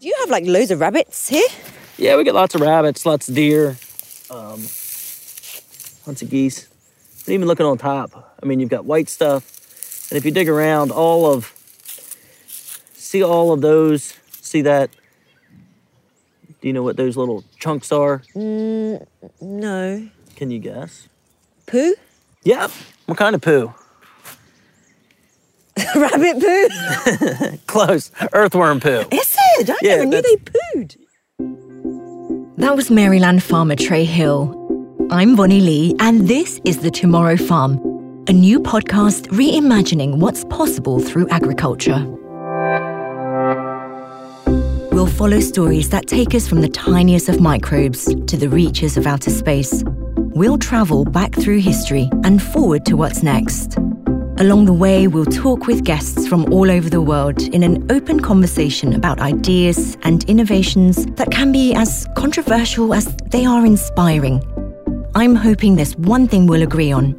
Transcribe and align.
Do 0.00 0.08
you 0.08 0.14
have 0.20 0.30
like 0.30 0.44
loads 0.44 0.70
of 0.70 0.80
rabbits 0.80 1.28
here? 1.28 1.48
Yeah, 1.96 2.16
we 2.16 2.24
get 2.24 2.34
lots 2.34 2.54
of 2.54 2.60
rabbits, 2.60 3.06
lots 3.06 3.28
of 3.28 3.34
deer, 3.34 3.76
um, 4.30 4.60
lots 6.06 6.20
of 6.22 6.28
geese. 6.28 6.68
But 7.24 7.32
even 7.32 7.48
looking 7.48 7.64
on 7.64 7.78
top, 7.78 8.36
I 8.42 8.46
mean, 8.46 8.60
you've 8.60 8.68
got 8.68 8.84
white 8.84 9.08
stuff, 9.08 10.10
and 10.10 10.18
if 10.18 10.24
you 10.24 10.30
dig 10.30 10.48
around, 10.48 10.90
all 10.90 11.24
of 11.32 11.54
see 12.94 13.22
all 13.22 13.52
of 13.52 13.60
those. 13.60 14.14
See 14.42 14.62
that? 14.62 14.90
Do 16.60 16.68
you 16.68 16.72
know 16.72 16.82
what 16.82 16.96
those 16.96 17.16
little 17.16 17.44
chunks 17.58 17.92
are? 17.92 18.22
Mm, 18.34 19.06
no. 19.40 20.08
Can 20.36 20.50
you 20.50 20.58
guess? 20.58 21.08
Poo? 21.66 21.94
Yep. 22.42 22.70
What 23.06 23.18
kind 23.18 23.34
of 23.34 23.40
poo? 23.40 23.72
Rabbit 25.94 26.40
poo? 26.40 27.58
Close. 27.66 28.10
Earthworm 28.32 28.80
poo. 28.80 29.04
Is 29.12 29.36
it? 29.58 29.70
I 29.70 29.76
Yeah, 29.82 29.96
never 29.96 30.06
knew 30.06 30.22
they 30.22 30.36
pooed. 30.36 30.96
That 32.56 32.76
was 32.76 32.90
Maryland 32.90 33.42
farmer 33.42 33.76
Trey 33.76 34.04
Hill. 34.04 34.60
I'm 35.10 35.36
Bonnie 35.36 35.60
Lee, 35.60 35.94
and 36.00 36.28
this 36.28 36.60
is 36.64 36.78
The 36.78 36.90
Tomorrow 36.90 37.36
Farm, 37.36 37.78
a 38.28 38.32
new 38.32 38.60
podcast 38.60 39.26
reimagining 39.28 40.18
what's 40.18 40.44
possible 40.44 40.98
through 41.00 41.28
agriculture. 41.28 42.04
We'll 44.92 45.06
follow 45.08 45.40
stories 45.40 45.90
that 45.90 46.06
take 46.06 46.34
us 46.34 46.48
from 46.48 46.60
the 46.62 46.68
tiniest 46.68 47.28
of 47.28 47.40
microbes 47.40 48.04
to 48.06 48.36
the 48.36 48.48
reaches 48.48 48.96
of 48.96 49.06
outer 49.06 49.30
space. 49.30 49.82
We'll 50.16 50.58
travel 50.58 51.04
back 51.04 51.32
through 51.34 51.58
history 51.60 52.08
and 52.22 52.40
forward 52.42 52.86
to 52.86 52.96
what's 52.96 53.22
next. 53.22 53.76
Along 54.38 54.64
the 54.64 54.72
way, 54.72 55.06
we'll 55.06 55.26
talk 55.26 55.68
with 55.68 55.84
guests 55.84 56.26
from 56.26 56.52
all 56.52 56.68
over 56.68 56.90
the 56.90 57.00
world 57.00 57.40
in 57.40 57.62
an 57.62 57.86
open 57.92 58.18
conversation 58.18 58.92
about 58.92 59.20
ideas 59.20 59.96
and 60.02 60.24
innovations 60.24 61.06
that 61.14 61.30
can 61.30 61.52
be 61.52 61.72
as 61.72 62.08
controversial 62.16 62.92
as 62.94 63.14
they 63.26 63.46
are 63.46 63.64
inspiring. 63.64 64.42
I'm 65.14 65.36
hoping 65.36 65.76
there's 65.76 65.96
one 65.98 66.26
thing 66.26 66.48
we'll 66.48 66.64
agree 66.64 66.90
on. 66.90 67.14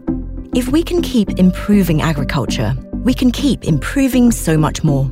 If 0.53 0.67
we 0.67 0.83
can 0.83 1.01
keep 1.01 1.39
improving 1.39 2.01
agriculture, 2.01 2.75
we 2.91 3.13
can 3.13 3.31
keep 3.31 3.63
improving 3.63 4.29
so 4.33 4.57
much 4.57 4.83
more. 4.83 5.09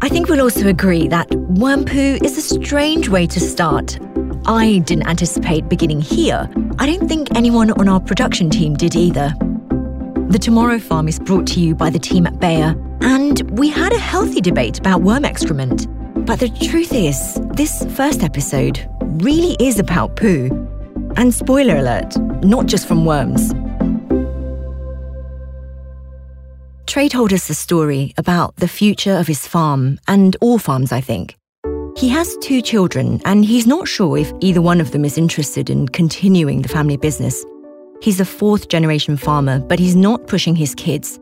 I 0.00 0.08
think 0.08 0.28
we'll 0.28 0.40
also 0.40 0.68
agree 0.68 1.08
that 1.08 1.34
worm 1.34 1.84
poo 1.84 2.18
is 2.22 2.38
a 2.38 2.42
strange 2.42 3.08
way 3.08 3.26
to 3.26 3.40
start. 3.40 3.98
I 4.46 4.78
didn't 4.84 5.08
anticipate 5.08 5.68
beginning 5.68 6.00
here. 6.00 6.48
I 6.78 6.86
don't 6.86 7.08
think 7.08 7.34
anyone 7.34 7.72
on 7.72 7.88
our 7.88 7.98
production 7.98 8.50
team 8.50 8.74
did 8.74 8.94
either. 8.94 9.32
The 10.28 10.38
Tomorrow 10.38 10.78
Farm 10.78 11.08
is 11.08 11.18
brought 11.18 11.46
to 11.46 11.60
you 11.60 11.74
by 11.74 11.88
the 11.88 11.98
team 11.98 12.26
at 12.26 12.38
Bayer, 12.38 12.76
and 13.00 13.40
we 13.58 13.70
had 13.70 13.94
a 13.94 13.98
healthy 13.98 14.42
debate 14.42 14.78
about 14.78 15.00
worm 15.00 15.24
excrement. 15.24 15.86
But 16.26 16.38
the 16.38 16.50
truth 16.50 16.92
is, 16.92 17.40
this 17.54 17.86
first 17.96 18.22
episode 18.22 18.86
really 19.22 19.56
is 19.58 19.78
about 19.78 20.16
poo. 20.16 20.50
And 21.16 21.32
spoiler 21.32 21.78
alert, 21.78 22.14
not 22.44 22.66
just 22.66 22.86
from 22.86 23.06
worms. 23.06 23.54
Trey 26.86 27.08
told 27.08 27.32
us 27.32 27.48
a 27.48 27.54
story 27.54 28.12
about 28.18 28.54
the 28.56 28.68
future 28.68 29.14
of 29.14 29.26
his 29.26 29.46
farm, 29.46 29.98
and 30.08 30.36
all 30.42 30.58
farms, 30.58 30.92
I 30.92 31.00
think. 31.00 31.38
He 31.96 32.10
has 32.10 32.36
two 32.42 32.60
children, 32.60 33.22
and 33.24 33.46
he's 33.46 33.66
not 33.66 33.88
sure 33.88 34.18
if 34.18 34.30
either 34.40 34.60
one 34.60 34.82
of 34.82 34.90
them 34.90 35.06
is 35.06 35.16
interested 35.16 35.70
in 35.70 35.88
continuing 35.88 36.60
the 36.60 36.68
family 36.68 36.98
business. 36.98 37.46
He's 38.00 38.20
a 38.20 38.24
fourth 38.24 38.68
generation 38.68 39.16
farmer, 39.16 39.58
but 39.58 39.78
he's 39.78 39.96
not 39.96 40.26
pushing 40.26 40.54
his 40.54 40.74
kids. 40.74 41.18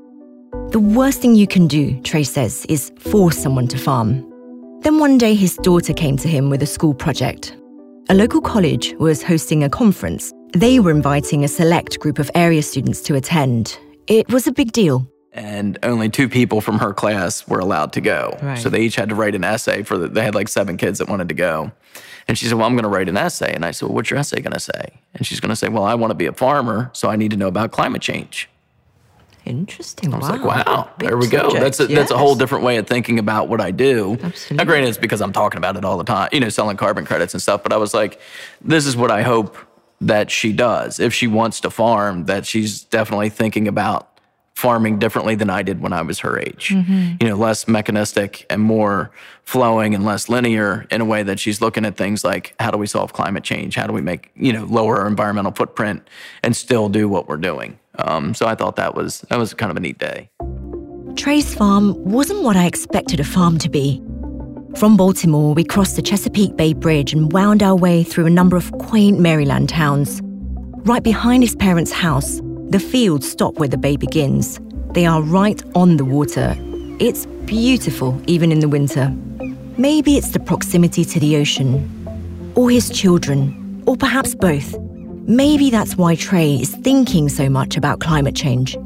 The 0.70 0.80
worst 0.80 1.20
thing 1.22 1.34
you 1.34 1.46
can 1.46 1.66
do, 1.66 1.98
Trey 2.02 2.22
says, 2.24 2.66
is 2.68 2.92
force 2.98 3.38
someone 3.38 3.66
to 3.68 3.78
farm. 3.78 4.20
Then 4.82 4.98
one 4.98 5.16
day 5.16 5.34
his 5.34 5.56
daughter 5.56 5.92
came 5.92 6.16
to 6.18 6.28
him 6.28 6.50
with 6.50 6.62
a 6.62 6.66
school 6.66 6.94
project. 6.94 7.56
A 8.08 8.14
local 8.14 8.40
college 8.40 8.94
was 8.98 9.22
hosting 9.22 9.64
a 9.64 9.70
conference. 9.70 10.32
They 10.52 10.78
were 10.78 10.90
inviting 10.90 11.44
a 11.44 11.48
select 11.48 11.98
group 11.98 12.18
of 12.18 12.30
area 12.34 12.62
students 12.62 13.00
to 13.02 13.14
attend. 13.14 13.78
It 14.06 14.28
was 14.28 14.46
a 14.46 14.52
big 14.52 14.72
deal. 14.72 15.06
and 15.32 15.78
only 15.82 16.08
two 16.08 16.28
people 16.30 16.62
from 16.62 16.78
her 16.78 16.94
class 16.94 17.46
were 17.46 17.58
allowed 17.58 17.92
to 17.92 18.00
go. 18.00 18.38
Right. 18.40 18.56
So 18.58 18.70
they 18.70 18.80
each 18.80 18.96
had 18.96 19.10
to 19.10 19.14
write 19.14 19.34
an 19.34 19.44
essay 19.44 19.82
for 19.82 19.98
the, 19.98 20.08
they 20.08 20.24
had 20.24 20.34
like 20.34 20.48
seven 20.48 20.76
kids 20.78 20.98
that 20.98 21.08
wanted 21.08 21.28
to 21.28 21.34
go. 21.34 21.72
And 22.28 22.36
she 22.36 22.46
said, 22.46 22.54
Well, 22.54 22.66
I'm 22.66 22.74
going 22.74 22.82
to 22.84 22.88
write 22.88 23.08
an 23.08 23.16
essay. 23.16 23.52
And 23.54 23.64
I 23.64 23.70
said, 23.70 23.88
Well, 23.88 23.94
what's 23.94 24.10
your 24.10 24.18
essay 24.18 24.40
going 24.40 24.52
to 24.52 24.60
say? 24.60 25.00
And 25.14 25.26
she's 25.26 25.40
going 25.40 25.50
to 25.50 25.56
say, 25.56 25.68
Well, 25.68 25.84
I 25.84 25.94
want 25.94 26.10
to 26.10 26.14
be 26.14 26.26
a 26.26 26.32
farmer, 26.32 26.90
so 26.92 27.08
I 27.08 27.16
need 27.16 27.30
to 27.30 27.36
know 27.36 27.48
about 27.48 27.70
climate 27.70 28.02
change. 28.02 28.48
Interesting. 29.44 30.12
I 30.12 30.18
was 30.18 30.28
like, 30.28 30.42
Wow, 30.42 30.90
there 30.98 31.16
we 31.16 31.28
go. 31.28 31.52
That's 31.52 31.78
a, 31.78 31.86
that's 31.86 32.10
a 32.10 32.18
whole 32.18 32.34
different 32.34 32.64
way 32.64 32.78
of 32.78 32.86
thinking 32.86 33.18
about 33.18 33.48
what 33.48 33.60
I 33.60 33.70
do. 33.70 34.18
Absolutely. 34.22 34.56
Now, 34.56 34.64
granted, 34.64 34.88
it's 34.88 34.98
because 34.98 35.20
I'm 35.20 35.32
talking 35.32 35.58
about 35.58 35.76
it 35.76 35.84
all 35.84 35.98
the 35.98 36.04
time, 36.04 36.28
you 36.32 36.40
know, 36.40 36.48
selling 36.48 36.76
carbon 36.76 37.04
credits 37.04 37.32
and 37.32 37.40
stuff. 37.40 37.62
But 37.62 37.72
I 37.72 37.76
was 37.76 37.94
like, 37.94 38.20
This 38.60 38.86
is 38.86 38.96
what 38.96 39.10
I 39.10 39.22
hope 39.22 39.56
that 40.00 40.30
she 40.30 40.52
does. 40.52 40.98
If 41.00 41.14
she 41.14 41.26
wants 41.26 41.60
to 41.60 41.70
farm, 41.70 42.24
that 42.24 42.44
she's 42.44 42.82
definitely 42.82 43.30
thinking 43.30 43.68
about 43.68 44.15
farming 44.56 44.98
differently 44.98 45.34
than 45.34 45.50
I 45.50 45.62
did 45.62 45.82
when 45.82 45.92
I 45.92 46.00
was 46.00 46.18
her 46.20 46.38
age. 46.38 46.70
You 47.20 47.28
know, 47.28 47.36
less 47.36 47.68
mechanistic 47.68 48.46
and 48.48 48.62
more 48.62 49.10
flowing 49.44 49.94
and 49.94 50.02
less 50.04 50.30
linear 50.30 50.86
in 50.90 51.02
a 51.02 51.04
way 51.04 51.22
that 51.22 51.38
she's 51.38 51.60
looking 51.60 51.84
at 51.84 51.96
things 51.96 52.24
like 52.24 52.54
how 52.58 52.70
do 52.70 52.78
we 52.78 52.86
solve 52.86 53.12
climate 53.12 53.44
change? 53.44 53.76
How 53.76 53.86
do 53.86 53.92
we 53.92 54.00
make, 54.00 54.30
you 54.34 54.54
know, 54.54 54.64
lower 54.64 54.98
our 54.98 55.06
environmental 55.06 55.52
footprint 55.52 56.08
and 56.42 56.56
still 56.56 56.88
do 56.88 57.06
what 57.06 57.28
we're 57.28 57.36
doing? 57.36 57.78
Um, 57.98 58.32
so 58.32 58.46
I 58.46 58.54
thought 58.54 58.76
that 58.76 58.94
was 58.94 59.20
that 59.28 59.38
was 59.38 59.52
kind 59.52 59.70
of 59.70 59.76
a 59.76 59.80
neat 59.80 59.98
day. 59.98 60.30
Trey's 61.16 61.54
farm 61.54 61.94
wasn't 62.04 62.42
what 62.42 62.56
I 62.56 62.64
expected 62.66 63.20
a 63.20 63.24
farm 63.24 63.58
to 63.58 63.68
be. 63.68 64.02
From 64.76 64.96
Baltimore, 64.96 65.54
we 65.54 65.64
crossed 65.64 65.96
the 65.96 66.02
Chesapeake 66.02 66.56
Bay 66.56 66.72
Bridge 66.72 67.12
and 67.12 67.30
wound 67.30 67.62
our 67.62 67.76
way 67.76 68.02
through 68.02 68.26
a 68.26 68.30
number 68.30 68.56
of 68.56 68.72
quaint 68.72 69.20
Maryland 69.20 69.68
towns. 69.68 70.20
Right 70.84 71.02
behind 71.02 71.42
his 71.42 71.56
parents' 71.56 71.92
house, 71.92 72.40
the 72.70 72.80
fields 72.80 73.30
stop 73.30 73.58
where 73.58 73.68
the 73.68 73.78
bay 73.78 73.96
begins. 73.96 74.60
They 74.92 75.06
are 75.06 75.22
right 75.22 75.62
on 75.74 75.96
the 75.96 76.04
water. 76.04 76.56
It's 76.98 77.26
beautiful, 77.44 78.20
even 78.26 78.50
in 78.50 78.60
the 78.60 78.68
winter. 78.68 79.14
Maybe 79.78 80.16
it's 80.16 80.30
the 80.30 80.40
proximity 80.40 81.04
to 81.04 81.20
the 81.20 81.36
ocean, 81.36 82.52
or 82.54 82.70
his 82.70 82.90
children, 82.90 83.84
or 83.86 83.96
perhaps 83.96 84.34
both. 84.34 84.78
Maybe 85.28 85.70
that's 85.70 85.96
why 85.96 86.14
Trey 86.16 86.54
is 86.54 86.74
thinking 86.76 87.28
so 87.28 87.48
much 87.48 87.76
about 87.76 88.00
climate 88.00 88.34
change. 88.34 88.76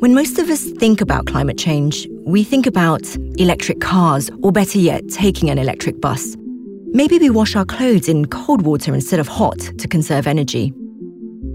When 0.00 0.14
most 0.14 0.38
of 0.38 0.50
us 0.50 0.70
think 0.72 1.00
about 1.00 1.26
climate 1.26 1.58
change, 1.58 2.08
we 2.26 2.42
think 2.42 2.66
about 2.66 3.02
electric 3.38 3.80
cars, 3.80 4.30
or 4.42 4.50
better 4.50 4.78
yet, 4.78 5.08
taking 5.08 5.50
an 5.50 5.58
electric 5.58 6.00
bus. 6.00 6.36
Maybe 6.96 7.18
we 7.18 7.28
wash 7.28 7.56
our 7.56 7.64
clothes 7.64 8.08
in 8.08 8.26
cold 8.26 8.62
water 8.62 8.94
instead 8.94 9.18
of 9.18 9.26
hot 9.26 9.58
to 9.78 9.88
conserve 9.88 10.28
energy. 10.28 10.72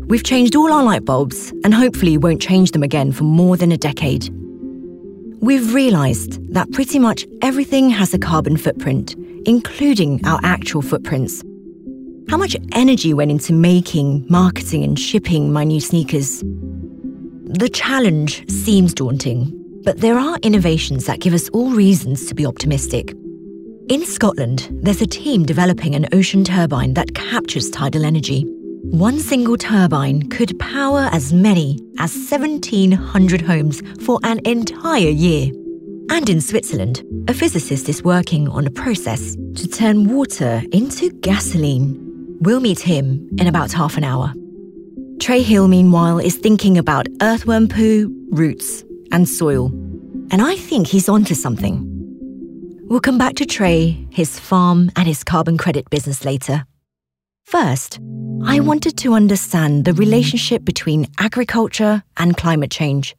We've 0.08 0.22
changed 0.22 0.54
all 0.54 0.70
our 0.74 0.84
light 0.84 1.06
bulbs 1.06 1.54
and 1.64 1.74
hopefully 1.74 2.18
won't 2.18 2.42
change 2.42 2.72
them 2.72 2.84
again 2.84 3.14
for 3.14 3.24
more 3.24 3.56
than 3.56 3.72
a 3.72 3.78
decade. 3.78 4.28
We've 5.40 5.74
realised 5.74 6.46
that 6.54 6.70
pretty 6.74 7.00
much 7.00 7.26
everything 7.42 7.90
has 7.90 8.14
a 8.14 8.20
carbon 8.20 8.58
footprint, 8.58 9.16
including 9.46 10.20
our 10.26 10.42
actual 10.44 10.82
footprints. 10.82 11.42
How 12.28 12.36
much 12.36 12.58
energy 12.74 13.14
went 13.14 13.32
into 13.32 13.54
making, 13.54 14.26
marketing, 14.30 14.84
and 14.84 15.00
shipping 15.00 15.54
my 15.54 15.64
new 15.64 15.80
sneakers? 15.80 16.42
The 16.42 17.70
challenge 17.74 18.46
seems 18.52 18.94
daunting, 18.94 19.54
but 19.86 20.02
there 20.02 20.20
are 20.20 20.38
innovations 20.44 21.06
that 21.06 21.22
give 21.22 21.34
us 21.34 21.48
all 21.54 21.72
reasons 21.72 22.26
to 22.26 22.36
be 22.36 22.46
optimistic. 22.46 23.14
In 23.90 24.06
Scotland, 24.06 24.70
there's 24.84 25.02
a 25.02 25.08
team 25.08 25.48
developing 25.48 25.96
an 25.96 26.08
ocean 26.14 26.44
turbine 26.44 26.94
that 26.94 27.16
captures 27.16 27.72
tidal 27.72 28.06
energy. 28.06 28.44
One 28.84 29.20
single 29.20 29.58
turbine 29.58 30.30
could 30.30 30.60
power 30.60 31.10
as 31.12 31.34
many 31.34 31.80
as 31.98 32.14
1,700 32.14 33.42
homes 33.42 33.82
for 34.06 34.20
an 34.22 34.42
entire 34.46 35.10
year. 35.10 35.52
And 36.12 36.30
in 36.30 36.40
Switzerland, 36.40 37.02
a 37.28 37.34
physicist 37.34 37.90
is 37.90 38.04
working 38.04 38.48
on 38.50 38.68
a 38.68 38.70
process 38.70 39.36
to 39.56 39.68
turn 39.68 40.08
water 40.08 40.62
into 40.72 41.10
gasoline. 41.22 41.98
We'll 42.42 42.60
meet 42.60 42.82
him 42.82 43.28
in 43.40 43.48
about 43.48 43.72
half 43.72 43.98
an 43.98 44.04
hour. 44.04 44.36
Trey 45.20 45.42
Hill, 45.42 45.68
meanwhile, 45.68 46.20
is 46.20 46.38
thinking 46.38 46.78
about 46.78 47.08
earthworm 47.24 47.68
poo, 47.68 48.16
roots, 48.30 48.84
and 49.12 49.28
soil. 49.28 49.72
And 50.30 50.44
I 50.44 50.58
think 50.58 50.86
he's 50.86 51.10
onto 51.10 51.34
something. 51.34 51.99
We'll 52.90 53.00
come 53.00 53.20
back 53.20 53.36
to 53.36 53.46
Trey, 53.46 54.08
his 54.10 54.40
farm, 54.40 54.90
and 54.96 55.08
his 55.08 55.24
carbon 55.24 55.60
credit 55.60 55.88
business 55.92 56.26
later. 56.26 56.66
First, 57.46 58.00
I 58.44 58.62
wanted 58.62 58.98
to 58.98 59.14
understand 59.14 59.86
the 59.86 59.94
relationship 59.94 60.66
between 60.66 61.06
agriculture 61.20 62.02
and 62.18 62.36
climate 62.36 62.72
change. 62.72 63.16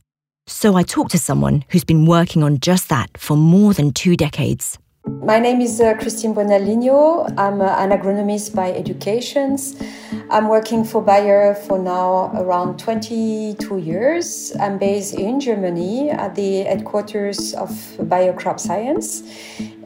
So 0.48 0.74
I 0.74 0.82
talked 0.82 1.12
to 1.12 1.20
someone 1.20 1.64
who's 1.68 1.84
been 1.84 2.04
working 2.04 2.42
on 2.42 2.58
just 2.58 2.88
that 2.88 3.16
for 3.16 3.36
more 3.36 3.72
than 3.72 3.92
two 3.92 4.16
decades. 4.16 4.76
My 5.06 5.38
name 5.38 5.60
is 5.60 5.80
uh, 5.80 5.94
Christine 5.94 6.34
Bonalino. 6.34 7.32
I'm 7.38 7.60
uh, 7.60 7.76
an 7.78 7.90
agronomist 7.90 8.54
by 8.54 8.70
education. 8.72 9.56
I'm 10.28 10.48
working 10.48 10.84
for 10.84 11.00
Bayer 11.02 11.54
for 11.54 11.78
now 11.78 12.30
around 12.34 12.78
22 12.78 13.78
years. 13.78 14.52
I'm 14.60 14.76
based 14.76 15.14
in 15.14 15.40
Germany 15.40 16.10
at 16.10 16.34
the 16.34 16.64
headquarters 16.64 17.54
of 17.54 17.70
Bayer 18.08 18.34
Crop 18.34 18.60
Science, 18.60 19.22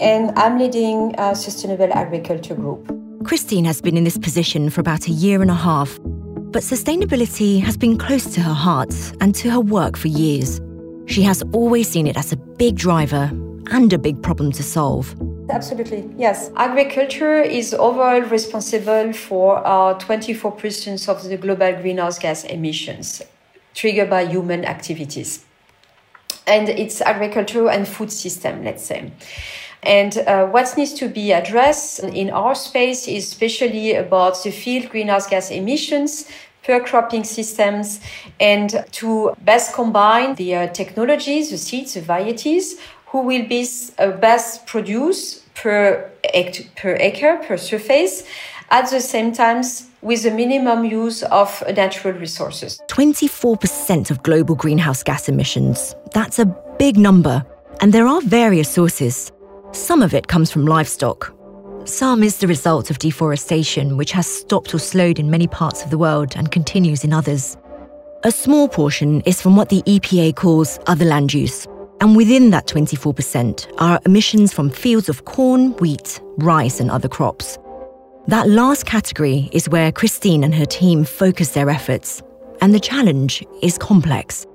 and 0.01 0.37
I'm 0.37 0.59
leading 0.59 1.15
a 1.17 1.35
sustainable 1.37 1.93
agriculture 1.93 2.57
group. 2.57 2.91
Christine 3.25 3.65
has 3.67 3.81
been 3.81 3.97
in 3.97 4.05
this 4.05 4.19
position 4.19 4.69
for 4.69 4.81
about 4.81 5.07
a 5.07 5.13
year 5.13 5.43
and 5.43 5.51
a 5.51 5.55
half, 5.55 5.97
but 6.03 6.63
sustainability 6.63 7.61
has 7.61 7.77
been 7.77 7.97
close 7.99 8.25
to 8.35 8.41
her 8.41 8.55
heart 8.55 8.95
and 9.21 9.35
to 9.37 9.51
her 9.51 9.61
work 9.61 9.97
for 9.97 10.09
years. 10.09 10.61
She 11.07 11.23
has 11.23 11.43
always 11.53 11.89
seen 11.89 12.07
it 12.07 12.17
as 12.17 12.33
a 12.33 12.37
big 12.37 12.77
driver 12.77 13.31
and 13.71 13.93
a 13.93 13.99
big 13.99 14.23
problem 14.23 14.53
to 14.53 14.63
solve. 14.63 15.15
Absolutely, 15.51 16.09
yes. 16.17 16.51
Agriculture 16.57 17.41
is 17.41 17.75
overall 17.75 18.23
responsible 18.23 19.13
for 19.13 19.59
uh, 19.67 19.99
24% 19.99 21.09
of 21.09 21.23
the 21.25 21.37
global 21.37 21.73
greenhouse 21.81 22.19
gas 22.19 22.45
emissions 22.45 23.23
triggered 23.75 24.09
by 24.09 24.25
human 24.25 24.65
activities. 24.65 25.45
And 26.47 26.69
it's 26.69 27.01
agriculture 27.01 27.69
and 27.69 27.87
food 27.87 28.11
system, 28.13 28.65
let's 28.65 28.85
say. 28.85 29.13
And 29.83 30.17
uh, 30.19 30.47
what 30.47 30.75
needs 30.79 30.95
to 30.95 31.09
be 31.09 31.33
addressed 31.33 32.01
in 32.01 32.31
our 32.31 32.55
space 32.55 33.07
is 33.07 33.25
especially 33.29 33.95
about 33.95 34.43
the 34.43 34.51
field 34.51 34.89
greenhouse 34.91 35.27
gas 35.27 35.51
emissions 35.51 36.27
per 36.63 36.81
cropping 36.81 37.25
systems 37.25 38.01
and 38.41 38.85
to 38.93 39.35
best 39.43 39.75
combine 39.75 40.35
the 40.37 40.55
uh, 40.55 40.67
technologies, 40.69 41.51
the 41.51 41.59
seeds, 41.59 41.95
the 41.95 42.01
varieties 42.01 42.77
who 43.15 43.21
will 43.21 43.47
be 43.47 43.65
uh, 44.01 44.11
best 44.11 44.67
produce 44.67 45.41
per, 45.55 46.11
per 46.75 46.97
acre, 46.99 47.41
per 47.47 47.57
surface, 47.57 48.25
at 48.71 48.91
the 48.91 49.01
same 49.01 49.33
time 49.33 49.63
with 50.03 50.25
the 50.25 50.33
minimum 50.33 50.85
use 50.85 51.23
of 51.23 51.63
natural 51.77 52.13
resources. 52.15 52.81
24% 52.89 54.11
of 54.11 54.21
global 54.25 54.57
greenhouse 54.57 55.05
gas 55.05 55.29
emissions. 55.29 55.95
That's 56.13 56.41
a 56.41 56.47
big 56.77 56.97
number. 56.97 57.47
And 57.81 57.93
there 57.93 58.09
are 58.09 58.21
various 58.23 58.69
sources. 58.69 59.31
Some 59.71 60.03
of 60.03 60.13
it 60.13 60.27
comes 60.27 60.51
from 60.51 60.67
livestock. 60.67 61.33
Some 61.85 62.25
is 62.25 62.39
the 62.39 62.49
result 62.49 62.91
of 62.91 62.99
deforestation, 62.99 63.97
which 63.97 64.11
has 64.11 64.27
stopped 64.27 64.75
or 64.75 64.81
slowed 64.81 65.21
in 65.21 65.31
many 65.31 65.47
parts 65.47 65.85
of 65.85 65.91
the 65.91 65.99
world 65.99 66.35
and 66.35 66.51
continues 66.51 67.05
in 67.05 67.13
others. 67.13 67.57
A 68.25 68.33
small 68.33 68.67
portion 68.69 69.21
is 69.21 69.41
from 69.41 69.55
what 69.55 69.69
the 69.69 69.83
EPA 69.83 70.35
calls 70.35 70.81
other 70.89 71.05
land 71.05 71.33
use, 71.33 71.69
and 72.05 72.15
within 72.15 72.51
that 72.51 72.67
24% 72.67 73.67
are 73.79 73.99
emissions 74.05 74.53
from 74.53 74.69
fields 74.69 75.09
of 75.09 75.25
corn, 75.25 75.73
wheat, 75.79 76.21
rice, 76.37 76.79
and 76.79 76.91
other 76.91 77.09
crops. 77.09 77.59
That 78.27 78.47
last 78.47 78.85
category 78.85 79.49
is 79.53 79.71
where 79.71 79.91
Christine 79.91 80.45
and 80.45 80.55
her 80.55 80.67
team 80.67 81.05
focus 81.05 81.53
their 81.53 81.71
efforts, 81.71 82.23
and 82.61 82.75
the 82.75 82.79
challenge 82.79 83.43
is 83.62 83.79
complex. 83.79 84.47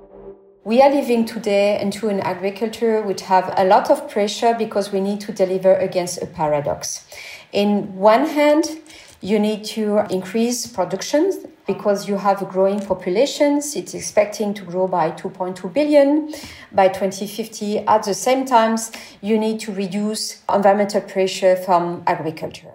We 0.62 0.80
are 0.80 0.94
living 0.94 1.24
today 1.24 1.80
into 1.80 2.08
an 2.08 2.20
agriculture 2.20 3.02
which 3.02 3.22
have 3.22 3.52
a 3.56 3.64
lot 3.64 3.90
of 3.90 4.08
pressure 4.08 4.54
because 4.56 4.92
we 4.92 5.00
need 5.00 5.20
to 5.22 5.32
deliver 5.32 5.74
against 5.74 6.22
a 6.22 6.26
paradox. 6.26 7.04
In 7.50 7.96
one 7.96 8.26
hand, 8.26 8.78
you 9.20 9.38
need 9.38 9.64
to 9.64 9.98
increase 10.10 10.66
production 10.66 11.32
because 11.66 12.08
you 12.08 12.16
have 12.16 12.42
a 12.42 12.44
growing 12.44 12.80
population. 12.80 13.58
It's 13.58 13.94
expecting 13.94 14.54
to 14.54 14.64
grow 14.64 14.88
by 14.88 15.10
2.2 15.12 15.72
billion 15.72 16.32
by 16.72 16.88
2050. 16.88 17.78
At 17.80 18.04
the 18.04 18.14
same 18.14 18.44
time, 18.44 18.76
you 19.20 19.38
need 19.38 19.60
to 19.60 19.72
reduce 19.72 20.42
environmental 20.52 21.02
pressure 21.02 21.56
from 21.56 22.02
agriculture. 22.06 22.72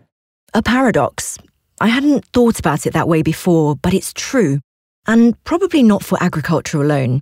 A 0.54 0.62
paradox. 0.62 1.38
I 1.82 1.88
hadn't 1.88 2.26
thought 2.28 2.60
about 2.60 2.86
it 2.86 2.94
that 2.94 3.10
way 3.10 3.22
before, 3.22 3.76
but 3.76 3.94
it's 3.94 4.14
true. 4.14 4.60
And 5.08 5.42
probably 5.44 5.84
not 5.84 6.04
for 6.04 6.22
agriculture 6.24 6.82
alone. 6.82 7.20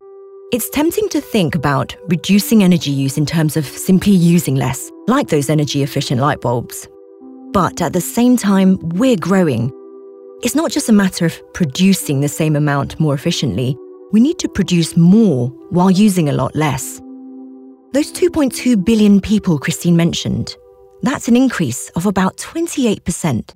It's 0.52 0.70
tempting 0.70 1.10
to 1.10 1.20
think 1.20 1.56
about 1.56 1.96
reducing 2.08 2.64
energy 2.64 2.92
use 2.92 3.18
in 3.18 3.26
terms 3.26 3.58
of 3.58 3.66
simply 3.66 4.14
using 4.14 4.56
less, 4.56 4.92
like 5.08 5.30
those 5.30 5.50
energy 5.50 5.82
efficient 5.82 6.22
light 6.22 6.42
bulbs. 6.42 6.88
But 7.54 7.82
at 7.82 7.94
the 7.94 8.02
same 8.02 8.36
time, 8.36 8.80
we're 8.82 9.16
growing 9.16 9.72
it's 10.44 10.56
not 10.56 10.72
just 10.72 10.90
a 10.90 10.94
matter 10.94 11.26
of 11.26 11.54
producing 11.54 12.20
the 12.20 12.28
same 12.28 12.58
amount 12.58 13.00
more 13.00 13.14
efficiently, 13.14 13.78
we 14.12 14.20
need 14.20 14.40
to 14.40 14.50
produce 14.50 14.98
more 14.98 15.48
while 15.70 15.90
using 15.90 16.28
a 16.28 16.34
lot 16.34 16.54
less. 16.54 17.00
Those 17.94 18.12
2.2 18.12 18.84
billion 18.84 19.22
people 19.22 19.58
Christine 19.58 19.96
mentioned, 19.96 20.54
that's 21.02 21.30
an 21.30 21.38
increase 21.38 21.90
of 21.92 22.06
about 22.06 22.36
28%. 22.36 23.54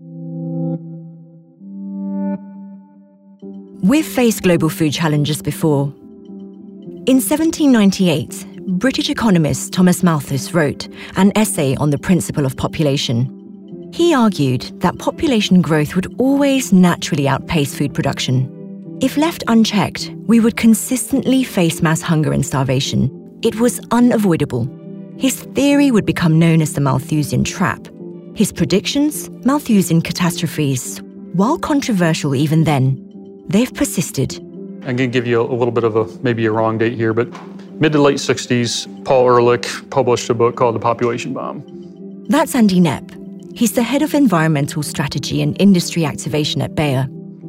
We've 3.83 4.07
faced 4.07 4.43
global 4.43 4.69
food 4.69 4.93
challenges 4.93 5.41
before. 5.41 5.93
In 7.05 7.19
1798, 7.19 8.45
British 8.79 9.09
economist 9.09 9.73
Thomas 9.73 10.03
Malthus 10.03 10.53
wrote 10.53 10.87
an 11.17 11.33
essay 11.35 11.75
on 11.75 11.89
the 11.89 11.97
principle 11.97 12.45
of 12.45 12.55
population. 12.55 13.36
He 13.91 14.13
argued 14.13 14.61
that 14.81 14.99
population 14.99 15.61
growth 15.61 15.95
would 15.95 16.13
always 16.19 16.71
naturally 16.71 17.27
outpace 17.27 17.75
food 17.75 17.93
production. 17.93 18.53
If 19.01 19.17
left 19.17 19.43
unchecked, 19.47 20.11
we 20.25 20.39
would 20.39 20.57
consistently 20.57 21.43
face 21.43 21.81
mass 21.81 22.01
hunger 22.01 22.31
and 22.33 22.45
starvation. 22.45 23.11
It 23.43 23.59
was 23.59 23.79
unavoidable. 23.91 24.67
His 25.17 25.43
theory 25.43 25.91
would 25.91 26.05
become 26.05 26.39
known 26.39 26.61
as 26.61 26.73
the 26.73 26.81
Malthusian 26.81 27.43
trap. 27.43 27.87
His 28.35 28.51
predictions, 28.51 29.29
Malthusian 29.45 30.01
catastrophes, 30.01 31.01
while 31.33 31.57
controversial 31.57 32.35
even 32.35 32.63
then, 32.63 33.03
they've 33.47 33.73
persisted. 33.73 34.37
I'm 34.37 34.95
going 34.95 34.97
to 34.97 35.07
give 35.07 35.27
you 35.27 35.41
a 35.41 35.43
little 35.43 35.71
bit 35.71 35.83
of 35.83 35.95
a 35.95 36.05
maybe 36.23 36.45
a 36.45 36.51
wrong 36.51 36.77
date 36.77 36.93
here, 36.93 37.13
but 37.13 37.27
mid 37.79 37.91
to 37.93 38.01
late 38.01 38.17
60s, 38.17 39.05
Paul 39.05 39.27
Ehrlich 39.27 39.89
published 39.89 40.29
a 40.29 40.33
book 40.33 40.55
called 40.55 40.75
The 40.75 40.79
Population 40.79 41.33
Bomb. 41.33 41.63
That's 42.29 42.55
Andy 42.55 42.79
Knepp, 42.79 43.11
He's 43.57 43.71
the 43.71 43.81
head 43.81 44.03
of 44.03 44.13
environmental 44.13 44.83
strategy 44.83 45.41
and 45.41 45.59
industry 45.59 46.05
activation 46.05 46.61
at 46.61 46.75
Bayer. 46.75 47.07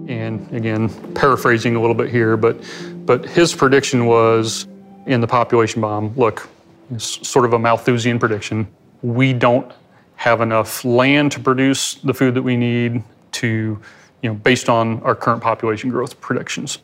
And 0.09 0.51
again, 0.55 0.89
paraphrasing 1.13 1.77
a 1.77 1.81
little 1.83 1.95
bit 1.95 2.09
here, 2.09 2.35
but 2.39 2.57
but 3.05 3.27
his 3.27 3.55
prediction 3.55 4.07
was 4.07 4.67
in 5.05 5.21
the 5.21 5.27
population 5.27 5.83
bomb. 5.83 6.15
Look, 6.17 6.49
it's 6.91 7.29
sort 7.29 7.45
of 7.45 7.53
a 7.53 7.59
Malthusian 7.59 8.19
prediction. 8.19 8.67
We 9.03 9.35
don't 9.35 9.71
have 10.17 10.41
enough 10.41 10.83
land 10.83 11.31
to 11.33 11.41
produce 11.41 11.97
the 11.97 12.15
food 12.15 12.33
that 12.37 12.43
we 12.43 12.57
need 12.57 13.03
to, 13.33 13.79
you 14.23 14.31
know, 14.31 14.35
based 14.35 14.71
on 14.71 15.03
our 15.03 15.15
current 15.15 15.43
population 15.43 15.91
growth 15.91 16.19
predictions. 16.23 16.79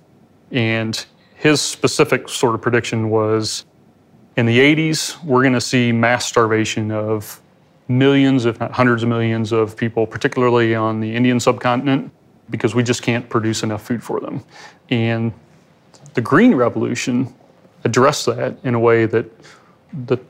And 0.50 1.02
his 1.34 1.62
specific 1.62 2.28
sort 2.28 2.54
of 2.54 2.60
prediction 2.60 3.08
was 3.08 3.64
in 4.36 4.44
the 4.44 4.58
80s, 4.58 5.24
we're 5.24 5.40
going 5.40 5.54
to 5.54 5.62
see 5.62 5.92
mass 5.92 6.26
starvation 6.26 6.90
of 6.90 7.40
millions, 7.88 8.44
if 8.46 8.58
not 8.60 8.72
hundreds 8.72 9.02
of 9.02 9.08
millions, 9.08 9.52
of 9.52 9.76
people, 9.76 10.06
particularly 10.06 10.74
on 10.74 11.00
the 11.00 11.14
Indian 11.14 11.40
subcontinent, 11.40 12.10
because 12.50 12.74
we 12.74 12.82
just 12.82 13.02
can't 13.02 13.28
produce 13.28 13.62
enough 13.62 13.82
food 13.82 14.02
for 14.02 14.20
them. 14.20 14.42
And 14.90 15.32
the 16.14 16.20
Green 16.20 16.54
Revolution 16.54 17.34
addressed 17.84 18.26
that 18.26 18.56
in 18.64 18.74
a 18.74 18.80
way 18.80 19.06
that, 19.06 19.26
that 20.06 20.20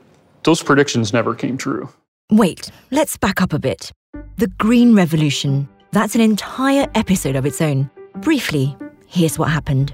those 0.43 0.61
predictions 0.61 1.13
never 1.13 1.35
came 1.35 1.57
true. 1.57 1.89
Wait, 2.31 2.71
let's 2.91 3.17
back 3.17 3.41
up 3.41 3.53
a 3.53 3.59
bit. 3.59 3.91
The 4.37 4.47
Green 4.47 4.95
Revolution, 4.95 5.67
that's 5.91 6.15
an 6.15 6.21
entire 6.21 6.87
episode 6.95 7.35
of 7.35 7.45
its 7.45 7.61
own. 7.61 7.89
Briefly, 8.15 8.75
here's 9.07 9.37
what 9.37 9.49
happened. 9.49 9.93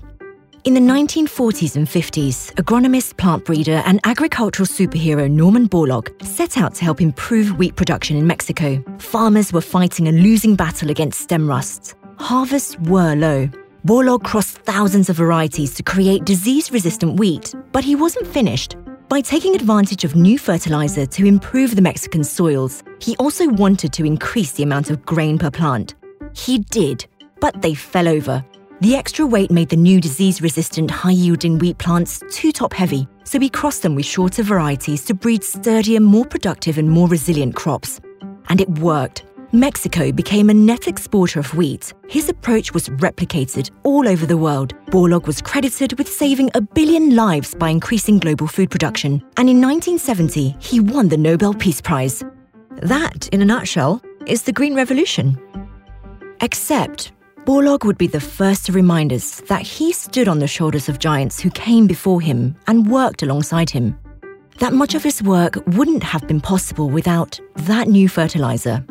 In 0.63 0.75
the 0.75 0.79
1940s 0.79 1.75
and 1.75 1.87
50s, 1.87 2.53
agronomist, 2.53 3.17
plant 3.17 3.45
breeder, 3.45 3.81
and 3.83 3.99
agricultural 4.03 4.67
superhero 4.67 5.27
Norman 5.27 5.67
Borlaug 5.67 6.23
set 6.23 6.55
out 6.55 6.75
to 6.75 6.83
help 6.83 7.01
improve 7.01 7.57
wheat 7.57 7.75
production 7.75 8.15
in 8.15 8.27
Mexico. 8.27 8.83
Farmers 8.99 9.51
were 9.51 9.61
fighting 9.61 10.07
a 10.07 10.11
losing 10.11 10.55
battle 10.55 10.91
against 10.91 11.19
stem 11.19 11.49
rust. 11.49 11.95
Harvests 12.19 12.77
were 12.81 13.15
low. 13.15 13.49
Borlaug 13.87 14.23
crossed 14.23 14.59
thousands 14.59 15.09
of 15.09 15.15
varieties 15.15 15.73
to 15.73 15.81
create 15.81 16.25
disease 16.25 16.69
resistant 16.71 17.19
wheat, 17.19 17.55
but 17.71 17.83
he 17.83 17.95
wasn't 17.95 18.27
finished. 18.27 18.75
By 19.09 19.21
taking 19.21 19.55
advantage 19.55 20.03
of 20.03 20.15
new 20.15 20.37
fertilizer 20.37 21.07
to 21.07 21.25
improve 21.25 21.75
the 21.75 21.81
Mexican 21.81 22.23
soils, 22.23 22.83
he 22.99 23.17
also 23.17 23.49
wanted 23.49 23.93
to 23.93 24.05
increase 24.05 24.51
the 24.51 24.61
amount 24.61 24.91
of 24.91 25.07
grain 25.07 25.39
per 25.39 25.49
plant. 25.49 25.95
He 26.35 26.59
did, 26.59 27.07
but 27.39 27.63
they 27.63 27.73
fell 27.73 28.07
over. 28.07 28.45
The 28.81 28.95
extra 28.95 29.27
weight 29.27 29.51
made 29.51 29.69
the 29.69 29.75
new 29.75 30.01
disease 30.01 30.41
resistant, 30.41 30.89
high 30.89 31.11
yielding 31.11 31.59
wheat 31.59 31.77
plants 31.77 32.23
too 32.31 32.51
top 32.51 32.73
heavy, 32.73 33.07
so 33.23 33.37
we 33.37 33.47
crossed 33.47 33.83
them 33.83 33.93
with 33.93 34.07
shorter 34.07 34.41
varieties 34.41 35.05
to 35.05 35.13
breed 35.13 35.43
sturdier, 35.43 35.99
more 35.99 36.25
productive, 36.25 36.79
and 36.79 36.89
more 36.89 37.07
resilient 37.07 37.53
crops. 37.53 38.01
And 38.49 38.59
it 38.59 38.79
worked. 38.79 39.23
Mexico 39.51 40.11
became 40.11 40.49
a 40.49 40.55
net 40.55 40.87
exporter 40.87 41.39
of 41.39 41.53
wheat. 41.53 41.93
His 42.09 42.27
approach 42.27 42.73
was 42.73 42.89
replicated 42.89 43.69
all 43.83 44.07
over 44.07 44.25
the 44.25 44.35
world. 44.35 44.73
Borlaug 44.87 45.27
was 45.27 45.43
credited 45.43 45.95
with 45.99 46.09
saving 46.09 46.49
a 46.55 46.61
billion 46.61 47.15
lives 47.15 47.53
by 47.53 47.69
increasing 47.69 48.17
global 48.17 48.47
food 48.47 48.71
production. 48.71 49.21
And 49.37 49.47
in 49.47 49.61
1970, 49.61 50.55
he 50.59 50.79
won 50.79 51.07
the 51.07 51.17
Nobel 51.17 51.53
Peace 51.53 51.81
Prize. 51.81 52.23
That, 52.81 53.27
in 53.27 53.43
a 53.43 53.45
nutshell, 53.45 54.01
is 54.25 54.41
the 54.41 54.51
Green 54.51 54.73
Revolution. 54.73 55.39
Except, 56.41 57.11
Borlaug 57.45 57.83
would 57.85 57.97
be 57.97 58.05
the 58.05 58.19
first 58.19 58.67
to 58.67 58.71
remind 58.71 59.11
us 59.11 59.41
that 59.47 59.63
he 59.63 59.91
stood 59.91 60.27
on 60.27 60.37
the 60.37 60.47
shoulders 60.47 60.87
of 60.87 60.99
giants 60.99 61.39
who 61.39 61.49
came 61.49 61.87
before 61.87 62.21
him 62.21 62.55
and 62.67 62.87
worked 62.87 63.23
alongside 63.23 63.71
him. 63.71 63.97
That 64.59 64.73
much 64.73 64.93
of 64.93 65.01
his 65.01 65.23
work 65.23 65.57
wouldn't 65.65 66.03
have 66.03 66.27
been 66.27 66.39
possible 66.39 66.87
without 66.87 67.39
that 67.55 67.87
new 67.87 68.07
fertilizer. 68.07 68.85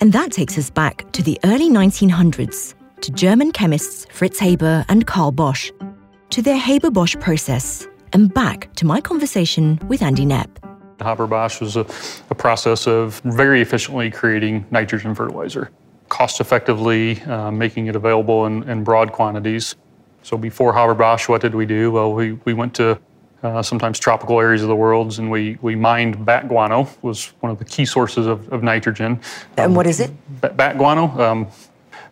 And 0.00 0.12
that 0.12 0.30
takes 0.30 0.56
us 0.56 0.70
back 0.70 1.10
to 1.10 1.24
the 1.24 1.40
early 1.42 1.68
1900s, 1.68 2.74
to 3.00 3.10
German 3.10 3.50
chemists 3.50 4.06
Fritz 4.12 4.38
Haber 4.38 4.84
and 4.88 5.08
Carl 5.08 5.32
Bosch, 5.32 5.72
to 6.30 6.42
their 6.42 6.58
Haber 6.58 6.92
Bosch 6.92 7.16
process, 7.18 7.88
and 8.12 8.32
back 8.32 8.72
to 8.76 8.86
my 8.86 9.00
conversation 9.00 9.80
with 9.88 10.02
Andy 10.02 10.24
Knepp. 10.24 10.50
Haber 11.02 11.26
Bosch 11.26 11.60
was 11.60 11.76
a, 11.76 11.84
a 12.30 12.34
process 12.36 12.86
of 12.86 13.20
very 13.24 13.60
efficiently 13.60 14.08
creating 14.08 14.64
nitrogen 14.70 15.16
fertilizer, 15.16 15.72
cost 16.08 16.40
effectively 16.40 17.20
uh, 17.22 17.50
making 17.50 17.86
it 17.86 17.96
available 17.96 18.46
in, 18.46 18.68
in, 18.68 18.84
broad 18.84 19.12
quantities. 19.12 19.74
So 20.22 20.36
before 20.36 20.72
Haber 20.72 20.94
Bosch, 20.94 21.28
what 21.28 21.40
did 21.40 21.54
we 21.54 21.66
do? 21.66 21.90
Well, 21.92 22.12
we, 22.12 22.32
we 22.44 22.54
went 22.54 22.74
to 22.74 22.98
uh, 23.42 23.62
sometimes 23.62 23.98
tropical 23.98 24.40
areas 24.40 24.62
of 24.62 24.68
the 24.68 24.76
world 24.76 25.18
and 25.18 25.30
we, 25.30 25.58
we 25.62 25.74
mined 25.74 26.24
bat 26.24 26.48
guano, 26.48 26.88
was 27.02 27.26
one 27.40 27.52
of 27.52 27.58
the 27.58 27.64
key 27.64 27.84
sources 27.84 28.26
of, 28.26 28.50
of 28.52 28.62
nitrogen. 28.62 29.20
And 29.56 29.66
um, 29.66 29.74
what 29.74 29.86
is 29.86 30.00
it? 30.00 30.10
Bat, 30.40 30.56
bat 30.56 30.78
guano, 30.78 31.06
um, 31.20 31.46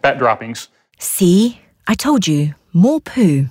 bat 0.02 0.18
droppings. 0.18 0.68
See, 0.98 1.60
I 1.86 1.94
told 1.94 2.26
you, 2.26 2.54
more 2.72 3.00
poo. 3.00 3.48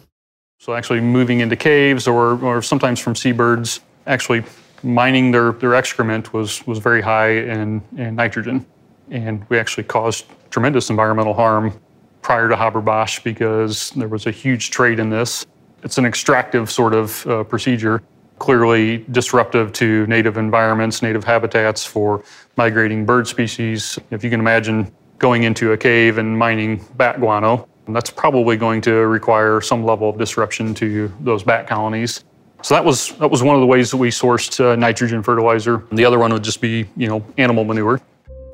So 0.60 0.74
actually 0.74 1.02
moving 1.02 1.42
into 1.42 1.56
caves 1.56 2.08
or, 2.08 2.42
or 2.44 2.62
sometimes 2.62 3.00
from 3.00 3.16
seabirds, 3.16 3.82
actually 4.08 4.44
mining 4.82 5.32
their, 5.32 5.52
their 5.54 5.76
excrement 5.76 6.34
was, 6.34 6.66
was 6.66 6.80
very 6.80 7.02
high 7.02 7.32
in, 7.32 7.82
in 7.98 8.16
nitrogen. 8.16 8.66
And 9.10 9.46
we 9.50 9.58
actually 9.60 9.84
caused 9.84 10.26
tremendous 10.50 10.90
environmental 10.90 11.34
harm 11.34 11.80
prior 12.22 12.48
to 12.48 12.56
Haber-Bosch 12.56 13.20
because 13.20 13.92
there 13.92 14.08
was 14.08 14.26
a 14.28 14.32
huge 14.32 14.72
trade 14.72 15.00
in 15.00 15.10
this. 15.10 15.46
It's 15.84 15.98
an 15.98 16.06
extractive 16.06 16.72
sort 16.72 16.94
of 16.94 17.28
uh, 17.28 17.44
procedure, 17.44 18.02
clearly 18.40 19.06
disruptive 19.12 19.74
to 19.74 20.08
native 20.08 20.38
environments, 20.38 21.02
native 21.02 21.24
habitats 21.24 21.86
for 21.86 22.24
migrating 22.56 23.06
bird 23.06 23.28
species. 23.28 24.00
If 24.10 24.24
you 24.24 24.30
can 24.30 24.40
imagine 24.40 24.92
going 25.20 25.44
into 25.44 25.74
a 25.74 25.78
cave 25.78 26.18
and 26.18 26.38
mining 26.38 26.84
bat 26.96 27.20
guano, 27.20 27.68
that's 27.90 28.10
probably 28.10 28.56
going 28.56 28.80
to 28.82 28.94
require 28.94 29.60
some 29.60 29.84
level 29.84 30.10
of 30.10 30.18
disruption 30.18 30.74
to 30.76 31.12
those 31.20 31.44
bat 31.44 31.68
colonies. 31.68 32.24
So 32.62 32.76
that 32.76 32.86
was 32.86 33.10
that 33.18 33.30
was 33.30 33.44
one 33.44 33.56
of 33.56 33.62
the 33.62 33.68
ways 33.68 33.92
that 33.92 33.98
we 33.98 34.10
sourced 34.10 34.58
uh, 34.64 34.78
nitrogen 34.78 35.22
fertilizer. 35.22 35.86
The 35.92 36.06
other 36.06 36.18
one 36.18 36.32
would 36.32 36.46
just 36.46 36.62
be, 36.62 36.88
you 36.96 37.10
know, 37.10 37.26
animal 37.38 37.66
manure. 37.66 38.00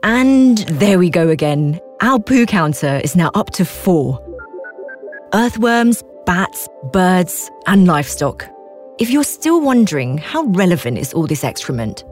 And 0.03 0.60
there 0.60 0.98
we 0.98 1.10
go 1.10 1.29
again. 1.29 1.79
Our 2.01 2.20
poo 2.20 2.46
counter 2.46 3.01
is 3.03 3.15
now 3.15 3.32
up 3.34 3.50
to 3.51 3.65
four. 3.65 4.24
Earthworms, 5.34 6.03
bats, 6.25 6.70
birds, 6.94 7.51
and 7.68 7.86
livestock. 7.86 8.46
If 8.98 9.10
you're 9.10 9.24
still 9.24 9.62
wondering 9.62 10.18
how 10.18 10.44
relevant 10.44 10.98
is 10.98 11.13
all 11.13 11.27
this 11.27 11.44
excrement, 11.44 12.03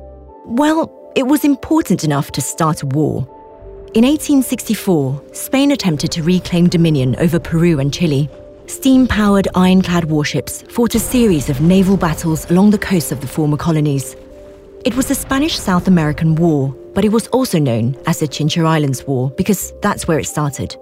well, 0.46 0.92
it 1.16 1.28
was 1.28 1.46
important 1.46 2.04
enough 2.04 2.32
to 2.34 2.42
start 2.42 2.84
a 2.84 2.86
war. 2.88 3.22
In 3.94 4.04
1864, 4.04 5.24
Spain 5.32 5.72
attempted 5.72 6.12
to 6.12 6.24
reclaim 6.24 6.68
dominion 6.68 7.16
over 7.18 7.40
Peru 7.40 7.80
and 7.80 7.94
Chile 7.94 8.30
steam 8.68 9.08
powered 9.08 9.48
ironclad 9.56 10.06
warships 10.06 10.62
fought 10.64 10.94
a 10.94 11.00
series 11.00 11.50
of 11.50 11.62
naval 11.62 11.96
battles 11.96 12.50
along 12.52 12.72
the 12.72 12.78
coasts 12.78 13.14
of 13.14 13.22
the 13.22 13.28
former 13.28 13.56
colonies. 13.56 14.16
It 14.84 14.96
was 14.96 15.08
the 15.08 15.16
Spanish 15.16 15.58
South 15.58 15.88
American 15.88 16.36
War, 16.36 16.76
but 16.98 17.06
it 17.06 17.12
was 17.12 17.28
also 17.28 17.60
known 17.60 17.96
as 18.08 18.22
the 18.22 18.28
Chincha 18.28 18.66
Islands 18.66 19.06
War 19.06 19.30
because 19.38 19.72
that's 19.84 20.08
where 20.08 20.18
it 20.18 20.26
started. 20.26 20.76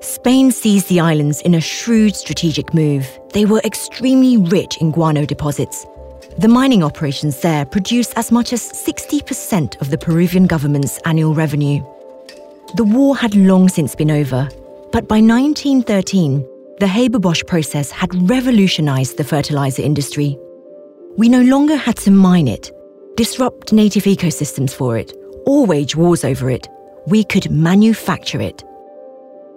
Spain 0.00 0.50
seized 0.50 0.90
the 0.90 1.00
islands 1.00 1.40
in 1.40 1.54
a 1.54 1.60
shrewd 1.60 2.14
strategic 2.14 2.74
move. 2.74 3.08
They 3.32 3.46
were 3.46 3.62
extremely 3.64 4.36
rich 4.36 4.76
in 4.76 4.90
guano 4.90 5.24
deposits. 5.24 5.86
The 6.36 6.48
mining 6.48 6.84
operations 6.84 7.40
there 7.40 7.64
produced 7.64 8.12
as 8.16 8.30
much 8.30 8.52
as 8.52 8.60
60% 8.60 9.80
of 9.80 9.88
the 9.88 9.96
Peruvian 9.96 10.46
government's 10.46 10.98
annual 11.06 11.32
revenue. 11.32 11.82
The 12.74 12.84
war 12.84 13.16
had 13.16 13.34
long 13.34 13.70
since 13.70 13.94
been 13.94 14.10
over, 14.10 14.50
but 14.92 15.08
by 15.08 15.22
1913, 15.22 16.46
the 16.78 16.86
Haber-Bosch 16.86 17.44
process 17.46 17.90
had 17.90 18.28
revolutionized 18.28 19.16
the 19.16 19.24
fertilizer 19.24 19.80
industry. 19.80 20.38
We 21.16 21.30
no 21.30 21.40
longer 21.40 21.76
had 21.76 21.96
to 22.00 22.10
mine 22.10 22.48
it, 22.48 22.70
disrupt 23.16 23.72
native 23.72 24.02
ecosystems 24.02 24.74
for 24.74 24.98
it, 24.98 25.14
or 25.46 25.66
wage 25.66 25.96
wars 25.96 26.24
over 26.24 26.50
it. 26.50 26.68
We 27.06 27.24
could 27.24 27.50
manufacture 27.50 28.40
it. 28.40 28.62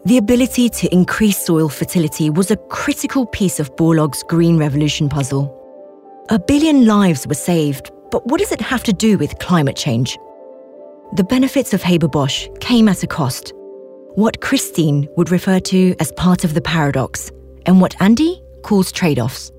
The 0.05 0.17
ability 0.17 0.69
to 0.69 0.93
increase 0.93 1.37
soil 1.45 1.69
fertility 1.69 2.29
was 2.29 2.51
a 2.51 2.57
critical 2.57 3.25
piece 3.25 3.59
of 3.59 3.75
Borlaug's 3.75 4.23
Green 4.23 4.57
Revolution 4.57 5.09
puzzle. 5.09 5.51
A 6.29 6.39
billion 6.39 6.85
lives 6.85 7.27
were 7.27 7.33
saved, 7.33 7.91
but 8.11 8.25
what 8.27 8.39
does 8.39 8.51
it 8.51 8.61
have 8.61 8.83
to 8.83 8.93
do 8.93 9.17
with 9.17 9.39
climate 9.39 9.75
change? 9.75 10.17
The 11.13 11.23
benefits 11.23 11.73
of 11.73 11.81
Haber-Bosch 11.81 12.47
came 12.59 12.87
at 12.87 13.03
a 13.03 13.07
cost 13.07 13.53
what 14.15 14.39
Christine 14.39 15.09
would 15.17 15.29
refer 15.29 15.59
to 15.59 15.93
as 15.99 16.11
part 16.13 16.45
of 16.45 16.53
the 16.53 16.61
paradox, 16.61 17.31
and 17.65 17.81
what 17.81 18.01
Andy 18.01 18.41
calls 18.63 18.91
trade 18.91 19.19
offs. 19.19 19.51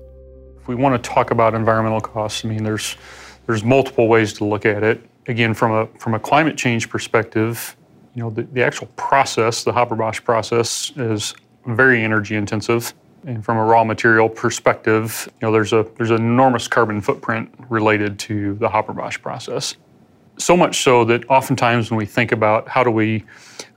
If 0.59 0.67
we 0.67 0.73
want 0.73 1.01
to 1.01 1.09
talk 1.09 1.29
about 1.29 1.53
environmental 1.53 2.01
costs, 2.01 2.43
I 2.43 2.47
mean, 2.47 2.63
there's, 2.63 2.97
there's 3.45 3.63
multiple 3.63 4.07
ways 4.07 4.33
to 4.33 4.45
look 4.45 4.65
at 4.65 4.83
it. 4.83 5.01
Again, 5.27 5.53
from 5.53 5.71
a, 5.71 5.87
from 5.99 6.13
a 6.13 6.19
climate 6.19 6.57
change 6.57 6.89
perspective, 6.89 7.75
you 8.15 8.23
know, 8.23 8.29
the, 8.29 8.43
the 8.43 8.63
actual 8.63 8.87
process, 8.95 9.63
the 9.63 9.73
Haber-Bosch 9.73 10.23
process, 10.23 10.91
is 10.95 11.35
very 11.65 12.03
energy 12.03 12.35
intensive. 12.35 12.93
And 13.25 13.43
from 13.43 13.57
a 13.57 13.63
raw 13.63 13.83
material 13.83 14.29
perspective, 14.29 15.29
you 15.41 15.47
know, 15.47 15.51
there's 15.51 15.73
a 15.73 15.85
there's 15.97 16.11
an 16.11 16.17
enormous 16.17 16.67
carbon 16.67 17.01
footprint 17.01 17.53
related 17.67 18.17
to 18.19 18.53
the 18.55 18.69
Haber-Bosch 18.69 19.21
process. 19.21 19.75
So 20.37 20.55
much 20.55 20.83
so 20.83 21.03
that 21.05 21.29
oftentimes 21.29 21.91
when 21.91 21.97
we 21.97 22.05
think 22.05 22.31
about 22.31 22.67
how 22.67 22.83
do 22.83 22.91
we 22.91 23.25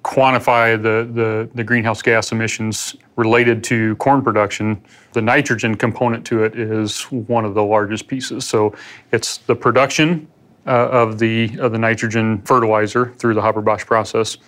quantify 0.05 0.81
the, 0.81 1.11
the, 1.13 1.49
the, 1.55 1.65
greenhouse 1.65 2.03
gas 2.03 2.33
emissions 2.33 2.97
related 3.17 3.65
to 3.65 3.97
corn 3.97 4.23
production, 4.23 4.83
the 5.13 5.23
nitrogen 5.23 5.75
component 5.75 6.25
to 6.27 6.45
it 6.45 6.59
is 6.59 7.03
one 7.11 7.45
of 7.45 7.55
the 7.55 7.63
largest 7.63 8.09
pieces. 8.09 8.47
So 8.47 8.75
it's 9.11 9.39
the 9.39 9.57
production 9.57 10.29
Uh, 10.71 10.89
of 10.93 11.19
the 11.19 11.59
of 11.59 11.73
the 11.73 11.79
nitrogen 11.79 12.41
fertilizer 12.43 13.13
through 13.17 13.35
the 13.35 13.43
Haber-Bosch 13.43 13.85
process. 13.87 14.39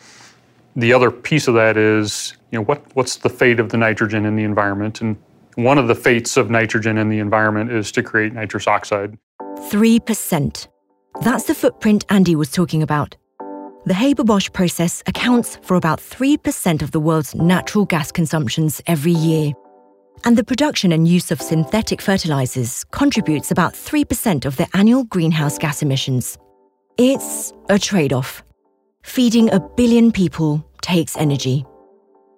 The 0.76 0.92
other 0.92 1.10
piece 1.10 1.48
of 1.48 1.54
that 1.54 1.76
is, 1.76 2.34
you 2.52 2.60
know, 2.60 2.64
what 2.64 2.80
what's 2.94 3.16
the 3.16 3.28
fate 3.28 3.58
of 3.58 3.70
the 3.70 3.76
nitrogen 3.76 4.24
in 4.24 4.36
the 4.36 4.44
environment? 4.44 5.00
And 5.00 5.16
one 5.56 5.78
of 5.78 5.88
the 5.88 5.96
fates 5.96 6.36
of 6.36 6.48
nitrogen 6.48 6.96
in 6.96 7.08
the 7.08 7.18
environment 7.18 7.72
is 7.72 7.90
to 7.90 8.04
create 8.04 8.34
nitrous 8.34 8.68
oxide. 8.68 9.18
Three 9.68 9.98
percent. 9.98 10.68
That's 11.22 11.46
the 11.48 11.56
footprint 11.56 12.04
Andy 12.08 12.36
was 12.36 12.52
talking 12.52 12.84
about. 12.84 13.16
The 13.86 13.94
Haber-Bosch 13.94 14.50
process 14.52 15.02
accounts 15.08 15.58
for 15.62 15.76
about 15.76 15.98
3% 15.98 16.82
of 16.82 16.92
the 16.92 17.00
world's 17.00 17.34
natural 17.34 17.84
gas 17.84 18.12
consumptions 18.12 18.80
every 18.86 19.10
year. 19.10 19.50
And 20.24 20.38
the 20.38 20.44
production 20.44 20.92
and 20.92 21.08
use 21.08 21.32
of 21.32 21.42
synthetic 21.42 22.00
fertilizers 22.00 22.84
contributes 22.92 23.50
about 23.50 23.72
3% 23.74 24.44
of 24.44 24.56
the 24.56 24.68
annual 24.74 25.04
greenhouse 25.04 25.58
gas 25.58 25.82
emissions. 25.82 26.38
It's 26.96 27.52
a 27.68 27.78
trade 27.78 28.12
off. 28.12 28.44
Feeding 29.02 29.52
a 29.52 29.58
billion 29.58 30.12
people 30.12 30.64
takes 30.80 31.16
energy. 31.16 31.64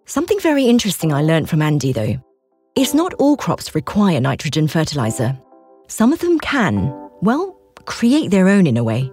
Something 0.06 0.40
very 0.40 0.64
interesting 0.64 1.12
I 1.12 1.22
learned 1.22 1.50
from 1.50 1.60
Andy, 1.60 1.92
though. 1.92 2.16
is 2.74 2.94
not 2.94 3.14
all 3.14 3.36
crops 3.36 3.74
require 3.74 4.20
nitrogen 4.20 4.66
fertilizer. 4.66 5.38
Some 5.86 6.12
of 6.12 6.20
them 6.20 6.40
can, 6.40 6.92
well, 7.20 7.56
create 7.84 8.30
their 8.30 8.48
own 8.48 8.66
in 8.66 8.76
a 8.76 8.84
way. 8.84 9.12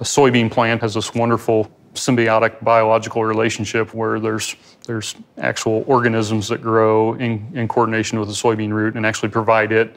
A 0.00 0.04
soybean 0.04 0.50
plant 0.50 0.82
has 0.82 0.94
this 0.94 1.14
wonderful 1.14 1.70
symbiotic 1.94 2.62
biological 2.62 3.24
relationship 3.24 3.94
where 3.94 4.20
there's 4.20 4.56
there's 4.86 5.14
actual 5.38 5.84
organisms 5.86 6.48
that 6.48 6.62
grow 6.62 7.14
in, 7.14 7.46
in 7.54 7.68
coordination 7.68 8.18
with 8.18 8.28
the 8.28 8.34
soybean 8.34 8.72
root 8.72 8.94
and 8.94 9.04
actually 9.04 9.28
provide 9.28 9.70
it 9.72 9.96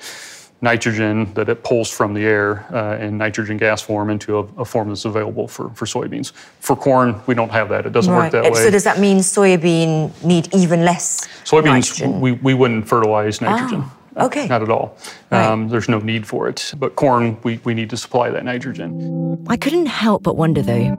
nitrogen 0.62 1.34
that 1.34 1.50
it 1.50 1.64
pulls 1.64 1.90
from 1.90 2.14
the 2.14 2.22
air 2.22 2.66
uh, 2.74 2.98
in 2.98 3.18
nitrogen 3.18 3.58
gas 3.58 3.82
form 3.82 4.10
into 4.10 4.38
a, 4.38 4.42
a, 4.58 4.66
form 4.66 4.90
that's 4.90 5.06
available 5.06 5.48
for, 5.48 5.70
for 5.72 5.86
soybeans. 5.86 6.34
For 6.60 6.76
corn, 6.76 7.20
we 7.26 7.34
don't 7.34 7.50
have 7.50 7.70
that. 7.70 7.86
It 7.86 7.94
doesn't 7.94 8.14
right. 8.14 8.32
work 8.32 8.44
that 8.44 8.52
way. 8.52 8.64
So 8.64 8.70
does 8.70 8.84
that 8.84 9.00
mean 9.00 9.18
soybean 9.18 10.12
need 10.24 10.54
even 10.54 10.86
less 10.86 11.28
Soybeans, 11.46 11.64
nitrogen? 11.64 12.22
we, 12.22 12.34
we 12.34 12.54
wouldn't 12.54 12.88
fertilize 12.88 13.42
nitrogen. 13.42 13.84
Ah. 13.84 13.98
Okay. 14.26 14.48
Not 14.48 14.62
at 14.62 14.70
all. 14.70 14.98
Right. 15.32 15.46
Um, 15.46 15.70
there's 15.70 15.88
no 15.88 16.00
need 16.00 16.28
for 16.28 16.50
it. 16.50 16.74
But 16.78 16.96
corn, 16.96 17.38
we, 17.44 17.60
we 17.64 17.74
need 17.74 17.90
to 17.92 17.98
supply 17.98 18.30
that 18.30 18.44
nitrogen. 18.44 19.44
I 19.48 19.56
couldn't 19.56 19.86
help 19.86 20.22
but 20.24 20.36
wonder 20.36 20.62
though 20.62 20.98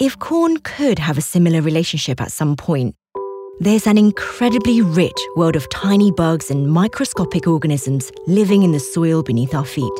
if 0.00 0.18
corn 0.18 0.56
could 0.60 0.98
have 0.98 1.18
a 1.18 1.20
similar 1.20 1.60
relationship 1.60 2.22
at 2.22 2.32
some 2.32 2.56
point. 2.56 2.96
There's 3.60 3.86
an 3.86 3.98
incredibly 3.98 4.80
rich 4.80 5.20
world 5.36 5.56
of 5.56 5.68
tiny 5.68 6.10
bugs 6.10 6.50
and 6.50 6.72
microscopic 6.72 7.46
organisms 7.46 8.10
living 8.26 8.62
in 8.62 8.72
the 8.72 8.80
soil 8.80 9.22
beneath 9.22 9.54
our 9.54 9.66
feet. 9.66 9.92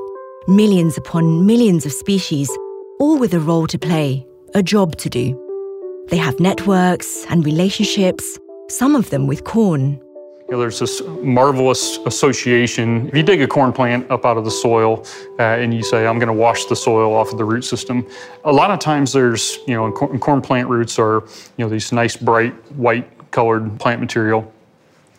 Millions 0.48 0.96
upon 0.96 1.44
millions 1.44 1.84
of 1.84 1.92
species, 1.92 2.50
all 2.98 3.18
with 3.18 3.34
a 3.34 3.40
role 3.40 3.66
to 3.66 3.78
play, 3.78 4.26
a 4.54 4.62
job 4.62 4.96
to 4.96 5.10
do. 5.10 5.36
They 6.08 6.16
have 6.16 6.40
networks 6.40 7.26
and 7.28 7.44
relationships, 7.44 8.38
some 8.70 8.96
of 8.96 9.10
them 9.10 9.26
with 9.26 9.44
corn. 9.44 10.00
You 10.50 10.56
know, 10.56 10.62
there's 10.62 10.80
this 10.80 11.00
marvelous 11.22 11.98
association. 12.06 13.06
If 13.06 13.16
you 13.16 13.22
dig 13.22 13.40
a 13.40 13.46
corn 13.46 13.72
plant 13.72 14.10
up 14.10 14.26
out 14.26 14.36
of 14.36 14.44
the 14.44 14.50
soil 14.50 15.06
uh, 15.38 15.42
and 15.42 15.72
you 15.72 15.84
say, 15.84 16.08
I'm 16.08 16.18
going 16.18 16.26
to 16.26 16.32
wash 16.32 16.64
the 16.64 16.74
soil 16.74 17.14
off 17.14 17.30
of 17.30 17.38
the 17.38 17.44
root 17.44 17.62
system, 17.62 18.04
a 18.42 18.52
lot 18.52 18.72
of 18.72 18.80
times 18.80 19.12
there's, 19.12 19.60
you 19.68 19.76
know, 19.76 19.92
corn, 19.92 20.42
plant 20.42 20.68
roots 20.68 20.98
are, 20.98 21.22
you 21.56 21.64
know, 21.64 21.68
these 21.68 21.92
nice 21.92 22.16
bright 22.16 22.52
white 22.74 23.08
colored 23.30 23.78
plant 23.78 24.00
material. 24.00 24.52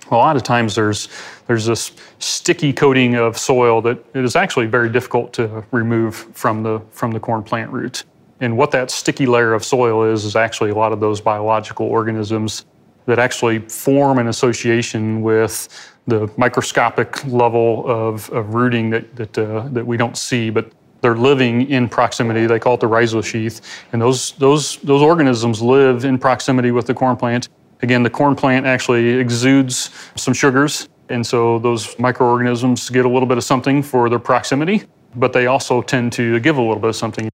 A 0.10 0.16
lot 0.16 0.36
of 0.36 0.44
times 0.44 0.76
there's 0.76 1.08
there's 1.48 1.66
this 1.66 1.94
sticky 2.20 2.74
coating 2.74 3.16
of 3.16 3.38
soil 3.38 3.82
that 3.84 4.04
is 4.14 4.36
actually 4.36 4.66
very 4.66 4.90
difficult 4.90 5.32
to 5.36 5.64
remove 5.72 6.16
from 6.34 6.62
the 6.62 6.82
from 6.92 7.12
the 7.12 7.22
corn 7.22 7.42
plant 7.42 7.72
roots. 7.72 8.04
And 8.42 8.58
what 8.58 8.72
that 8.72 8.92
sticky 8.92 9.28
layer 9.28 9.54
of 9.54 9.64
soil 9.64 10.04
is 10.04 10.26
is 10.26 10.36
actually 10.36 10.72
a 10.72 10.76
lot 10.76 10.92
of 10.92 11.00
those 11.00 11.22
biological 11.22 11.86
organisms 11.86 12.66
that 13.06 13.20
actually 13.20 13.60
form 13.60 14.18
an 14.20 14.28
association 14.28 15.22
with 15.22 15.68
the 16.08 16.32
microscopic 16.38 17.24
level 17.26 17.84
of, 17.88 18.30
of 18.32 18.54
rooting 18.54 18.90
that 18.90 19.16
that, 19.16 19.38
uh, 19.38 19.68
that 19.72 19.86
we 19.86 19.98
don't 19.98 20.18
see, 20.18 20.50
but 20.50 20.72
they're 21.02 21.16
living 21.16 21.70
in 21.70 21.90
proximity. 21.90 22.46
They 22.46 22.60
call 22.60 22.76
it 22.76 22.80
the 22.80 22.88
rhizosheath, 22.88 23.62
and 23.92 24.02
those 24.02 24.34
those 24.34 24.78
those 24.78 25.02
organisms 25.02 25.62
live 25.62 26.06
in 26.06 26.18
proximity 26.18 26.72
with 26.72 26.86
the 26.86 26.94
corn 26.94 27.18
plant. 27.18 27.50
Again, 27.82 28.04
the 28.04 28.10
corn 28.10 28.36
plant 28.36 28.66
actually 28.66 29.10
exudes 29.10 29.90
some 30.16 30.34
sugars, 30.34 30.88
and 31.10 31.26
so 31.26 31.60
those 31.60 31.98
microorganisms 31.98 32.90
get 32.90 33.06
a 33.06 33.10
little 33.10 33.28
bit 33.28 33.38
of 33.38 33.44
something 33.44 33.82
for 33.82 34.10
their 34.10 34.20
proximity, 34.20 34.84
but 35.16 35.34
they 35.34 35.48
also 35.48 35.82
tend 35.82 36.14
to 36.14 36.40
give 36.40 36.58
a 36.58 36.62
little 36.62 36.80
bit 36.80 36.90
of 36.90 36.96
something. 36.96 37.30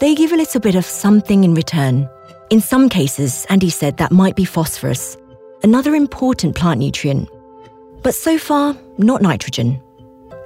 They 0.00 0.14
give 0.14 0.32
a 0.32 0.36
little 0.36 0.60
bit 0.60 0.74
of 0.74 0.86
something 0.86 1.44
in 1.44 1.54
return. 1.54 2.08
In 2.50 2.60
some 2.60 2.88
cases, 2.88 3.46
Andy 3.48 3.70
said 3.70 3.98
that 3.98 4.10
might 4.10 4.34
be 4.34 4.44
phosphorus, 4.44 5.16
another 5.62 5.94
important 5.94 6.56
plant 6.56 6.80
nutrient. 6.80 7.28
But 8.02 8.12
so 8.12 8.38
far, 8.38 8.76
not 8.98 9.22
nitrogen. 9.22 9.80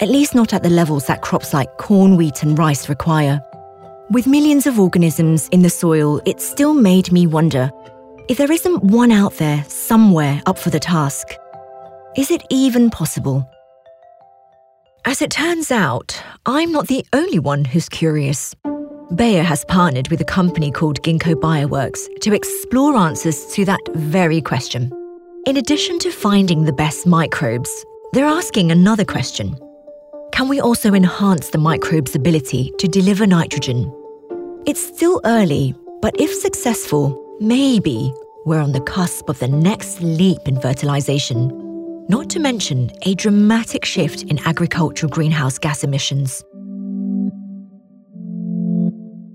At 0.03 0.11
least 0.11 0.35
not 0.35 0.53
at 0.53 0.63
the 0.63 0.69
levels 0.69 1.07
that 1.07 1.23
crops 1.23 1.55
like 1.55 1.79
corn, 1.79 2.19
wheat, 2.19 2.43
and 2.43 2.59
rice 2.59 2.91
require. 2.91 3.41
With 4.11 4.27
millions 4.27 4.67
of 4.67 4.79
organisms 4.79 5.49
in 5.49 5.63
the 5.63 5.71
soil, 5.71 6.21
it 6.27 6.43
still 6.43 6.75
made 6.75 7.11
me 7.11 7.27
wonder 7.27 7.71
if 8.29 8.37
there 8.37 8.53
isn't 8.53 8.85
one 8.85 9.11
out 9.11 9.35
there 9.39 9.65
somewhere 9.67 10.43
up 10.45 10.59
for 10.59 10.69
the 10.69 10.81
task. 10.81 11.29
Is 12.19 12.31
it 12.31 12.43
even 12.51 12.91
possible? 12.91 13.49
As 15.07 15.23
it 15.23 15.31
turns 15.31 15.71
out, 15.71 16.23
I'm 16.45 16.71
not 16.71 16.89
the 16.89 17.07
only 17.15 17.39
one 17.39 17.65
who's 17.65 17.89
curious. 17.89 18.55
Bayer 19.13 19.43
has 19.43 19.67
partnered 19.67 20.09
with 20.09 20.23
a 20.23 20.25
company 20.25 20.71
called 20.71 21.03
Ginkgo 21.03 21.35
Bioworks 21.35 22.09
to 22.21 22.33
explore 22.33 22.97
answers 22.97 23.47
to 23.53 23.65
that 23.67 23.81
very 23.95 24.41
question. 24.41 24.91
In 25.47 25.59
addition 25.59 25.99
to 26.01 26.11
finding 26.11 26.65
the 26.65 26.73
best 26.73 27.07
microbes, 27.07 27.71
they're 28.13 28.25
asking 28.25 28.71
another 28.73 29.05
question 29.05 29.57
Can 30.33 30.49
we 30.49 30.59
also 30.59 30.95
enhance 30.95 31.51
the 31.51 31.59
microbe's 31.59 32.15
ability 32.15 32.73
to 32.79 32.89
deliver 32.89 33.27
nitrogen? 33.27 33.93
It's 34.67 34.85
still 34.85 35.21
early, 35.27 35.75
but 36.01 36.19
if 36.19 36.33
successful, 36.33 37.37
maybe 37.41 38.11
we're 38.47 38.63
on 38.63 38.73
the 38.73 38.81
cusp 38.81 39.29
of 39.29 39.39
the 39.39 39.49
next 39.49 40.01
leap 40.01 40.49
in 40.49 40.59
fertilization. 40.59 41.53
Not 42.09 42.31
to 42.31 42.41
mention 42.41 42.91
a 43.03 43.15
dramatic 43.15 43.85
shift 43.85 44.23
in 44.25 44.39
agricultural 44.47 45.11
greenhouse 45.11 45.59
gas 45.59 45.85
emissions. 45.85 46.43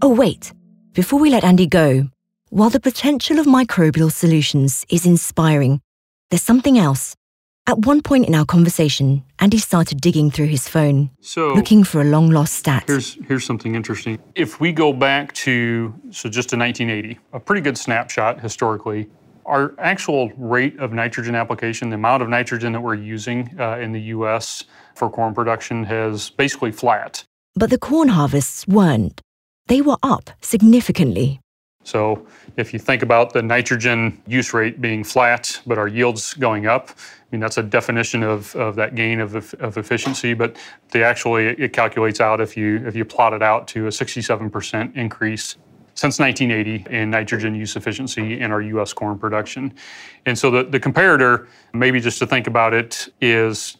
Oh, 0.02 0.14
wait. 0.16 0.54
Before 0.94 1.20
we 1.20 1.30
let 1.30 1.44
Andy 1.44 1.68
go, 1.68 2.10
while 2.50 2.70
the 2.70 2.80
potential 2.80 3.38
of 3.38 3.46
microbial 3.46 4.12
solutions 4.12 4.86
is 4.90 5.06
inspiring, 5.06 5.82
there's 6.30 6.42
something 6.42 6.78
else. 6.80 7.16
At 7.68 7.80
one 7.86 8.02
point 8.02 8.26
in 8.26 8.34
our 8.34 8.46
conversation, 8.46 9.24
Andy 9.40 9.58
started 9.58 10.00
digging 10.00 10.32
through 10.32 10.48
his 10.48 10.70
phone, 10.70 11.12
So 11.20 11.54
looking 11.54 11.84
for 11.84 12.02
a 12.02 12.06
long 12.06 12.32
lost 12.32 12.54
stat. 12.54 12.86
Here's 12.88 13.16
here's 13.28 13.46
something 13.46 13.76
interesting. 13.76 14.18
If 14.36 14.60
we 14.60 14.72
go 14.72 14.92
back 14.94 15.34
to 15.34 15.94
so 16.10 16.30
just 16.30 16.50
to 16.50 16.58
1980, 16.58 17.20
a 17.34 17.40
pretty 17.40 17.62
good 17.62 17.78
snapshot 17.78 18.40
historically, 18.40 19.10
our 19.46 19.76
actual 19.78 20.32
rate 20.38 20.80
of 20.80 20.94
nitrogen 20.94 21.36
application, 21.36 21.90
the 21.90 21.96
amount 21.96 22.24
of 22.24 22.30
nitrogen 22.30 22.72
that 22.72 22.82
we're 22.82 22.96
using 22.96 23.54
uh, 23.60 23.78
in 23.78 23.92
the 23.92 24.02
U.S. 24.16 24.64
for 24.96 25.10
corn 25.10 25.36
production, 25.36 25.84
has 25.84 26.30
basically 26.32 26.72
flat. 26.72 27.26
But 27.54 27.70
the 27.70 27.78
corn 27.78 28.08
harvests 28.08 28.66
weren't. 28.68 29.22
They 29.70 29.82
were 29.82 29.98
up 30.02 30.32
significantly. 30.42 31.40
So 31.84 32.28
if 32.58 32.74
you 32.74 32.80
think 32.80 33.04
about 33.04 33.34
the 33.34 33.42
nitrogen 33.42 34.22
use 34.28 34.54
rate 34.54 34.82
being 34.82 35.04
flat, 35.04 35.62
but 35.66 35.78
our 35.78 35.88
yields 35.88 36.34
going 36.34 36.66
up, 36.66 36.90
I 36.90 37.26
mean, 37.32 37.40
that's 37.40 37.58
a 37.58 37.64
definition 37.64 38.24
of, 38.24 38.56
of 38.56 38.76
that 38.76 38.96
gain 38.96 39.20
of, 39.20 39.36
of 39.36 39.78
efficiency, 39.78 40.34
but 40.34 40.58
they 40.90 41.04
actually, 41.04 41.48
it 41.48 41.72
calculates 41.72 42.20
out 42.20 42.42
if 42.42 42.58
you, 42.58 42.86
if 42.88 42.96
you 42.96 43.06
plot 43.06 43.34
it 43.34 43.42
out 43.44 43.68
to 43.70 43.86
a 43.86 43.90
67% 43.90 44.96
increase 44.96 45.56
since 45.94 46.18
1980 46.18 46.96
in 46.96 47.12
nitrogen 47.12 47.54
use 47.54 47.76
efficiency 47.76 48.40
in 48.40 48.52
our 48.52 48.62
US 48.62 48.92
corn 48.92 49.20
production. 49.20 49.74
And 50.26 50.38
so 50.38 50.50
the, 50.50 50.64
the 50.64 50.80
comparator, 50.80 51.48
maybe 51.74 52.00
just 52.00 52.18
to 52.20 52.26
think 52.26 52.48
about 52.48 52.74
it, 52.74 53.08
is 53.22 53.78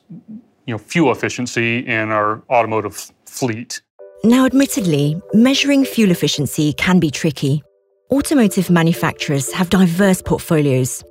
you 0.66 0.74
know, 0.74 0.78
fuel 0.78 1.12
efficiency 1.12 1.80
in 1.80 2.12
our 2.12 2.44
automotive 2.50 3.12
fleet. 3.26 3.82
Now, 4.26 4.46
admittedly, 4.46 5.16
measuring 5.34 5.86
fuel 5.86 6.12
efficiency 6.12 6.74
can 6.74 7.00
be 7.00 7.10
tricky. 7.10 7.64
Automotive 8.12 8.70
manufacturers 8.70 9.54
have 9.54 9.70
diverse 9.70 10.22
portfolios. 10.22 11.02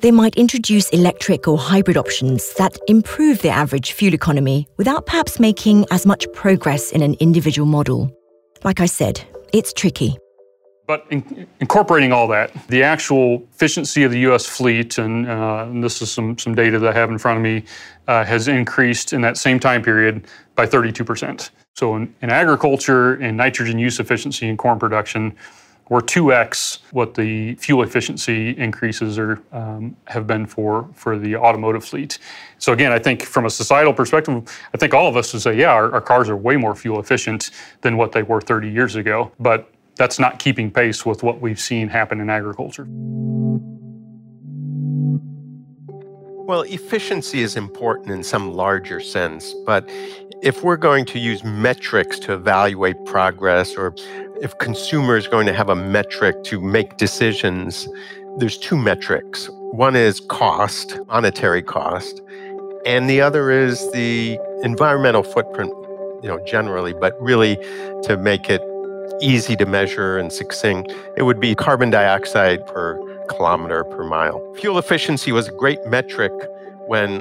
They 0.00 0.10
might 0.10 0.34
introduce 0.34 0.88
electric 0.88 1.46
or 1.46 1.56
hybrid 1.56 1.96
options 1.96 2.52
that 2.54 2.76
improve 2.88 3.42
their 3.42 3.52
average 3.52 3.92
fuel 3.92 4.12
economy 4.12 4.66
without 4.76 5.06
perhaps 5.06 5.38
making 5.38 5.86
as 5.92 6.04
much 6.04 6.26
progress 6.32 6.90
in 6.90 7.00
an 7.00 7.14
individual 7.20 7.66
model. 7.66 8.12
Like 8.64 8.80
I 8.80 8.86
said, 8.86 9.24
it's 9.52 9.72
tricky. 9.72 10.18
But 10.88 11.06
in, 11.10 11.46
incorporating 11.60 12.12
all 12.12 12.26
that, 12.28 12.50
the 12.66 12.82
actual 12.82 13.46
efficiency 13.54 14.02
of 14.02 14.10
the 14.10 14.20
U.S. 14.20 14.46
fleet, 14.46 14.98
and, 14.98 15.28
uh, 15.28 15.66
and 15.68 15.84
this 15.84 16.02
is 16.02 16.10
some, 16.10 16.36
some 16.38 16.56
data 16.56 16.80
that 16.80 16.96
I 16.96 16.98
have 16.98 17.10
in 17.10 17.18
front 17.18 17.36
of 17.36 17.42
me, 17.44 17.62
uh, 18.08 18.24
has 18.24 18.48
increased 18.48 19.12
in 19.12 19.20
that 19.20 19.36
same 19.36 19.60
time 19.60 19.80
period 19.80 20.26
by 20.56 20.66
32%. 20.66 21.50
So 21.78 21.94
in, 21.94 22.12
in 22.22 22.30
agriculture 22.30 23.14
and 23.14 23.36
nitrogen 23.36 23.78
use 23.78 24.00
efficiency 24.00 24.48
in 24.48 24.56
corn 24.56 24.80
production, 24.80 25.36
we're 25.88 26.00
2x 26.00 26.80
what 26.90 27.14
the 27.14 27.54
fuel 27.54 27.84
efficiency 27.84 28.50
increases 28.58 29.16
are, 29.16 29.40
um, 29.52 29.94
have 30.06 30.26
been 30.26 30.44
for, 30.44 30.88
for 30.94 31.16
the 31.16 31.36
automotive 31.36 31.84
fleet. 31.84 32.18
So 32.58 32.72
again, 32.72 32.90
I 32.90 32.98
think 32.98 33.22
from 33.22 33.46
a 33.46 33.50
societal 33.50 33.92
perspective, 33.92 34.42
I 34.74 34.76
think 34.76 34.92
all 34.92 35.06
of 35.06 35.16
us 35.16 35.32
would 35.32 35.42
say, 35.42 35.56
yeah, 35.56 35.70
our, 35.70 35.92
our 35.92 36.00
cars 36.00 36.28
are 36.28 36.36
way 36.36 36.56
more 36.56 36.74
fuel 36.74 36.98
efficient 36.98 37.52
than 37.82 37.96
what 37.96 38.10
they 38.10 38.24
were 38.24 38.40
30 38.40 38.68
years 38.68 38.96
ago. 38.96 39.30
But 39.38 39.70
that's 39.94 40.18
not 40.18 40.40
keeping 40.40 40.72
pace 40.72 41.06
with 41.06 41.22
what 41.22 41.40
we've 41.40 41.60
seen 41.60 41.86
happen 41.86 42.20
in 42.20 42.28
agriculture. 42.28 42.88
Well, 46.48 46.62
efficiency 46.62 47.42
is 47.42 47.56
important 47.56 48.10
in 48.10 48.24
some 48.24 48.54
larger 48.54 49.00
sense, 49.00 49.54
but 49.66 49.86
if 50.42 50.62
we're 50.62 50.76
going 50.76 51.04
to 51.06 51.18
use 51.18 51.42
metrics 51.42 52.18
to 52.20 52.32
evaluate 52.32 53.04
progress, 53.04 53.74
or 53.76 53.94
if 54.40 54.56
consumers 54.58 55.26
are 55.26 55.30
going 55.30 55.46
to 55.46 55.52
have 55.52 55.68
a 55.68 55.74
metric 55.74 56.44
to 56.44 56.60
make 56.60 56.96
decisions, 56.96 57.88
there's 58.36 58.56
two 58.56 58.76
metrics. 58.76 59.50
One 59.72 59.96
is 59.96 60.20
cost, 60.20 60.98
monetary 61.08 61.62
cost, 61.62 62.22
and 62.86 63.10
the 63.10 63.20
other 63.20 63.50
is 63.50 63.90
the 63.92 64.38
environmental 64.62 65.24
footprint, 65.24 65.72
you 66.22 66.28
know, 66.28 66.38
generally, 66.46 66.94
but 66.94 67.20
really 67.20 67.56
to 68.04 68.16
make 68.16 68.48
it 68.48 68.62
easy 69.20 69.56
to 69.56 69.66
measure 69.66 70.18
and 70.18 70.32
succinct, 70.32 70.92
it 71.16 71.24
would 71.24 71.40
be 71.40 71.54
carbon 71.56 71.90
dioxide 71.90 72.64
per 72.66 72.96
kilometer 73.28 73.82
per 73.84 74.04
mile. 74.04 74.40
Fuel 74.54 74.78
efficiency 74.78 75.32
was 75.32 75.48
a 75.48 75.52
great 75.52 75.84
metric 75.86 76.32
when 76.86 77.18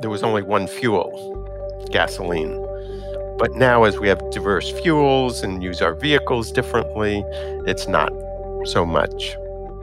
there 0.00 0.10
was 0.10 0.22
only 0.22 0.42
one 0.42 0.66
fuel, 0.66 1.43
gasoline. 1.90 2.60
But 3.38 3.56
now, 3.56 3.84
as 3.84 3.98
we 3.98 4.08
have 4.08 4.20
diverse 4.30 4.70
fuels 4.70 5.42
and 5.42 5.62
use 5.62 5.82
our 5.82 5.94
vehicles 5.94 6.52
differently, 6.52 7.24
it's 7.66 7.88
not 7.88 8.12
so 8.64 8.86
much. 8.86 9.36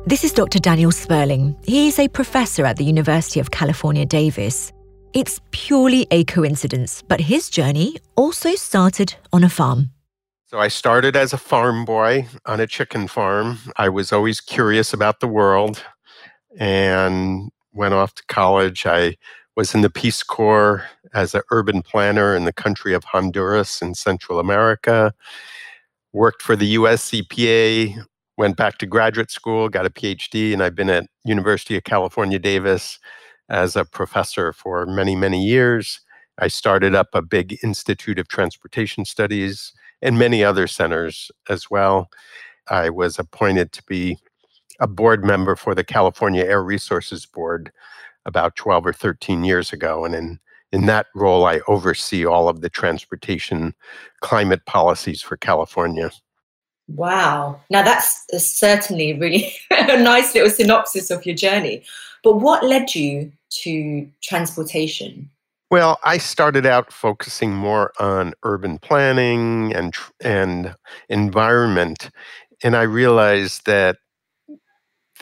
This 0.06 0.24
is 0.24 0.34
Dr. 0.34 0.60
Daniel 0.60 0.92
Sperling. 0.92 1.56
He's 1.64 2.00
a 2.00 2.08
professor 2.08 2.66
at 2.66 2.78
the 2.78 2.86
University 2.86 3.40
of 3.40 3.52
California, 3.52 4.06
Davis. 4.06 4.72
It's 5.14 5.42
purely 5.52 6.08
a 6.10 6.24
coincidence, 6.24 7.02
but 7.02 7.20
his 7.20 7.50
journey 7.50 7.98
also 8.16 8.56
started 8.56 9.16
on 9.34 9.44
a 9.44 9.50
farm. 9.50 9.92
So 10.48 10.60
I 10.60 10.70
started 10.70 11.16
as 11.16 11.34
a 11.34 11.38
farm 11.38 11.86
boy 11.86 12.28
on 12.46 12.60
a 12.60 12.68
chicken 12.68 13.08
farm. 13.08 13.60
I 13.78 13.90
was 13.90 14.12
always 14.12 14.42
curious 14.42 14.94
about 14.94 15.20
the 15.20 15.28
world 15.28 15.84
and 16.58 17.52
went 17.74 17.94
off 17.94 18.16
to 18.16 18.24
college. 18.28 18.86
I 18.86 19.18
was 19.56 19.76
in 19.76 19.82
the 19.82 19.90
Peace 19.90 20.24
Corps 20.24 20.84
as 21.14 21.36
an 21.36 21.42
urban 21.52 21.82
planner 21.82 22.36
in 22.36 22.46
the 22.46 22.54
country 22.54 22.94
of 22.94 23.04
Honduras 23.04 23.82
in 23.82 23.96
Central 23.96 24.40
America. 24.40 25.14
worked 26.14 26.42
for 26.42 26.56
the 26.58 26.68
US 26.68 27.12
EPA, 27.12 27.96
went 28.38 28.58
back 28.58 28.78
to 28.80 28.86
graduate 28.86 29.32
school, 29.32 29.70
got 29.70 29.86
a 29.86 29.90
PhD, 29.90 30.52
and 30.54 30.62
I've 30.62 30.76
been 30.76 30.90
at 30.90 31.08
University 31.24 31.78
of 31.78 31.84
California, 31.86 32.40
Davis 32.40 33.00
as 33.50 33.76
a 33.76 33.86
professor 33.86 34.52
for 34.54 34.86
many, 34.86 35.16
many 35.16 35.44
years. 35.44 36.02
I 36.40 36.48
started 36.48 36.96
up 36.96 37.10
a 37.14 37.22
big 37.22 37.58
Institute 37.64 38.20
of 38.20 38.28
Transportation 38.28 39.06
Studies 39.06 39.74
and 40.02 40.18
many 40.18 40.44
other 40.44 40.68
centers 40.68 41.32
as 41.50 41.70
well. 41.70 42.10
I 42.70 42.90
was 42.90 43.20
appointed 43.20 43.72
to 43.74 43.84
be 43.84 44.18
a 44.80 44.88
board 44.88 45.24
member 45.24 45.56
for 45.56 45.76
the 45.76 45.84
California 45.84 46.44
Air 46.44 46.64
Resources 46.64 47.26
Board 47.26 47.72
about 48.26 48.56
12 48.56 48.88
or 48.88 48.94
13 48.94 49.44
years 49.44 49.72
ago. 49.72 50.06
And 50.06 50.16
in, 50.16 50.40
in 50.72 50.86
that 50.86 51.08
role, 51.16 51.46
I 51.46 51.62
oversee 51.68 52.26
all 52.26 52.48
of 52.48 52.62
the 52.62 52.70
transportation 52.70 53.74
climate 54.22 54.66
policies 54.66 55.22
for 55.22 55.38
California. 55.38 56.12
Wow. 56.88 57.60
Now, 57.70 57.84
that's 57.84 58.26
certainly 58.38 59.14
really 59.14 59.54
a 59.72 60.02
nice 60.02 60.34
little 60.34 60.50
synopsis 60.50 61.12
of 61.12 61.26
your 61.26 61.36
journey. 61.36 61.84
But 62.24 62.38
what 62.38 62.66
led 62.66 62.96
you 62.96 63.32
to 63.64 64.08
transportation? 64.22 65.30
Well, 65.70 66.00
I 66.04 66.18
started 66.18 66.66
out 66.66 66.92
focusing 66.92 67.54
more 67.54 67.94
on 67.98 68.34
urban 68.44 68.78
planning 68.78 69.74
and 69.74 69.96
and 70.20 70.76
environment, 71.08 72.10
and 72.62 72.76
I 72.76 72.82
realized 72.82 73.66
that 73.66 73.98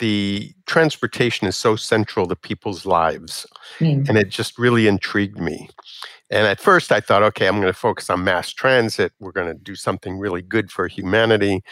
the 0.00 0.52
transportation 0.66 1.46
is 1.46 1.56
so 1.56 1.76
central 1.76 2.26
to 2.26 2.36
people's 2.36 2.84
lives, 2.84 3.46
mm. 3.78 4.06
and 4.08 4.18
it 4.18 4.28
just 4.28 4.58
really 4.58 4.86
intrigued 4.86 5.38
me. 5.38 5.70
And 6.30 6.46
at 6.46 6.60
first, 6.60 6.92
I 6.92 7.00
thought, 7.00 7.22
okay, 7.22 7.46
I'm 7.46 7.60
going 7.60 7.72
to 7.72 7.72
focus 7.72 8.10
on 8.10 8.24
mass 8.24 8.52
transit. 8.52 9.12
We're 9.20 9.32
going 9.32 9.48
to 9.48 9.62
do 9.62 9.74
something 9.74 10.18
really 10.18 10.42
good 10.42 10.70
for 10.70 10.88
humanity, 10.88 11.62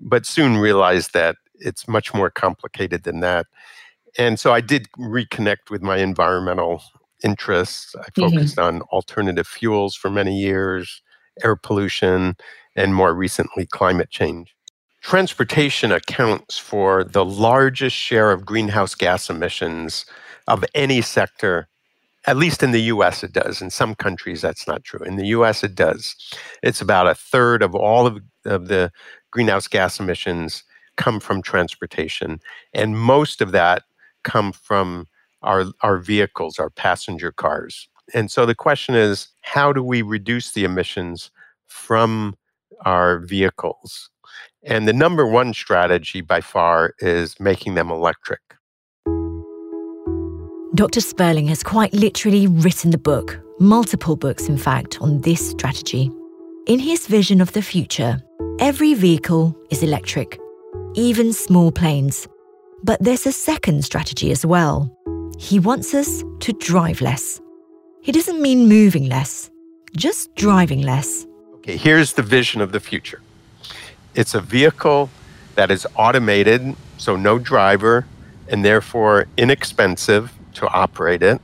but 0.00 0.26
soon 0.26 0.56
realized 0.58 1.14
that 1.14 1.36
it's 1.54 1.86
much 1.86 2.12
more 2.12 2.30
complicated 2.30 3.04
than 3.04 3.20
that 3.20 3.46
and 4.18 4.38
so 4.38 4.52
I 4.52 4.60
did 4.60 4.90
reconnect 4.92 5.70
with 5.70 5.82
my 5.82 5.98
environmental 5.98 6.82
interests. 7.22 7.94
I 7.96 8.02
mm-hmm. 8.02 8.22
focused 8.22 8.56
mm-hmm. 8.56 8.76
on 8.76 8.82
alternative 8.82 9.46
fuels 9.46 9.94
for 9.96 10.10
many 10.10 10.38
years, 10.38 11.02
air 11.42 11.56
pollution, 11.56 12.36
and 12.76 12.94
more 12.94 13.14
recently, 13.14 13.66
climate 13.66 14.10
change. 14.10 14.54
Transportation 15.04 15.92
accounts 15.92 16.58
for 16.58 17.04
the 17.04 17.26
largest 17.26 17.94
share 17.94 18.32
of 18.32 18.46
greenhouse 18.46 18.94
gas 18.94 19.28
emissions 19.28 20.06
of 20.48 20.64
any 20.74 21.02
sector. 21.02 21.68
At 22.26 22.38
least 22.38 22.62
in 22.62 22.70
the 22.70 22.80
US, 22.84 23.22
it 23.22 23.34
does. 23.34 23.60
In 23.60 23.68
some 23.68 23.94
countries, 23.94 24.40
that's 24.40 24.66
not 24.66 24.82
true. 24.82 25.00
In 25.00 25.16
the 25.16 25.26
US, 25.26 25.62
it 25.62 25.74
does. 25.74 26.16
It's 26.62 26.80
about 26.80 27.06
a 27.06 27.14
third 27.14 27.62
of 27.62 27.74
all 27.74 28.06
of, 28.06 28.18
of 28.46 28.68
the 28.68 28.90
greenhouse 29.30 29.68
gas 29.68 30.00
emissions 30.00 30.64
come 30.96 31.20
from 31.20 31.42
transportation. 31.42 32.40
And 32.72 32.98
most 32.98 33.42
of 33.42 33.52
that 33.52 33.82
come 34.22 34.52
from 34.52 35.06
our, 35.42 35.66
our 35.82 35.98
vehicles, 35.98 36.58
our 36.58 36.70
passenger 36.70 37.30
cars. 37.30 37.90
And 38.14 38.30
so 38.30 38.46
the 38.46 38.54
question 38.54 38.94
is 38.94 39.28
how 39.42 39.70
do 39.70 39.82
we 39.82 40.00
reduce 40.00 40.52
the 40.52 40.64
emissions 40.64 41.30
from 41.66 42.36
our 42.86 43.18
vehicles? 43.18 44.08
And 44.66 44.88
the 44.88 44.92
number 44.94 45.26
one 45.26 45.52
strategy 45.52 46.22
by 46.22 46.40
far 46.40 46.94
is 46.98 47.38
making 47.38 47.74
them 47.74 47.90
electric. 47.90 48.40
Dr. 50.74 51.00
Sperling 51.00 51.46
has 51.48 51.62
quite 51.62 51.92
literally 51.92 52.46
written 52.46 52.90
the 52.90 52.98
book, 52.98 53.40
multiple 53.60 54.16
books, 54.16 54.48
in 54.48 54.56
fact, 54.56 55.00
on 55.00 55.20
this 55.20 55.50
strategy. 55.50 56.10
In 56.66 56.78
his 56.78 57.06
vision 57.06 57.40
of 57.40 57.52
the 57.52 57.62
future, 57.62 58.18
every 58.58 58.94
vehicle 58.94 59.54
is 59.70 59.82
electric, 59.82 60.38
even 60.94 61.32
small 61.32 61.70
planes. 61.70 62.26
But 62.82 63.02
there's 63.02 63.26
a 63.26 63.32
second 63.32 63.84
strategy 63.84 64.32
as 64.32 64.46
well. 64.46 64.90
He 65.38 65.58
wants 65.58 65.94
us 65.94 66.24
to 66.40 66.52
drive 66.54 67.00
less. 67.02 67.40
He 68.00 68.12
doesn't 68.12 68.40
mean 68.40 68.66
moving 68.66 69.08
less, 69.08 69.50
just 69.96 70.34
driving 70.34 70.80
less. 70.82 71.26
Okay, 71.56 71.76
here's 71.76 72.14
the 72.14 72.22
vision 72.22 72.60
of 72.60 72.72
the 72.72 72.80
future 72.80 73.20
it's 74.14 74.34
a 74.34 74.40
vehicle 74.40 75.10
that 75.54 75.70
is 75.70 75.86
automated, 75.96 76.74
so 76.98 77.16
no 77.16 77.38
driver, 77.38 78.06
and 78.48 78.64
therefore 78.64 79.26
inexpensive 79.36 80.32
to 80.54 80.68
operate 80.68 81.22
it, 81.22 81.40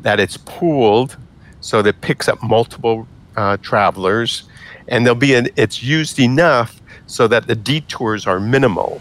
that 0.00 0.20
it's 0.20 0.36
pooled, 0.36 1.16
so 1.60 1.82
that 1.82 1.96
it 1.96 2.00
picks 2.00 2.28
up 2.28 2.42
multiple 2.42 3.06
uh, 3.36 3.56
travelers, 3.58 4.44
and 4.88 5.06
there'll 5.06 5.18
be 5.18 5.34
an, 5.34 5.48
it's 5.56 5.82
used 5.82 6.18
enough 6.18 6.80
so 7.06 7.28
that 7.28 7.46
the 7.46 7.54
detours 7.54 8.26
are 8.26 8.40
minimal 8.40 9.00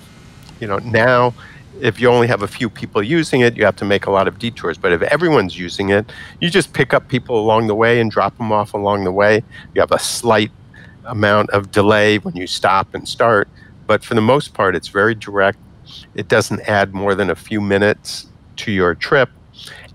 you 0.61 0.67
know, 0.67 0.77
now 0.77 1.33
if 1.81 1.99
you 1.99 2.07
only 2.07 2.27
have 2.27 2.43
a 2.43 2.47
few 2.47 2.69
people 2.69 3.01
using 3.01 3.41
it, 3.41 3.57
you 3.57 3.65
have 3.65 3.75
to 3.77 3.85
make 3.85 4.05
a 4.05 4.11
lot 4.11 4.27
of 4.27 4.37
detours. 4.37 4.77
But 4.77 4.93
if 4.93 5.01
everyone's 5.01 5.57
using 5.57 5.89
it, 5.89 6.05
you 6.39 6.49
just 6.49 6.73
pick 6.73 6.93
up 6.93 7.07
people 7.07 7.39
along 7.39 7.67
the 7.67 7.75
way 7.75 7.99
and 7.99 8.11
drop 8.11 8.37
them 8.37 8.51
off 8.51 8.75
along 8.75 9.03
the 9.03 9.11
way. 9.11 9.43
You 9.73 9.81
have 9.81 9.91
a 9.91 9.99
slight 9.99 10.51
amount 11.05 11.49
of 11.51 11.71
delay 11.71 12.17
when 12.17 12.35
you 12.35 12.47
stop 12.47 12.93
and 12.93 13.07
start. 13.07 13.47
But 13.87 14.03
for 14.03 14.13
the 14.13 14.21
most 14.21 14.53
part, 14.53 14.75
it's 14.75 14.87
very 14.87 15.15
direct. 15.15 15.59
It 16.15 16.27
doesn't 16.27 16.61
add 16.61 16.93
more 16.93 17.15
than 17.15 17.29
a 17.29 17.35
few 17.35 17.61
minutes 17.61 18.27
to 18.57 18.71
your 18.71 18.95
trip. 18.95 19.29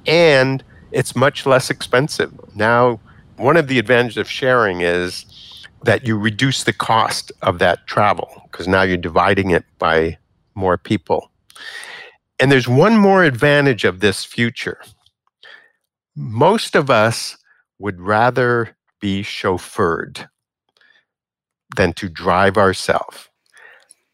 And 0.06 0.62
it's 0.92 1.16
much 1.16 1.46
less 1.46 1.70
expensive. 1.70 2.32
Now, 2.54 3.00
one 3.36 3.56
of 3.56 3.68
the 3.68 3.78
advantages 3.78 4.16
of 4.16 4.30
sharing 4.30 4.80
is 4.80 5.24
that 5.82 6.06
you 6.06 6.18
reduce 6.18 6.64
the 6.64 6.72
cost 6.72 7.32
of 7.42 7.58
that 7.58 7.86
travel 7.86 8.42
because 8.50 8.66
now 8.66 8.82
you're 8.82 8.96
dividing 8.96 9.50
it 9.50 9.64
by 9.78 10.18
more 10.54 10.78
people. 10.78 11.30
And 12.38 12.50
there's 12.50 12.68
one 12.68 12.96
more 12.96 13.24
advantage 13.24 13.84
of 13.84 14.00
this 14.00 14.24
future. 14.24 14.80
Most 16.14 16.74
of 16.74 16.90
us 16.90 17.36
would 17.78 18.00
rather 18.00 18.76
be 19.00 19.22
chauffeured 19.22 20.28
than 21.74 21.92
to 21.94 22.08
drive 22.08 22.56
ourselves. 22.56 23.28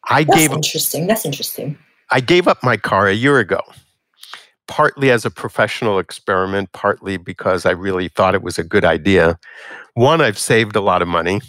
I 0.09 0.25
That's 0.25 0.39
gave 0.39 0.53
interesting. 0.53 1.07
That's 1.07 1.25
interesting. 1.25 1.77
I 2.11 2.21
gave 2.21 2.49
up 2.49 2.63
my 2.63 2.77
car 2.77 3.09
a 3.09 3.15
year 3.15 3.39
ago, 3.39 3.61
partly 4.69 5.11
as 5.11 5.25
a 5.25 5.31
professional 5.31 5.99
experiment, 5.99 6.73
partly 6.73 7.17
because 7.17 7.65
I 7.65 7.71
really 7.71 8.09
thought 8.09 8.35
it 8.35 8.43
was 8.43 8.59
a 8.59 8.65
good 8.65 8.85
idea. 8.85 9.39
One, 9.95 10.21
I've 10.21 10.39
saved 10.39 10.77
a 10.77 10.81
lot 10.81 11.03
of 11.03 11.09
money. 11.09 11.41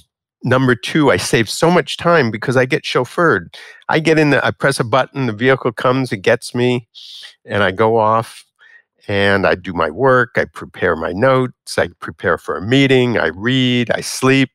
Number 0.44 0.76
two, 0.76 1.10
I 1.10 1.18
save 1.18 1.50
so 1.50 1.72
much 1.72 1.98
time 1.98 2.30
because 2.30 2.58
I 2.58 2.66
get 2.66 2.84
chauffeured. 2.84 3.56
I 3.89 4.00
get 4.00 4.20
in, 4.20 4.32
the, 4.32 4.46
I 4.46 4.52
press 4.52 4.80
a 4.80 4.84
button, 4.84 5.26
the 5.26 5.34
vehicle 5.34 5.72
comes, 5.72 6.12
it 6.12 6.18
gets 6.18 6.54
me, 6.54 6.88
and 7.46 7.63
I 7.63 7.72
go 7.72 7.98
off 7.98 8.46
and 9.08 9.46
I 9.46 9.56
do 9.56 9.74
my 9.74 9.89
work. 9.89 10.32
I 10.36 10.46
prepare 10.46 10.96
my 10.96 11.12
notes. 11.12 11.78
I 11.78 11.89
prepare 12.00 12.38
for 12.38 12.58
a 12.58 12.62
meeting. 12.62 13.18
I 13.18 13.28
read. 13.28 13.92
I 13.92 14.02
sleep. 14.02 14.50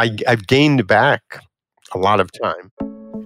I, 0.00 0.16
I've 0.26 0.46
gained 0.46 0.86
back 0.86 1.44
a 1.92 1.98
lot 1.98 2.20
of 2.20 2.30
time. 2.32 2.72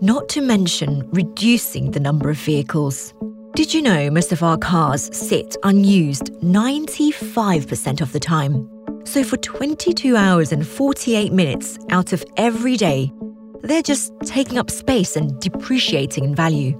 Not 0.02 0.28
to 0.30 0.40
mention 0.40 1.08
reducing 1.12 1.92
the 1.92 2.00
number 2.00 2.30
of 2.30 2.36
vehicles. 2.36 3.14
Did 3.54 3.72
you 3.72 3.80
know 3.80 4.10
most 4.10 4.32
of 4.32 4.42
our 4.42 4.58
cars 4.58 5.08
sit 5.16 5.56
unused 5.62 6.32
95% 6.42 8.00
of 8.00 8.10
the 8.10 8.18
time? 8.18 8.68
So 9.04 9.22
for 9.22 9.36
22 9.36 10.16
hours 10.16 10.50
and 10.50 10.66
48 10.66 11.32
minutes 11.32 11.78
out 11.90 12.12
of 12.12 12.24
every 12.36 12.76
day, 12.76 13.12
they're 13.62 13.80
just 13.80 14.12
taking 14.24 14.58
up 14.58 14.68
space 14.68 15.14
and 15.14 15.38
depreciating 15.40 16.24
in 16.24 16.34
value. 16.34 16.76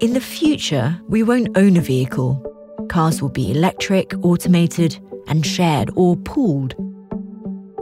In 0.00 0.12
the 0.12 0.20
future, 0.20 1.00
we 1.06 1.22
won't 1.22 1.56
own 1.56 1.76
a 1.76 1.80
vehicle. 1.80 2.44
Cars 2.88 3.22
will 3.22 3.28
be 3.28 3.52
electric, 3.52 4.12
automated, 4.24 4.98
and 5.28 5.46
shared 5.46 5.88
or 5.94 6.16
pooled. 6.16 6.74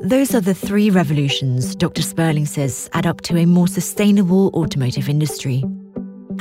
Those 0.07 0.35
are 0.35 0.41
the 0.41 0.55
three 0.55 0.91
revolutions 0.91 1.75
Dr. 1.75 2.03
Sperling 2.03 2.47
says 2.47 2.89
add 2.93 3.07
up 3.07 3.21
to 3.23 3.37
a 3.37 3.47
more 3.47 3.69
sustainable 3.69 4.51
automotive 4.55 5.09
industry. 5.09 5.63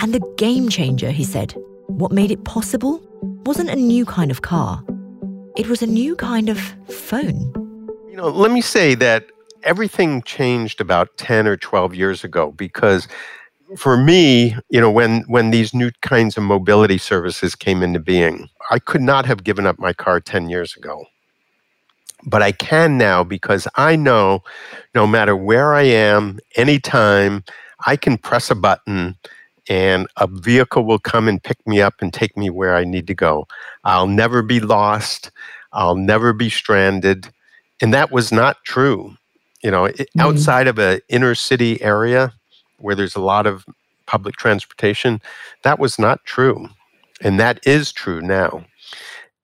And 0.01 0.13
the 0.13 0.33
game 0.37 0.69
changer, 0.69 1.11
he 1.11 1.23
said, 1.23 1.53
what 1.87 2.11
made 2.11 2.31
it 2.31 2.43
possible 2.43 3.01
wasn't 3.45 3.69
a 3.69 3.75
new 3.75 4.05
kind 4.05 4.31
of 4.31 4.41
car 4.41 4.83
it 5.55 5.69
was 5.69 5.81
a 5.81 5.87
new 5.87 6.15
kind 6.15 6.49
of 6.49 6.59
phone. 6.89 7.53
You 8.09 8.17
know, 8.17 8.29
let 8.29 8.51
me 8.51 8.61
say 8.61 8.93
that 8.95 9.27
everything 9.63 10.21
changed 10.23 10.81
about 10.81 11.15
10 11.17 11.47
or 11.47 11.57
12 11.57 11.95
years 11.95 12.23
ago 12.23 12.51
because 12.51 13.07
for 13.77 13.97
me, 13.97 14.55
you 14.69 14.79
know, 14.79 14.91
when 14.91 15.21
when 15.27 15.51
these 15.51 15.73
new 15.73 15.91
kinds 16.01 16.37
of 16.37 16.43
mobility 16.43 16.97
services 16.97 17.55
came 17.55 17.81
into 17.81 17.99
being, 17.99 18.49
I 18.69 18.79
could 18.79 19.01
not 19.01 19.25
have 19.25 19.43
given 19.43 19.65
up 19.65 19.79
my 19.79 19.93
car 19.93 20.19
10 20.19 20.49
years 20.49 20.75
ago. 20.75 21.05
But 22.25 22.41
I 22.41 22.51
can 22.51 22.97
now 22.97 23.23
because 23.23 23.67
I 23.75 23.95
know 23.95 24.43
no 24.93 25.05
matter 25.07 25.35
where 25.35 25.75
I 25.75 25.83
am, 25.83 26.39
anytime, 26.55 27.43
I 27.85 27.95
can 27.97 28.17
press 28.17 28.49
a 28.49 28.55
button 28.55 29.15
and 29.69 30.07
a 30.17 30.27
vehicle 30.27 30.85
will 30.85 30.99
come 30.99 31.27
and 31.27 31.43
pick 31.43 31.57
me 31.67 31.81
up 31.81 31.95
and 32.01 32.13
take 32.13 32.37
me 32.37 32.49
where 32.49 32.75
I 32.75 32.83
need 32.83 33.07
to 33.07 33.15
go. 33.15 33.47
I'll 33.83 34.07
never 34.07 34.41
be 34.41 34.59
lost. 34.59 35.31
I'll 35.73 35.95
never 35.95 36.33
be 36.33 36.49
stranded. 36.49 37.29
And 37.81 37.93
that 37.93 38.11
was 38.11 38.31
not 38.31 38.63
true 38.63 39.17
You 39.63 39.71
know, 39.71 39.85
it, 39.85 40.09
mm. 40.17 40.21
outside 40.21 40.67
of 40.67 40.79
an 40.79 41.01
inner 41.09 41.35
city 41.35 41.81
area 41.81 42.33
where 42.77 42.95
there's 42.95 43.15
a 43.15 43.21
lot 43.21 43.47
of 43.47 43.65
public 44.05 44.35
transportation, 44.35 45.19
that 45.63 45.79
was 45.79 45.97
not 45.99 46.23
true. 46.25 46.69
And 47.21 47.39
that 47.39 47.65
is 47.65 47.91
true 47.91 48.21
now. 48.21 48.65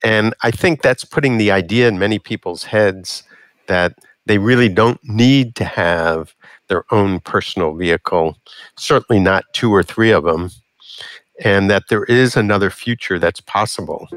And 0.04 0.34
I 0.42 0.52
think 0.52 0.82
that's 0.82 1.06
putting 1.06 1.38
the 1.38 1.52
idea 1.52 1.88
in 1.88 2.00
many 2.00 2.20
people's 2.20 2.64
heads 2.64 3.24
that 3.68 3.94
they 4.26 4.38
really 4.38 4.70
don't 4.70 5.00
need 5.04 5.56
to 5.56 5.66
have 5.66 6.36
their 6.68 6.86
own 6.92 7.20
personal 7.20 7.74
vehicle, 7.74 8.38
certainly 8.78 9.20
not 9.20 9.44
two 9.54 9.74
or 9.74 9.84
three 9.84 10.12
of 10.12 10.24
them, 10.24 10.50
and 11.44 11.70
that 11.70 11.84
there 11.90 12.04
is 12.06 12.36
another 12.36 12.70
future 12.70 13.20
that's 13.20 13.42
possible. 13.42 14.08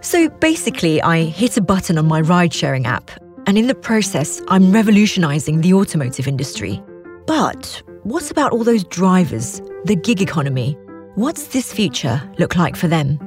So 0.00 0.28
basically, 0.28 1.00
I 1.02 1.24
hit 1.24 1.56
a 1.56 1.60
button 1.60 1.98
on 1.98 2.06
my 2.06 2.20
ride 2.20 2.52
sharing 2.52 2.86
app, 2.86 3.10
and 3.46 3.56
in 3.56 3.66
the 3.66 3.74
process, 3.74 4.40
I'm 4.48 4.72
revolutionizing 4.72 5.60
the 5.60 5.74
automotive 5.74 6.26
industry. 6.26 6.82
But 7.26 7.82
what 8.02 8.30
about 8.30 8.52
all 8.52 8.64
those 8.64 8.84
drivers, 8.84 9.60
the 9.84 9.96
gig 9.96 10.20
economy? 10.20 10.76
What's 11.14 11.48
this 11.48 11.72
future 11.72 12.22
look 12.38 12.56
like 12.56 12.76
for 12.76 12.88
them? 12.88 13.18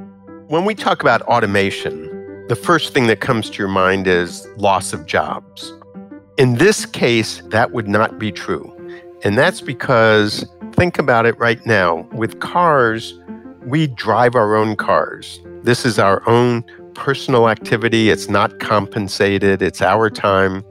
When 0.50 0.64
we 0.64 0.74
talk 0.74 1.00
about 1.00 1.22
automation, 1.22 2.08
the 2.48 2.56
first 2.56 2.92
thing 2.92 3.06
that 3.06 3.20
comes 3.20 3.50
to 3.50 3.58
your 3.58 3.68
mind 3.68 4.08
is 4.08 4.48
loss 4.56 4.92
of 4.92 5.06
jobs. 5.06 5.72
In 6.38 6.56
this 6.56 6.84
case, 6.86 7.40
that 7.50 7.70
would 7.70 7.86
not 7.86 8.18
be 8.18 8.32
true. 8.32 8.66
And 9.22 9.38
that's 9.38 9.60
because, 9.60 10.44
think 10.72 10.98
about 10.98 11.24
it 11.24 11.38
right 11.38 11.64
now, 11.66 11.98
with 12.10 12.40
cars, 12.40 13.16
we 13.64 13.86
drive 13.86 14.34
our 14.34 14.56
own 14.56 14.74
cars. 14.74 15.38
This 15.62 15.86
is 15.86 16.00
our 16.00 16.28
own 16.28 16.64
personal 16.94 17.48
activity. 17.48 18.10
It's 18.10 18.28
not 18.28 18.58
compensated, 18.58 19.62
it's 19.62 19.80
our 19.80 20.10
time. 20.10 20.64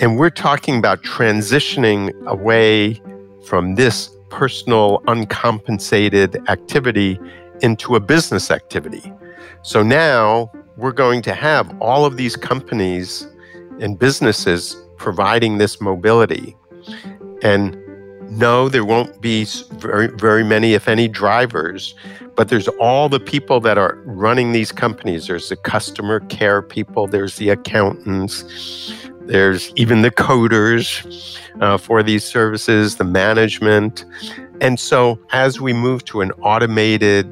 And 0.00 0.18
we're 0.18 0.28
talking 0.28 0.76
about 0.76 1.02
transitioning 1.02 2.12
away 2.26 3.00
from 3.46 3.76
this 3.76 4.10
personal, 4.28 5.02
uncompensated 5.06 6.36
activity 6.50 7.18
into 7.60 7.96
a 7.96 8.00
business 8.00 8.50
activity. 8.50 9.12
So 9.62 9.82
now 9.82 10.50
we're 10.76 10.92
going 10.92 11.22
to 11.22 11.34
have 11.34 11.74
all 11.80 12.04
of 12.04 12.16
these 12.16 12.36
companies 12.36 13.26
and 13.80 13.98
businesses 13.98 14.76
providing 14.96 15.58
this 15.58 15.80
mobility. 15.80 16.56
And 17.42 17.76
no, 18.30 18.68
there 18.68 18.84
won't 18.84 19.20
be 19.20 19.44
very, 19.72 20.08
very 20.08 20.44
many, 20.44 20.74
if 20.74 20.88
any, 20.88 21.08
drivers, 21.08 21.94
but 22.34 22.48
there's 22.48 22.68
all 22.68 23.08
the 23.08 23.20
people 23.20 23.60
that 23.60 23.78
are 23.78 23.96
running 24.04 24.52
these 24.52 24.72
companies. 24.72 25.26
There's 25.26 25.48
the 25.48 25.56
customer 25.56 26.20
care 26.20 26.60
people, 26.60 27.06
there's 27.06 27.36
the 27.36 27.50
accountants, 27.50 28.44
there's 29.22 29.72
even 29.76 30.02
the 30.02 30.10
coders 30.10 31.38
uh, 31.60 31.78
for 31.78 32.02
these 32.02 32.24
services, 32.24 32.96
the 32.96 33.04
management. 33.04 34.04
And 34.60 34.78
so, 34.78 35.18
as 35.32 35.60
we 35.60 35.72
move 35.72 36.04
to 36.06 36.20
an 36.20 36.32
automated 36.42 37.26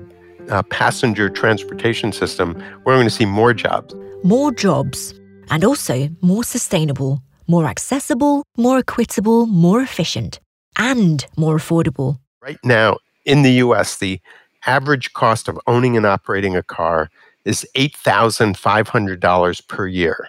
uh, 0.51 0.63
passenger 0.65 1.29
transportation 1.29 2.13
system, 2.13 2.63
we're 2.85 2.95
going 2.95 3.07
to 3.07 3.11
see 3.11 3.27
more 3.27 3.55
jobs. 3.55 3.95
More 4.23 4.53
jobs, 4.53 5.15
and 5.51 5.65
also 5.65 6.09
more 6.21 6.45
sustainable, 6.45 7.23
more 7.47 7.67
accessible, 7.67 8.45
more 8.57 8.79
equitable, 8.79 9.47
more 9.47 9.81
efficient, 9.81 10.41
and 10.77 11.27
more 11.37 11.57
affordable. 11.57 12.19
Right 12.41 12.59
now, 12.65 12.99
in 13.25 13.43
the 13.43 13.53
US, 13.65 13.99
the 13.99 14.21
average 14.67 15.13
cost 15.13 15.49
of 15.49 15.59
owning 15.67 15.97
and 15.97 16.07
operating 16.07 16.57
a 16.57 16.63
car 16.63 17.11
is 17.45 17.67
$8,500 17.77 19.69
per 19.69 19.87
year. 19.87 20.29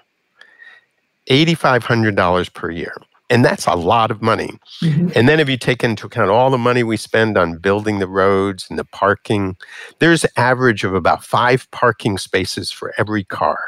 $8,500 1.30 2.54
per 2.54 2.70
year. 2.70 2.96
And 3.30 3.44
that's 3.44 3.66
a 3.66 3.74
lot 3.74 4.12
of 4.12 4.22
money. 4.22 4.52
Mm-hmm. 4.82 5.10
And 5.16 5.28
then 5.28 5.40
if 5.40 5.50
you 5.50 5.58
take 5.58 5.84
into 5.84 6.06
account 6.06 6.30
all 6.30 6.52
the 6.52 6.60
money 6.60 6.84
we 6.84 6.98
spend 6.98 7.38
on 7.38 7.58
building 7.58 7.98
the 7.98 8.08
roads 8.08 8.68
and 8.70 8.78
the 8.78 8.86
parking, 8.86 9.58
there's 10.00 10.26
average 10.38 10.84
of 10.84 10.94
about 10.94 11.24
five 11.24 11.68
parking 11.72 12.20
spaces 12.20 12.72
for 12.72 12.94
every 12.98 13.24
car 13.24 13.60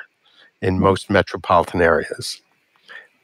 in 0.62 0.80
most 0.80 1.10
metropolitan 1.10 1.82
areas. 1.82 2.40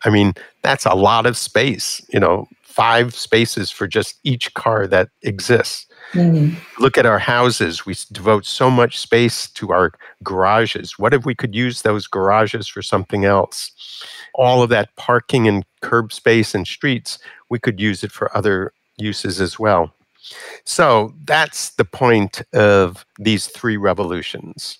I 0.05 0.09
mean, 0.09 0.33
that's 0.63 0.85
a 0.85 0.95
lot 0.95 1.25
of 1.25 1.37
space, 1.37 2.01
you 2.11 2.19
know, 2.19 2.47
five 2.63 3.13
spaces 3.13 3.69
for 3.69 3.87
just 3.87 4.19
each 4.23 4.53
car 4.55 4.87
that 4.87 5.09
exists. 5.21 5.85
Mm-hmm. 6.11 6.59
Look 6.81 6.97
at 6.97 7.05
our 7.05 7.19
houses. 7.19 7.85
We 7.85 7.95
devote 8.11 8.45
so 8.45 8.69
much 8.69 8.99
space 8.99 9.49
to 9.51 9.71
our 9.71 9.93
garages. 10.23 10.99
What 10.99 11.13
if 11.13 11.25
we 11.25 11.33
could 11.33 11.55
use 11.55 11.81
those 11.81 12.05
garages 12.07 12.67
for 12.67 12.81
something 12.81 13.25
else? 13.25 13.71
All 14.35 14.61
of 14.61 14.69
that 14.69 14.95
parking 14.95 15.47
and 15.47 15.65
curb 15.81 16.13
space 16.13 16.53
and 16.53 16.67
streets, 16.67 17.17
we 17.49 17.57
could 17.57 17.79
use 17.79 18.03
it 18.03 18.11
for 18.11 18.35
other 18.37 18.73
uses 18.97 19.41
as 19.41 19.57
well. 19.57 19.93
So 20.65 21.13
that's 21.25 21.71
the 21.71 21.85
point 21.85 22.41
of 22.53 23.05
these 23.17 23.47
three 23.47 23.77
revolutions. 23.77 24.77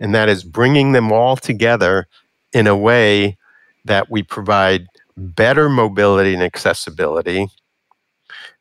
And 0.00 0.14
that 0.14 0.28
is 0.28 0.42
bringing 0.42 0.92
them 0.92 1.12
all 1.12 1.36
together 1.36 2.08
in 2.52 2.66
a 2.66 2.76
way 2.76 3.36
that 3.84 4.10
we 4.10 4.22
provide 4.22 4.86
better 5.16 5.68
mobility 5.68 6.34
and 6.34 6.42
accessibility, 6.42 7.48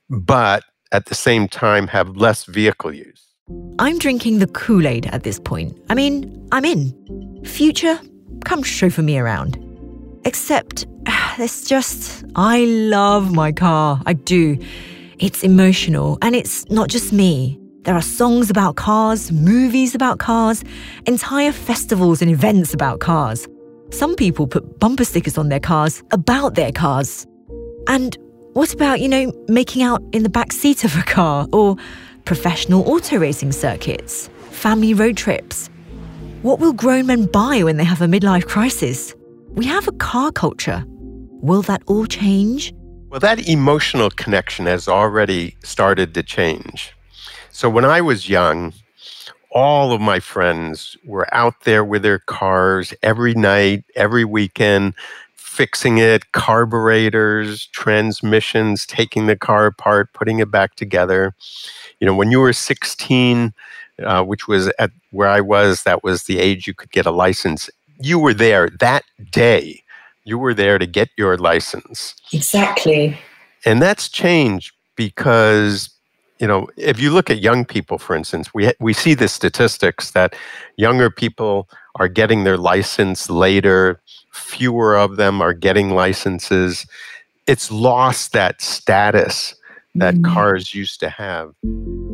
but 0.10 0.64
at 0.92 1.06
the 1.06 1.16
same 1.16 1.48
time 1.48 1.88
have 1.88 2.18
less 2.18 2.46
vehicle 2.46 2.94
use. 2.94 3.28
I'm 3.80 3.98
drinking 3.98 4.40
the 4.40 4.48
Kool 4.48 4.88
Aid 4.88 5.08
at 5.08 5.24
this 5.24 5.40
point. 5.40 5.78
I 5.90 5.96
mean, 5.96 6.48
I'm 6.52 6.66
in. 6.66 7.44
Future, 7.46 8.00
come 8.46 8.64
chauffeur 8.64 9.02
me 9.02 9.18
around. 9.18 9.58
Except, 10.26 10.86
it's 11.38 11.68
just, 11.68 12.24
I 12.36 12.66
love 12.66 13.34
my 13.34 13.52
car. 13.52 14.02
I 14.06 14.14
do. 14.14 14.58
It's 15.20 15.44
emotional, 15.44 16.18
and 16.22 16.36
it's 16.36 16.68
not 16.70 16.90
just 16.90 17.14
me. 17.14 17.60
There 17.84 17.96
are 17.96 18.02
songs 18.02 18.50
about 18.50 18.76
cars, 18.76 19.32
movies 19.32 19.96
about 19.96 20.20
cars, 20.20 20.64
entire 21.08 21.52
festivals 21.52 22.22
and 22.22 22.30
events 22.30 22.74
about 22.74 23.00
cars. 23.00 23.48
Some 23.90 24.16
people 24.16 24.48
put 24.48 24.80
bumper 24.80 25.04
stickers 25.04 25.38
on 25.38 25.50
their 25.50 25.60
cars 25.60 26.04
about 26.12 26.56
their 26.56 26.72
cars. 26.72 27.26
And 27.88 28.18
what 28.54 28.74
about, 28.74 29.00
you 29.00 29.08
know, 29.08 29.32
making 29.48 29.82
out 29.82 30.02
in 30.12 30.24
the 30.24 30.30
back 30.30 30.52
seat 30.52 30.84
of 30.84 30.98
a 30.98 31.04
car 31.04 31.48
or 31.54 31.78
professional 32.26 32.88
auto 32.90 33.18
racing 33.18 33.52
circuits, 33.52 34.30
family 34.50 34.94
road 34.94 35.16
trips? 35.16 35.70
What 36.42 36.60
will 36.60 36.74
grown 36.74 37.08
men 37.08 37.28
buy 37.28 37.64
when 37.64 37.78
they 37.78 37.84
have 37.86 38.02
a 38.02 38.08
midlife 38.08 38.48
crisis? 38.48 39.16
We 39.50 39.66
have 39.66 39.88
a 39.88 39.94
car 39.94 40.32
culture. 40.32 40.84
Will 40.88 41.62
that 41.64 41.82
all 41.88 42.06
change? 42.06 42.74
Well, 43.10 43.20
that 43.22 43.48
emotional 43.48 44.10
connection 44.10 44.66
has 44.66 44.88
already 44.88 45.56
started 45.64 46.14
to 46.14 46.24
change. 46.24 46.94
So 47.52 47.70
when 47.70 47.86
I 47.86 48.02
was 48.02 48.30
young, 48.30 48.74
all 49.52 49.92
of 49.92 50.02
my 50.02 50.20
friends 50.20 50.98
were 51.06 51.28
out 51.34 51.62
there 51.64 51.84
with 51.84 52.04
their 52.04 52.20
cars 52.20 52.94
every 53.04 53.34
night, 53.34 53.84
every 53.96 54.24
weekend, 54.24 54.94
fixing 55.52 55.98
it, 55.98 56.32
carburetors, 56.32 57.68
transmissions, 57.68 58.86
taking 58.86 59.28
the 59.28 59.36
car 59.36 59.66
apart, 59.66 60.14
putting 60.14 60.40
it 60.40 60.50
back 60.50 60.76
together. 60.76 61.36
You 62.00 62.08
know, 62.08 62.16
when 62.16 62.32
you 62.32 62.40
were 62.40 62.54
16, 62.54 63.54
uh, 64.02 64.24
which 64.24 64.48
was 64.48 64.72
at 64.80 64.92
where 65.12 65.28
I 65.28 65.42
was, 65.42 65.84
that 65.84 66.06
was 66.06 66.24
the 66.24 66.40
age 66.40 66.68
you 66.68 66.74
could 66.74 66.92
get 66.92 67.06
a 67.06 67.12
license. 67.12 67.70
You 68.00 68.18
were 68.18 68.34
there 68.34 68.70
that 68.80 69.04
day. 69.30 69.84
You 70.24 70.38
were 70.38 70.54
there 70.54 70.78
to 70.78 70.86
get 70.86 71.10
your 71.18 71.38
license. 71.38 72.16
Exactly. 72.32 73.18
And 73.66 73.82
that's 73.82 74.08
changed 74.08 74.74
because 74.96 75.90
you 76.40 76.48
know, 76.48 76.68
if 76.76 77.00
you 77.00 77.12
look 77.12 77.30
at 77.30 77.40
young 77.40 77.66
people, 77.66 78.00
for 78.00 78.16
instance, 78.16 78.52
we 78.52 78.72
we 78.80 78.94
see 78.94 79.14
the 79.14 79.28
statistics 79.28 80.12
that 80.12 80.36
younger 80.76 81.12
people 81.12 81.70
are 81.96 82.08
getting 82.08 82.44
their 82.44 82.58
license 82.58 83.30
later 83.30 84.02
fewer 84.32 84.98
of 84.98 85.18
them 85.18 85.42
are 85.42 85.54
getting 85.54 85.92
licenses. 85.92 86.86
It's 87.48 87.72
lost 87.72 88.34
that 88.34 88.62
status 88.62 89.56
that 89.96 90.16
mm. 90.16 90.26
cars 90.26 90.74
used 90.74 91.00
to 91.02 91.10
have. 91.10 91.54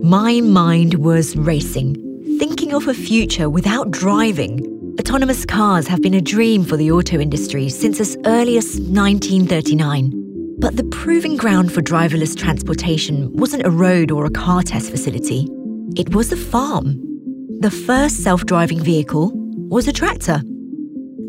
My 0.02 0.42
mind 0.42 0.96
was 0.96 1.36
racing, 1.36 1.96
thinking 2.40 2.74
of 2.74 2.88
a 2.88 2.94
future 2.94 3.50
without 3.50 3.92
driving. 3.92 4.74
Autonomous 5.00 5.46
cars 5.46 5.88
have 5.88 6.02
been 6.02 6.16
a 6.16 6.22
dream 6.22 6.64
for 6.64 6.76
the 6.76 6.92
auto 6.92 7.20
industry 7.20 7.70
since 7.70 8.00
as 8.00 8.18
early 8.26 8.58
as 8.58 8.80
1939. 8.80 10.14
But 10.60 10.76
the 10.76 10.86
proving 10.86 11.38
ground 11.38 11.72
for 11.72 11.82
driverless 11.82 12.36
transportation 12.36 13.32
wasn't 13.34 13.66
a 13.66 13.70
road 13.70 14.10
or 14.10 14.26
a 14.26 14.32
car 14.32 14.64
test 14.64 14.90
facility. 14.90 15.48
It 15.96 16.16
was 16.16 16.32
a 16.32 16.38
farm. 16.38 17.00
The 17.60 17.70
first 17.70 18.24
self 18.24 18.46
driving 18.46 18.84
vehicle 18.84 19.32
was 19.70 19.88
a 19.88 19.92
tractor. 19.92 20.42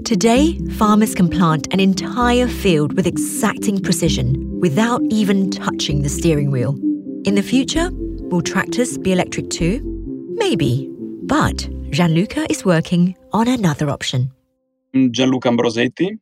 Today, 0.05 0.59
farmers 0.77 1.15
can 1.15 1.29
plant 1.29 1.73
an 1.73 1.81
entire 1.81 2.47
field 2.47 2.93
with 2.95 3.07
exacting 3.07 3.81
precision 3.81 4.61
without 4.61 5.03
even 5.11 5.51
touching 5.51 6.03
the 6.03 6.09
steering 6.09 6.51
wheel. 6.51 6.77
In 7.25 7.35
the 7.35 7.43
future, 7.43 7.91
will 8.31 8.43
tractors 8.43 8.97
be 8.97 9.13
electric 9.13 9.51
too? 9.51 9.81
Maybe. 10.37 10.89
But 11.25 11.69
Gianluca 11.91 12.47
is 12.49 12.65
working 12.65 13.17
on 13.33 13.49
another 13.49 13.91
option. 13.91 14.31
I'm 14.95 15.13
Gianluca 15.13 15.49
Ambrosetti. 15.49 16.19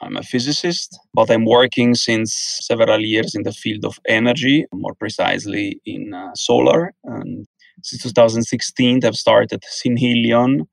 I'm 0.00 0.16
a 0.16 0.22
physicist, 0.22 0.98
but 1.12 1.30
I'm 1.30 1.44
working 1.44 1.94
since 1.94 2.32
several 2.62 3.00
years 3.00 3.34
in 3.34 3.42
the 3.42 3.52
field 3.52 3.84
of 3.84 3.98
energy, 4.08 4.64
more 4.72 4.94
precisely 4.94 5.80
in 5.84 6.14
uh, 6.14 6.34
solar. 6.34 6.94
And 7.04 7.46
since 7.82 8.04
2016, 8.04 9.04
I've 9.04 9.16
started 9.16 9.62
Synhelion, 9.62 10.66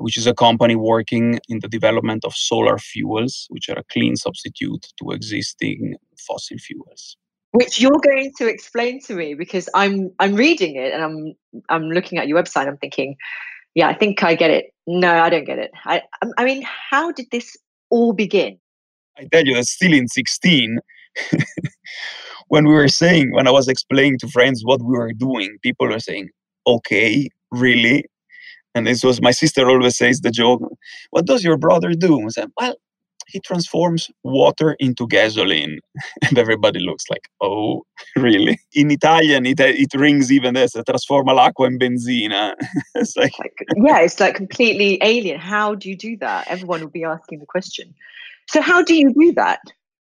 which 0.00 0.16
is 0.16 0.26
a 0.26 0.34
company 0.34 0.76
working 0.76 1.38
in 1.48 1.60
the 1.60 1.68
development 1.68 2.24
of 2.24 2.34
solar 2.34 2.78
fuels, 2.78 3.46
which 3.50 3.68
are 3.68 3.78
a 3.78 3.84
clean 3.92 4.16
substitute 4.16 4.86
to 4.98 5.10
existing 5.10 5.94
fossil 6.26 6.58
fuels. 6.58 7.16
Which 7.52 7.80
you're 7.80 8.00
going 8.04 8.32
to 8.38 8.48
explain 8.48 9.00
to 9.06 9.14
me 9.14 9.34
because 9.34 9.68
I'm 9.74 10.10
I'm 10.18 10.34
reading 10.34 10.76
it 10.76 10.92
and 10.92 11.02
I'm 11.02 11.34
I'm 11.68 11.90
looking 11.90 12.18
at 12.18 12.28
your 12.28 12.40
website. 12.40 12.68
I'm 12.68 12.78
thinking, 12.78 13.16
yeah, 13.74 13.88
I 13.88 13.94
think 13.94 14.22
I 14.22 14.34
get 14.34 14.50
it. 14.50 14.66
No, 14.86 15.20
I 15.20 15.28
don't 15.30 15.44
get 15.44 15.58
it. 15.58 15.70
I 15.84 16.02
um, 16.22 16.32
I 16.38 16.44
mean, 16.44 16.64
how 16.64 17.12
did 17.12 17.26
this 17.30 17.56
all 17.90 18.12
begin? 18.12 18.58
I 19.18 19.26
tell 19.30 19.44
you 19.44 19.54
that 19.54 19.66
still 19.66 19.92
in 19.92 20.08
16, 20.08 20.78
when 22.48 22.66
we 22.66 22.72
were 22.72 22.88
saying, 22.88 23.32
when 23.34 23.46
I 23.46 23.50
was 23.50 23.68
explaining 23.68 24.18
to 24.20 24.28
friends 24.28 24.62
what 24.64 24.80
we 24.80 24.96
were 24.96 25.12
doing, 25.12 25.58
people 25.62 25.88
were 25.88 25.98
saying, 25.98 26.30
okay, 26.66 27.28
really? 27.50 28.06
And 28.74 28.86
this 28.86 29.02
was 29.02 29.20
my 29.20 29.32
sister 29.32 29.68
always 29.68 29.96
says 29.96 30.20
the 30.20 30.30
joke, 30.30 30.62
what 31.10 31.26
does 31.26 31.42
your 31.42 31.56
brother 31.56 31.92
do? 31.94 32.24
I 32.24 32.28
said, 32.28 32.50
well, 32.58 32.76
he 33.30 33.40
transforms 33.40 34.10
water 34.24 34.76
into 34.78 35.06
gasoline. 35.06 35.78
And 36.28 36.38
everybody 36.38 36.80
looks 36.80 37.04
like, 37.10 37.28
oh, 37.40 37.82
really? 38.16 38.58
In 38.74 38.90
Italian, 38.90 39.46
it, 39.46 39.60
it 39.60 39.94
rings 39.94 40.30
even 40.32 40.54
this, 40.54 40.74
trasforma 40.74 41.34
l'acqua 41.34 41.66
in 41.66 41.78
benzina. 41.78 42.54
it's 42.94 43.16
like, 43.16 43.32
yeah, 43.76 44.00
it's 44.00 44.20
like 44.20 44.34
completely 44.34 44.98
alien. 45.02 45.38
How 45.38 45.74
do 45.74 45.88
you 45.88 45.96
do 45.96 46.16
that? 46.18 46.48
Everyone 46.48 46.80
will 46.80 46.88
be 46.88 47.04
asking 47.04 47.40
the 47.40 47.46
question. 47.46 47.94
So 48.48 48.60
how 48.60 48.82
do 48.82 48.94
you 48.94 49.12
do 49.12 49.32
that? 49.34 49.60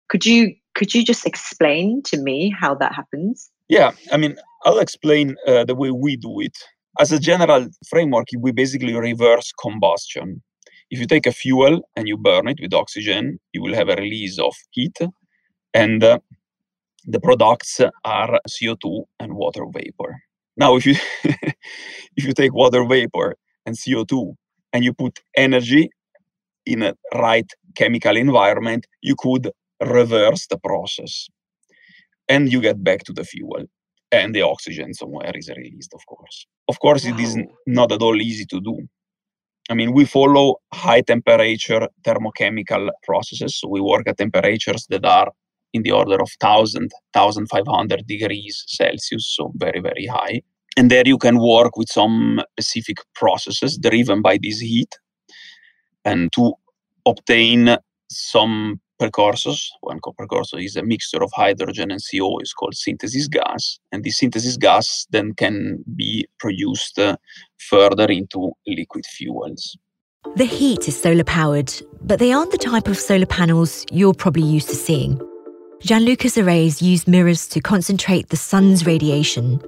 Could 0.09 0.25
you 0.25 0.55
could 0.75 0.93
you 0.93 1.03
just 1.03 1.25
explain 1.25 2.03
to 2.03 2.17
me 2.17 2.53
how 2.59 2.75
that 2.75 2.93
happens? 2.93 3.49
Yeah, 3.69 3.91
I 4.11 4.17
mean, 4.17 4.35
I'll 4.65 4.79
explain 4.79 5.35
uh, 5.47 5.63
the 5.63 5.73
way 5.73 5.89
we 5.89 6.17
do 6.17 6.41
it. 6.41 6.55
As 6.97 7.11
a 7.11 7.19
general 7.19 7.67
framework, 7.89 8.27
we 8.39 8.53
basically 8.53 8.93
reverse 8.93 9.51
combustion. 9.51 10.41
If 10.89 10.99
you 10.99 11.05
take 11.05 11.27
a 11.27 11.31
fuel 11.33 11.81
and 11.97 12.07
you 12.07 12.15
burn 12.15 12.47
it 12.47 12.59
with 12.61 12.73
oxygen, 12.73 13.37
you 13.51 13.61
will 13.61 13.73
have 13.73 13.89
a 13.89 13.95
release 13.95 14.39
of 14.39 14.53
heat, 14.71 14.97
and 15.73 16.03
uh, 16.03 16.19
the 17.05 17.19
products 17.19 17.81
are 18.05 18.39
CO2 18.47 19.03
and 19.19 19.33
water 19.33 19.65
vapor. 19.73 20.21
Now, 20.55 20.77
if 20.77 20.85
you 20.85 20.95
if 22.15 22.23
you 22.23 22.33
take 22.33 22.53
water 22.53 22.85
vapor 22.85 23.35
and 23.65 23.75
CO2 23.75 24.33
and 24.71 24.85
you 24.85 24.93
put 24.93 25.19
energy 25.35 25.89
in 26.65 26.81
a 26.81 26.95
right 27.13 27.51
chemical 27.75 28.15
environment, 28.15 28.87
you 29.01 29.15
could 29.19 29.51
reverse 29.81 30.47
the 30.47 30.57
process, 30.59 31.27
and 32.29 32.53
you 32.53 32.61
get 32.61 32.81
back 32.85 33.03
to 33.03 33.11
the 33.11 33.25
fuel 33.25 33.65
and 34.11 34.33
the 34.33 34.41
oxygen 34.41 34.93
somewhere 34.93 35.31
is 35.35 35.49
released, 35.49 35.93
of 35.93 36.05
course. 36.05 36.45
Of 36.67 36.79
course, 36.79 37.05
wow. 37.05 37.13
it 37.13 37.19
is 37.19 37.37
not 37.67 37.91
at 37.91 38.01
all 38.01 38.21
easy 38.21 38.45
to 38.45 38.61
do. 38.61 38.87
I 39.69 39.73
mean, 39.73 39.93
we 39.93 40.05
follow 40.05 40.57
high 40.73 41.01
temperature 41.01 41.87
thermochemical 42.03 42.89
processes. 43.03 43.59
So 43.59 43.67
we 43.67 43.81
work 43.81 44.07
at 44.07 44.17
temperatures 44.17 44.85
that 44.89 45.05
are 45.05 45.31
in 45.73 45.83
the 45.83 45.91
order 45.91 46.15
of 46.15 46.29
1000, 46.39 46.91
1500 47.13 48.07
degrees 48.07 48.63
Celsius, 48.67 49.33
so 49.35 49.51
very, 49.55 49.81
very 49.81 50.05
high. 50.05 50.41
And 50.77 50.91
there 50.91 51.03
you 51.05 51.17
can 51.17 51.39
work 51.39 51.77
with 51.77 51.89
some 51.89 52.41
specific 52.59 52.97
processes 53.15 53.77
driven 53.77 54.21
by 54.21 54.37
this 54.41 54.59
heat 54.59 54.93
and 56.03 56.31
to 56.33 56.53
obtain 57.05 57.77
some 58.09 58.79
precursors. 58.99 59.71
One 59.81 59.99
precursor 60.17 60.57
is 60.59 60.75
a 60.75 60.83
mixture 60.83 61.23
of 61.23 61.31
hydrogen 61.33 61.91
and 61.91 61.99
CO, 61.99 62.39
is 62.39 62.53
called 62.53 62.75
synthesis 62.75 63.27
gas. 63.27 63.79
And 63.91 64.03
this 64.03 64.17
synthesis 64.17 64.57
gas 64.57 65.07
then 65.11 65.33
can 65.33 65.83
be 65.95 66.27
produced 66.39 66.99
uh, 66.99 67.17
further 67.57 68.05
into 68.05 68.51
liquid 68.67 69.05
fuels. 69.05 69.77
The 70.35 70.45
heat 70.45 70.87
is 70.87 70.99
solar 70.99 71.23
powered, 71.23 71.71
but 72.01 72.19
they 72.19 72.33
aren't 72.33 72.51
the 72.51 72.57
type 72.57 72.87
of 72.87 72.97
solar 72.97 73.25
panels 73.25 73.85
you're 73.91 74.13
probably 74.13 74.43
used 74.43 74.69
to 74.69 74.75
seeing. 74.75 75.21
Gianluca's 75.81 76.37
arrays 76.37 76.81
use 76.81 77.07
mirrors 77.07 77.47
to 77.49 77.61
concentrate 77.61 78.29
the 78.29 78.37
sun's 78.37 78.85
radiation. 78.85 79.61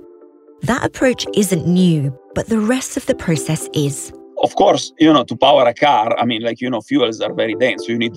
That 0.62 0.84
approach 0.84 1.28
isn't 1.36 1.68
new, 1.68 2.18
but 2.34 2.48
the 2.48 2.60
rest 2.60 2.98
of 2.98 3.06
the 3.06 3.16
process 3.16 3.70
is 3.74 4.12
of 4.44 4.56
course, 4.56 4.94
you 5.00 5.12
know, 5.12 5.24
to 5.24 5.36
power 5.36 5.66
a 5.66 5.74
car, 5.74 6.18
I 6.18 6.26
mean, 6.26 6.42
like, 6.42 6.62
you 6.62 6.70
know, 6.70 6.82
fuels 6.82 7.22
are 7.22 7.34
very 7.34 7.56
dense. 7.56 7.88
You 7.88 7.98
need, 7.98 8.14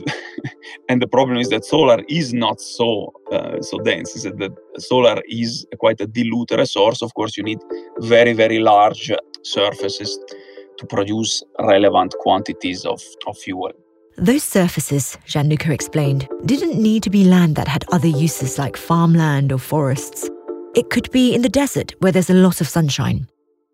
and 0.89 1.01
the 1.01 1.07
problem 1.07 1.39
is 1.39 1.49
that 1.49 1.65
solar 1.65 2.03
is 2.09 2.33
not 2.33 2.61
so 2.61 3.13
uh, 3.33 3.61
so 3.63 3.79
dense. 3.79 4.17
Is 4.17 4.25
that 4.25 4.57
solar 4.79 5.21
is 5.29 5.67
quite 5.79 6.01
a 6.01 6.07
dilute 6.07 6.51
resource. 6.53 7.03
Of 7.03 7.15
course, 7.15 7.37
you 7.37 7.43
need 7.43 7.59
very, 7.99 8.33
very 8.33 8.59
large 8.59 9.13
surfaces 9.43 10.19
to 10.79 10.87
produce 10.87 11.43
relevant 11.59 12.15
quantities 12.21 12.85
of, 12.85 13.01
of 13.27 13.37
fuel. 13.39 13.73
Those 14.17 14.43
surfaces, 14.43 15.17
Gianluca 15.27 15.73
explained, 15.73 16.29
didn't 16.45 16.81
need 16.81 17.03
to 17.05 17.11
be 17.11 17.25
land 17.25 17.57
that 17.57 17.69
had 17.69 17.85
other 17.93 18.09
uses 18.09 18.59
like 18.59 18.77
farmland 18.77 19.53
or 19.53 19.59
forests. 19.59 20.29
It 20.75 20.91
could 20.91 21.11
be 21.11 21.35
in 21.35 21.43
the 21.43 21.49
desert 21.49 21.95
where 22.01 22.13
there's 22.13 22.31
a 22.31 22.35
lot 22.35 22.61
of 22.61 22.69
sunshine. 22.69 23.29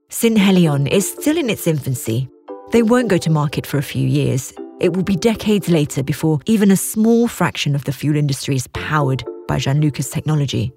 Synhelion 0.08 0.88
is 0.88 1.10
still 1.10 1.36
in 1.36 1.50
its 1.50 1.66
infancy, 1.66 2.28
they 2.72 2.82
won't 2.82 3.08
go 3.08 3.18
to 3.18 3.30
market 3.30 3.66
for 3.66 3.78
a 3.78 3.82
few 3.82 4.06
years. 4.06 4.52
It 4.80 4.94
will 4.94 5.02
be 5.02 5.16
decades 5.16 5.68
later 5.68 6.02
before 6.02 6.40
even 6.46 6.70
a 6.70 6.76
small 6.76 7.28
fraction 7.28 7.74
of 7.74 7.84
the 7.84 7.92
fuel 7.92 8.16
industry 8.16 8.56
is 8.56 8.68
powered 8.68 9.24
by 9.48 9.58
Gianluca's 9.58 10.10
technology. 10.10 10.72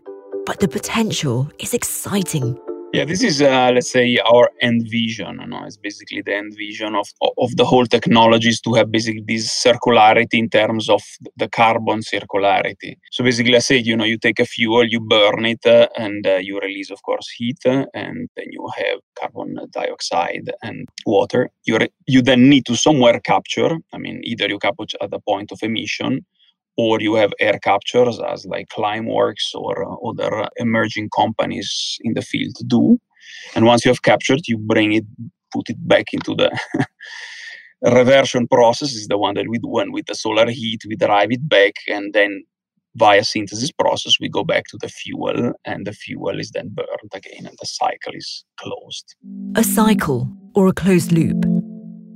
But 0.46 0.60
the 0.60 0.68
potential 0.68 1.50
is 1.60 1.74
exciting. 1.74 2.58
Yeah, 2.92 3.06
this 3.06 3.22
is 3.22 3.40
uh, 3.40 3.70
let's 3.72 3.92
say 3.92 4.18
our 4.18 4.50
end 4.62 4.88
vision. 4.90 5.38
You 5.42 5.48
know, 5.48 5.64
it's 5.64 5.78
basically 5.78 6.24
the 6.24 6.36
end 6.36 6.56
vision 6.58 6.96
of 6.96 7.08
of 7.38 7.56
the 7.56 7.64
whole 7.64 7.86
technologies 7.86 8.60
to 8.62 8.74
have 8.74 8.90
basically 8.92 9.24
this 9.28 9.48
circularity 9.64 10.40
in 10.40 10.50
terms 10.50 10.90
of 10.90 11.04
the 11.38 11.48
carbon 11.48 12.00
circularity. 12.00 12.98
So 13.12 13.24
basically, 13.24 13.56
I 13.56 13.60
say 13.60 13.78
you 13.78 13.96
know 13.96 14.06
you 14.06 14.18
take 14.18 14.40
a 14.40 14.46
fuel, 14.46 14.88
you 14.88 15.02
burn 15.02 15.46
it, 15.46 15.64
uh, 15.68 15.88
and 16.00 16.26
uh, 16.26 16.38
you 16.38 16.60
release, 16.60 16.90
of 16.90 17.04
course, 17.04 17.30
heat, 17.30 17.60
uh, 17.64 17.86
and 17.94 18.28
then 18.36 18.48
you 18.50 18.68
have 18.78 19.00
carbon 19.20 19.60
dioxide 19.72 20.50
and 20.64 20.88
water. 21.06 21.52
You 21.66 21.78
re- 21.78 21.94
you 22.08 22.24
then 22.24 22.50
need 22.50 22.66
to 22.66 22.76
somewhere 22.76 23.20
capture. 23.20 23.78
I 23.94 24.00
mean, 24.00 24.22
either 24.24 24.48
you 24.48 24.58
capture 24.58 24.98
at 25.00 25.12
the 25.12 25.20
point 25.20 25.52
of 25.52 25.60
emission, 25.62 26.26
or 26.80 27.02
you 27.02 27.16
have 27.16 27.34
air 27.42 27.60
captures 27.62 28.18
as 28.32 28.46
like 28.46 28.70
Climeworks 28.70 29.48
or 29.54 29.74
uh, 29.84 29.96
other 30.10 30.48
emerging 30.56 31.10
companies 31.14 31.98
in 32.06 32.14
the 32.14 32.22
field 32.22 32.56
do. 32.68 32.98
And 33.54 33.66
once 33.66 33.84
you 33.84 33.92
have 33.92 34.02
captured, 34.02 34.48
you 34.48 34.58
bring 34.58 34.94
it, 34.94 35.06
put 35.54 35.70
it 35.70 35.76
back 35.86 36.14
into 36.14 36.34
the 36.36 36.50
reversion 37.82 38.48
process 38.48 38.94
is 38.94 39.08
the 39.08 39.18
one 39.18 39.36
that 39.36 39.50
we 39.50 39.58
do 39.60 39.78
and 39.80 39.94
with 39.94 40.06
the 40.06 40.16
solar 40.16 40.50
heat 40.50 40.82
we 40.88 40.96
drive 40.96 41.32
it 41.32 41.48
back 41.50 41.74
and 41.88 42.14
then 42.14 42.44
via 42.96 43.24
synthesis 43.24 43.72
process 43.72 44.18
we 44.20 44.28
go 44.28 44.44
back 44.44 44.64
to 44.70 44.78
the 44.82 44.90
fuel 44.90 45.54
and 45.64 45.88
the 45.88 45.94
fuel 45.94 46.38
is 46.40 46.52
then 46.52 46.70
burned 46.74 47.14
again 47.14 47.46
and 47.46 47.58
the 47.62 47.66
cycle 47.66 48.14
is 48.14 48.44
closed 48.60 49.16
a 49.56 49.64
cycle 49.64 50.28
or 50.56 50.68
a 50.68 50.74
closed 50.74 51.12
loop 51.14 51.59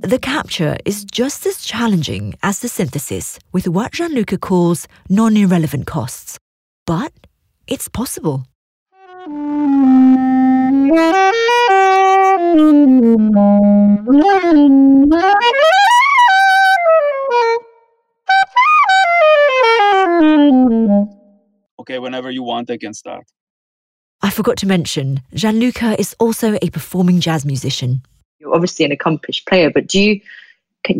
the 0.04 0.18
capture 0.18 0.76
is 0.84 1.02
just 1.02 1.46
as 1.46 1.64
challenging 1.64 2.34
as 2.42 2.58
the 2.58 2.68
synthesis 2.68 3.38
with 3.52 3.66
what 3.66 3.92
Gianluca 3.92 4.36
calls 4.36 4.86
non 5.08 5.34
irrelevant 5.34 5.86
costs. 5.86 6.38
But 6.86 7.12
it's 7.66 7.88
possible. 7.88 8.44
Okay, 21.80 21.98
whenever 21.98 22.30
you 22.30 22.42
want, 22.42 22.70
I 22.70 22.76
can 22.76 22.92
start. 22.92 23.24
I 24.22 24.28
forgot 24.30 24.58
to 24.58 24.66
mention, 24.66 25.22
Gianluca 25.34 25.98
is 25.98 26.14
also 26.18 26.58
a 26.60 26.68
performing 26.70 27.20
jazz 27.20 27.46
musician 27.46 28.02
you're 28.38 28.54
obviously 28.54 28.84
an 28.84 28.92
accomplished 28.92 29.46
player, 29.46 29.70
but 29.70 29.86
do 29.86 30.00
you 30.00 30.20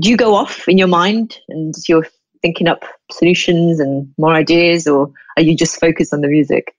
do 0.01 0.09
you 0.09 0.17
go 0.17 0.35
off 0.35 0.67
in 0.69 0.79
your 0.79 0.89
mind 0.89 1.39
and 1.49 1.75
you're 1.89 2.07
thinking 2.41 2.69
up 2.69 2.85
solutions 3.11 3.81
and 3.81 4.13
more 4.19 4.35
ideas, 4.35 4.87
or 4.87 5.11
are 5.37 5.43
you 5.43 5.57
just 5.57 5.79
focused 5.79 6.13
on 6.13 6.21
the 6.21 6.29
music? 6.29 6.75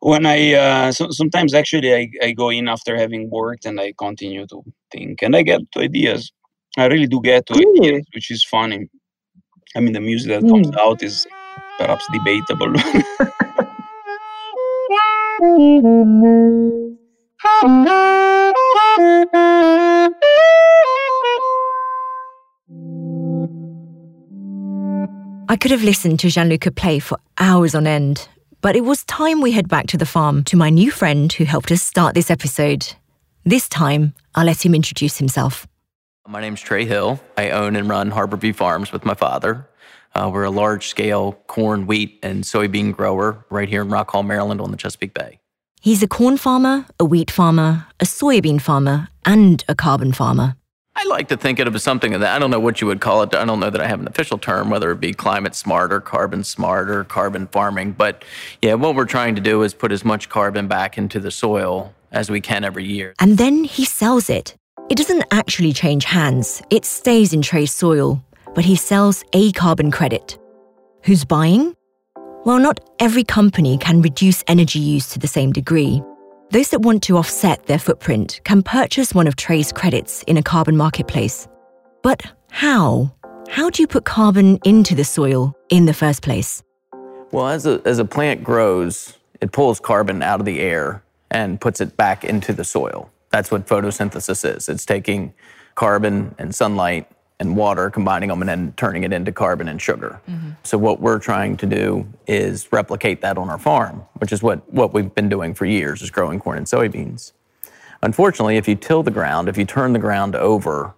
When 0.00 0.26
I 0.26 0.54
uh, 0.54 0.92
so, 0.92 1.10
sometimes 1.10 1.54
actually 1.54 1.94
I, 1.94 2.10
I 2.22 2.32
go 2.32 2.50
in 2.50 2.68
after 2.68 2.96
having 2.96 3.30
worked 3.30 3.66
and 3.66 3.80
I 3.80 3.92
continue 3.98 4.46
to 4.46 4.62
think 4.92 5.22
and 5.22 5.34
I 5.34 5.42
get 5.42 5.60
to 5.72 5.80
ideas. 5.80 6.30
I 6.76 6.86
really 6.86 7.08
do 7.08 7.20
get 7.20 7.46
to 7.46 7.58
Ooh. 7.58 7.74
ideas, 7.78 8.06
which 8.14 8.30
is 8.30 8.44
funny. 8.44 8.88
I 9.74 9.80
mean, 9.80 9.92
the 9.92 10.00
music 10.00 10.30
that 10.30 10.48
comes 10.48 10.68
mm. 10.68 10.78
out 10.78 11.02
is 11.02 11.26
perhaps 11.78 12.06
debatable. 12.12 12.74
I 25.50 25.56
could 25.56 25.70
have 25.70 25.84
listened 25.84 26.18
to 26.20 26.28
Gianluca 26.28 26.72
play 26.72 26.98
for 26.98 27.18
hours 27.38 27.76
on 27.76 27.86
end, 27.86 28.28
but 28.60 28.74
it 28.74 28.80
was 28.80 29.04
time 29.04 29.40
we 29.40 29.52
head 29.52 29.68
back 29.68 29.86
to 29.88 29.96
the 29.96 30.04
farm 30.04 30.42
to 30.44 30.56
my 30.56 30.68
new 30.68 30.90
friend 30.90 31.32
who 31.32 31.44
helped 31.44 31.70
us 31.70 31.80
start 31.80 32.16
this 32.16 32.28
episode. 32.28 32.92
This 33.44 33.68
time, 33.68 34.14
I'll 34.34 34.46
let 34.46 34.66
him 34.66 34.74
introduce 34.74 35.16
himself. 35.16 35.68
My 36.26 36.40
name's 36.40 36.60
Trey 36.60 36.84
Hill. 36.84 37.20
I 37.36 37.50
own 37.50 37.76
and 37.76 37.88
run 37.88 38.10
Harborview 38.10 38.54
Farms 38.56 38.90
with 38.90 39.04
my 39.04 39.14
father. 39.14 39.68
Uh, 40.16 40.28
we're 40.32 40.42
a 40.42 40.50
large 40.50 40.88
scale 40.88 41.34
corn, 41.46 41.86
wheat, 41.86 42.18
and 42.24 42.42
soybean 42.42 42.92
grower 42.92 43.46
right 43.48 43.68
here 43.68 43.82
in 43.82 43.90
Rock 43.90 44.10
Hall, 44.10 44.24
Maryland 44.24 44.60
on 44.60 44.72
the 44.72 44.76
Chesapeake 44.76 45.14
Bay. 45.14 45.38
He's 45.80 46.02
a 46.02 46.08
corn 46.08 46.36
farmer, 46.36 46.86
a 46.98 47.04
wheat 47.04 47.30
farmer, 47.30 47.86
a 48.00 48.04
soybean 48.04 48.60
farmer, 48.60 49.08
and 49.24 49.64
a 49.68 49.74
carbon 49.74 50.12
farmer. 50.12 50.56
I 50.96 51.04
like 51.04 51.28
to 51.28 51.36
think 51.36 51.60
of 51.60 51.68
it 51.68 51.74
as 51.76 51.84
something 51.84 52.10
that 52.10 52.24
I 52.24 52.40
don't 52.40 52.50
know 52.50 52.58
what 52.58 52.80
you 52.80 52.88
would 52.88 53.00
call 53.00 53.22
it. 53.22 53.32
I 53.32 53.44
don't 53.44 53.60
know 53.60 53.70
that 53.70 53.80
I 53.80 53.86
have 53.86 54.00
an 54.00 54.08
official 54.08 54.36
term, 54.36 54.68
whether 54.68 54.90
it 54.90 54.98
be 54.98 55.12
climate 55.12 55.54
smart 55.54 55.92
or 55.92 56.00
carbon 56.00 56.42
smart 56.42 56.90
or 56.90 57.04
carbon 57.04 57.46
farming. 57.46 57.92
But 57.92 58.24
yeah, 58.60 58.74
what 58.74 58.96
we're 58.96 59.04
trying 59.04 59.36
to 59.36 59.40
do 59.40 59.62
is 59.62 59.74
put 59.74 59.92
as 59.92 60.04
much 60.04 60.28
carbon 60.28 60.66
back 60.66 60.98
into 60.98 61.20
the 61.20 61.30
soil 61.30 61.94
as 62.10 62.28
we 62.30 62.40
can 62.40 62.64
every 62.64 62.84
year. 62.84 63.14
And 63.20 63.38
then 63.38 63.62
he 63.62 63.84
sells 63.84 64.28
it. 64.28 64.56
It 64.90 64.98
doesn't 64.98 65.24
actually 65.30 65.72
change 65.72 66.04
hands, 66.04 66.62
it 66.70 66.84
stays 66.84 67.32
in 67.32 67.42
Trey's 67.42 67.72
soil, 67.72 68.24
but 68.54 68.64
he 68.64 68.74
sells 68.74 69.22
a 69.32 69.52
carbon 69.52 69.92
credit. 69.92 70.36
Who's 71.04 71.24
buying? 71.24 71.76
Well, 72.44 72.58
not 72.58 72.80
every 72.98 73.24
company 73.24 73.76
can 73.78 74.00
reduce 74.00 74.44
energy 74.46 74.78
use 74.78 75.08
to 75.10 75.18
the 75.18 75.26
same 75.26 75.52
degree. 75.52 76.02
Those 76.50 76.70
that 76.70 76.80
want 76.80 77.02
to 77.04 77.18
offset 77.18 77.66
their 77.66 77.78
footprint 77.78 78.40
can 78.44 78.62
purchase 78.62 79.12
one 79.12 79.26
of 79.26 79.36
Trey's 79.36 79.72
credits 79.72 80.22
in 80.22 80.36
a 80.36 80.42
carbon 80.42 80.76
marketplace. 80.76 81.46
But 82.02 82.22
how? 82.50 83.12
How 83.48 83.70
do 83.70 83.82
you 83.82 83.86
put 83.86 84.04
carbon 84.04 84.58
into 84.64 84.94
the 84.94 85.04
soil 85.04 85.54
in 85.68 85.84
the 85.84 85.92
first 85.92 86.22
place? 86.22 86.62
Well, 87.32 87.48
as 87.48 87.66
a, 87.66 87.82
as 87.84 87.98
a 87.98 88.04
plant 88.04 88.44
grows, 88.44 89.18
it 89.40 89.52
pulls 89.52 89.80
carbon 89.80 90.22
out 90.22 90.40
of 90.40 90.46
the 90.46 90.60
air 90.60 91.02
and 91.30 91.60
puts 91.60 91.80
it 91.80 91.96
back 91.96 92.24
into 92.24 92.52
the 92.52 92.64
soil. 92.64 93.10
That's 93.30 93.50
what 93.50 93.66
photosynthesis 93.66 94.56
is. 94.56 94.68
It's 94.68 94.86
taking 94.86 95.34
carbon 95.74 96.34
and 96.38 96.54
sunlight 96.54 97.10
and 97.40 97.56
water, 97.56 97.88
combining 97.88 98.28
them, 98.28 98.42
and 98.42 98.48
then 98.48 98.72
turning 98.76 99.04
it 99.04 99.12
into 99.12 99.30
carbon 99.30 99.68
and 99.68 99.80
sugar. 99.80 100.20
Mm-hmm. 100.28 100.50
So, 100.64 100.76
what 100.76 101.00
we're 101.00 101.18
trying 101.18 101.56
to 101.58 101.66
do 101.66 102.06
is 102.26 102.70
replicate 102.72 103.20
that 103.20 103.38
on 103.38 103.48
our 103.48 103.58
farm, 103.58 104.02
which 104.18 104.32
is 104.32 104.42
what, 104.42 104.70
what 104.72 104.92
we've 104.92 105.14
been 105.14 105.28
doing 105.28 105.54
for 105.54 105.64
years, 105.64 106.02
is 106.02 106.10
growing 106.10 106.40
corn 106.40 106.58
and 106.58 106.66
soybeans. 106.66 107.32
Unfortunately, 108.02 108.56
if 108.56 108.68
you 108.68 108.74
till 108.74 109.02
the 109.02 109.10
ground, 109.10 109.48
if 109.48 109.56
you 109.56 109.64
turn 109.64 109.92
the 109.92 109.98
ground 109.98 110.34
over, 110.34 110.94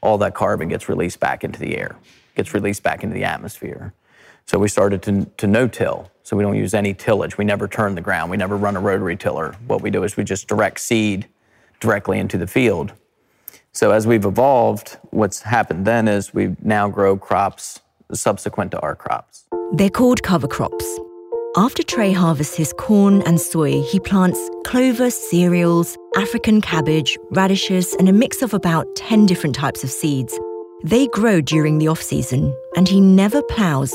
all 0.00 0.18
that 0.18 0.34
carbon 0.34 0.68
gets 0.68 0.88
released 0.88 1.20
back 1.20 1.42
into 1.42 1.58
the 1.58 1.76
air, 1.76 1.96
gets 2.36 2.54
released 2.54 2.82
back 2.82 3.02
into 3.02 3.14
the 3.14 3.24
atmosphere. 3.24 3.92
So 4.46 4.58
we 4.58 4.68
started 4.68 5.02
to, 5.02 5.26
to 5.36 5.46
no-till. 5.46 6.10
So 6.22 6.36
we 6.36 6.42
don't 6.42 6.56
use 6.56 6.74
any 6.74 6.94
tillage. 6.94 7.36
We 7.36 7.44
never 7.44 7.68
turn 7.68 7.94
the 7.94 8.00
ground. 8.00 8.30
We 8.30 8.36
never 8.36 8.56
run 8.56 8.76
a 8.76 8.80
rotary 8.80 9.16
tiller. 9.16 9.54
What 9.66 9.82
we 9.82 9.90
do 9.90 10.04
is 10.04 10.16
we 10.16 10.24
just 10.24 10.46
direct 10.46 10.80
seed 10.80 11.26
directly 11.80 12.18
into 12.18 12.38
the 12.38 12.46
field. 12.46 12.92
So 13.78 13.92
as 13.92 14.08
we've 14.08 14.24
evolved, 14.24 14.96
what's 15.10 15.40
happened 15.40 15.86
then 15.86 16.08
is 16.08 16.34
we 16.34 16.56
now 16.64 16.88
grow 16.88 17.16
crops 17.16 17.78
subsequent 18.12 18.72
to 18.72 18.80
our 18.80 18.96
crops. 18.96 19.44
They're 19.72 19.88
called 19.88 20.20
cover 20.24 20.48
crops. 20.48 20.84
After 21.56 21.84
Trey 21.84 22.10
harvests 22.10 22.56
his 22.56 22.72
corn 22.72 23.22
and 23.22 23.40
soy, 23.40 23.80
he 23.82 24.00
plants 24.00 24.40
clover, 24.64 25.10
cereals, 25.10 25.96
African 26.16 26.60
cabbage, 26.60 27.16
radishes, 27.30 27.94
and 28.00 28.08
a 28.08 28.12
mix 28.12 28.42
of 28.42 28.52
about 28.52 28.84
10 28.96 29.26
different 29.26 29.54
types 29.54 29.84
of 29.84 29.90
seeds. 29.90 30.36
They 30.82 31.06
grow 31.06 31.40
during 31.40 31.78
the 31.78 31.86
off 31.86 32.02
season, 32.02 32.52
and 32.74 32.88
he 32.88 33.00
never 33.00 33.42
plows. 33.42 33.94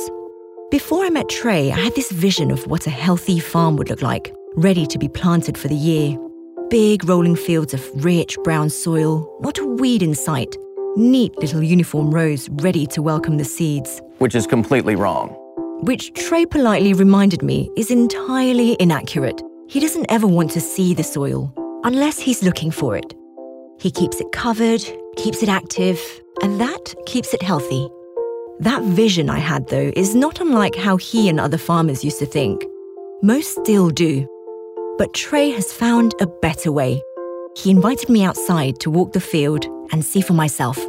Before 0.72 1.04
I 1.04 1.10
met 1.10 1.28
Trey, 1.28 1.74
I 1.74 1.78
had 1.78 1.96
this 1.96 2.10
vision 2.10 2.52
of 2.52 2.66
what 2.68 2.88
a 2.88 2.90
healthy 2.90 3.38
farm 3.38 3.76
would 3.76 3.90
look 3.90 4.02
like, 4.02 4.34
ready 4.56 4.86
to 4.86 4.98
be 4.98 5.10
planted 5.10 5.58
for 5.58 5.68
the 5.68 5.76
year. 5.76 6.18
Big 6.70 7.08
rolling 7.08 7.36
fields 7.36 7.74
of 7.74 8.06
rich 8.06 8.38
brown 8.44 8.70
soil, 8.70 9.30
not 9.42 9.60
a 9.60 9.66
weed 9.66 10.02
in 10.02 10.16
sight. 10.16 10.58
Neat 10.96 11.38
little 11.38 11.62
uniform 11.62 12.10
rows 12.14 12.50
ready 12.50 12.88
to 12.88 13.02
welcome 13.02 13.38
the 13.38 13.46
seeds. 13.46 14.02
Which 14.18 14.34
is 14.34 14.48
completely 14.48 14.96
wrong. 14.96 15.30
Which 15.84 16.14
Trey 16.14 16.46
politely 16.46 16.94
reminded 16.94 17.44
me 17.44 17.70
is 17.76 17.92
entirely 17.92 18.76
inaccurate. 18.80 19.42
He 19.68 19.80
doesn't 19.80 20.06
ever 20.10 20.26
want 20.26 20.52
to 20.52 20.62
see 20.62 20.94
the 20.94 21.04
soil, 21.04 21.54
unless 21.84 22.20
he's 22.20 22.44
looking 22.44 22.72
for 22.72 22.96
it. 22.96 23.14
He 23.80 23.92
keeps 23.92 24.20
it 24.20 24.32
covered, 24.32 24.84
keeps 25.18 25.44
it 25.44 25.50
active, 25.50 26.00
and 26.42 26.60
that 26.60 26.96
keeps 27.06 27.34
it 27.34 27.42
healthy. 27.42 27.88
That 28.60 28.82
vision 28.84 29.30
I 29.30 29.40
had, 29.40 29.68
though, 29.68 29.92
is 29.96 30.16
not 30.16 30.40
unlike 30.40 30.76
how 30.76 30.98
he 30.98 31.28
and 31.30 31.40
other 31.40 31.58
farmers 31.58 32.04
used 32.04 32.20
to 32.20 32.26
think. 32.26 32.66
Most 33.22 33.52
still 33.62 33.90
do. 33.90 34.28
But 34.96 35.12
Trey 35.16 35.50
has 35.50 35.74
found 35.74 36.14
a 36.22 36.28
better 36.28 36.72
way. 36.72 37.02
He 37.56 37.72
invited 37.72 38.10
me 38.10 38.24
outside 38.24 38.80
to 38.82 38.92
walk 38.92 39.14
the 39.14 39.20
field 39.20 39.66
and 39.92 40.06
see 40.06 40.22
for 40.22 40.34
myself. 40.34 40.80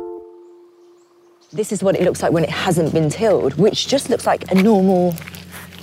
This 1.55 1.73
is 1.73 1.83
what 1.83 1.97
it 1.97 2.03
looks 2.03 2.23
like 2.23 2.31
when 2.31 2.45
it 2.45 2.51
hasn't 2.51 2.93
been 2.93 3.09
tilled, 3.09 3.55
which 3.55 3.89
just 3.89 4.11
looks 4.11 4.27
like 4.27 4.51
a 4.51 4.57
normal, 4.57 5.15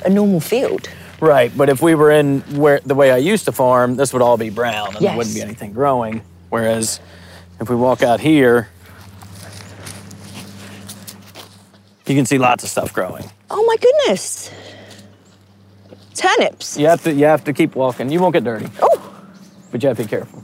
a 0.06 0.10
normal 0.10 0.40
field. 0.40 0.88
Right, 1.20 1.52
but 1.58 1.70
if 1.70 1.82
we 1.82 1.96
were 1.96 2.12
in 2.12 2.42
where 2.56 2.80
the 2.82 2.94
way 2.94 3.12
I 3.12 3.18
used 3.18 3.46
to 3.46 3.52
farm, 3.52 3.96
this 3.96 4.14
would 4.14 4.22
all 4.22 4.38
be 4.38 4.52
brown 4.52 4.96
and 4.96 5.04
there 5.04 5.18
wouldn't 5.18 5.36
be 5.36 5.42
anything 5.42 5.74
growing. 5.74 6.22
Whereas 6.50 7.00
if 7.60 7.72
we 7.72 7.76
walk 7.76 8.04
out 8.04 8.20
here, 8.20 8.70
you 12.06 12.16
can 12.16 12.28
see 12.28 12.38
lots 12.38 12.64
of 12.64 12.70
stuff 12.70 12.94
growing. 12.94 13.32
Oh 13.50 13.66
my 13.66 13.78
goodness. 13.78 14.52
Turnips. 16.16 16.78
You 16.78 16.88
have 16.88 17.04
to 17.04 17.14
you 17.14 17.26
have 17.26 17.44
to 17.46 17.54
keep 17.54 17.76
walking. 17.76 18.12
You 18.12 18.20
won't 18.20 18.34
get 18.34 18.44
dirty. 18.44 18.68
Oh, 18.82 19.14
But 19.72 19.82
you 19.82 19.88
have 19.90 19.98
to 19.98 20.04
be 20.04 20.10
careful. 20.10 20.44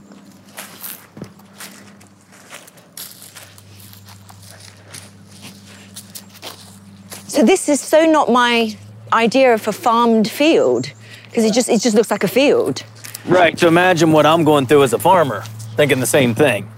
so 7.26 7.44
this 7.44 7.68
is 7.68 7.80
so 7.80 8.04
not 8.06 8.30
my 8.30 8.76
idea 9.12 9.54
of 9.54 9.66
a 9.68 9.72
farmed 9.72 10.28
field 10.28 10.90
because 11.24 11.44
it 11.44 11.52
just 11.52 11.68
it 11.68 11.80
just 11.80 11.94
looks 11.94 12.10
like 12.10 12.24
a 12.24 12.28
field. 12.28 12.82
Right. 13.26 13.58
So 13.58 13.68
imagine 13.68 14.12
what 14.12 14.24
I'm 14.26 14.44
going 14.44 14.66
through 14.66 14.84
as 14.84 14.92
a 14.92 14.98
farmer, 14.98 15.42
thinking 15.76 16.00
the 16.00 16.06
same 16.06 16.34
thing. 16.34 16.70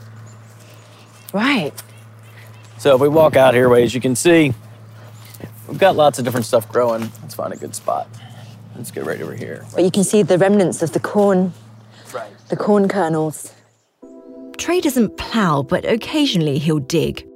Right. 1.33 1.73
So 2.79 2.95
if 2.95 3.01
we 3.01 3.09
walk 3.09 3.37
out 3.37 3.55
here, 3.55 3.73
as 3.77 3.95
you 3.95 4.01
can 4.01 4.17
see, 4.17 4.53
we've 5.69 5.79
got 5.79 5.95
lots 5.97 6.19
of 6.19 6.25
different 6.25 6.47
stuff 6.47 6.69
growing. 6.69 7.03
Let's 7.23 7.35
find 7.35 7.53
a 7.53 7.57
good 7.57 7.75
spot. 7.75 8.09
Let's 8.81 8.91
get 8.93 9.05
right 9.05 9.21
over 9.21 9.35
here. 9.35 9.67
But 9.75 9.85
you 9.85 9.91
can 9.91 10.05
see 10.05 10.23
the 10.23 10.39
remnants 10.39 10.83
of 10.83 10.93
the 10.93 11.01
corn, 11.01 11.53
Right. 12.15 12.31
the 12.49 12.57
corn 12.57 12.89
kernels. 12.89 13.53
Trey 14.57 14.81
doesn't 14.81 15.19
plough, 15.19 15.63
but 15.63 15.85
occasionally 15.85 16.57
he'll 16.57 16.79
dig. 16.79 17.27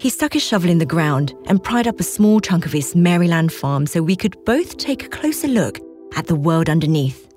He 0.00 0.10
stuck 0.10 0.32
his 0.32 0.42
shovel 0.42 0.68
in 0.68 0.78
the 0.78 0.84
ground 0.86 1.34
and 1.46 1.62
pried 1.62 1.86
up 1.86 2.00
a 2.00 2.02
small 2.02 2.40
chunk 2.40 2.66
of 2.66 2.72
his 2.72 2.96
Maryland 2.96 3.52
farm 3.52 3.86
so 3.86 4.02
we 4.02 4.16
could 4.16 4.36
both 4.44 4.76
take 4.76 5.04
a 5.04 5.08
closer 5.08 5.46
look 5.46 5.78
at 6.16 6.26
the 6.26 6.34
world 6.34 6.68
underneath. 6.68 7.28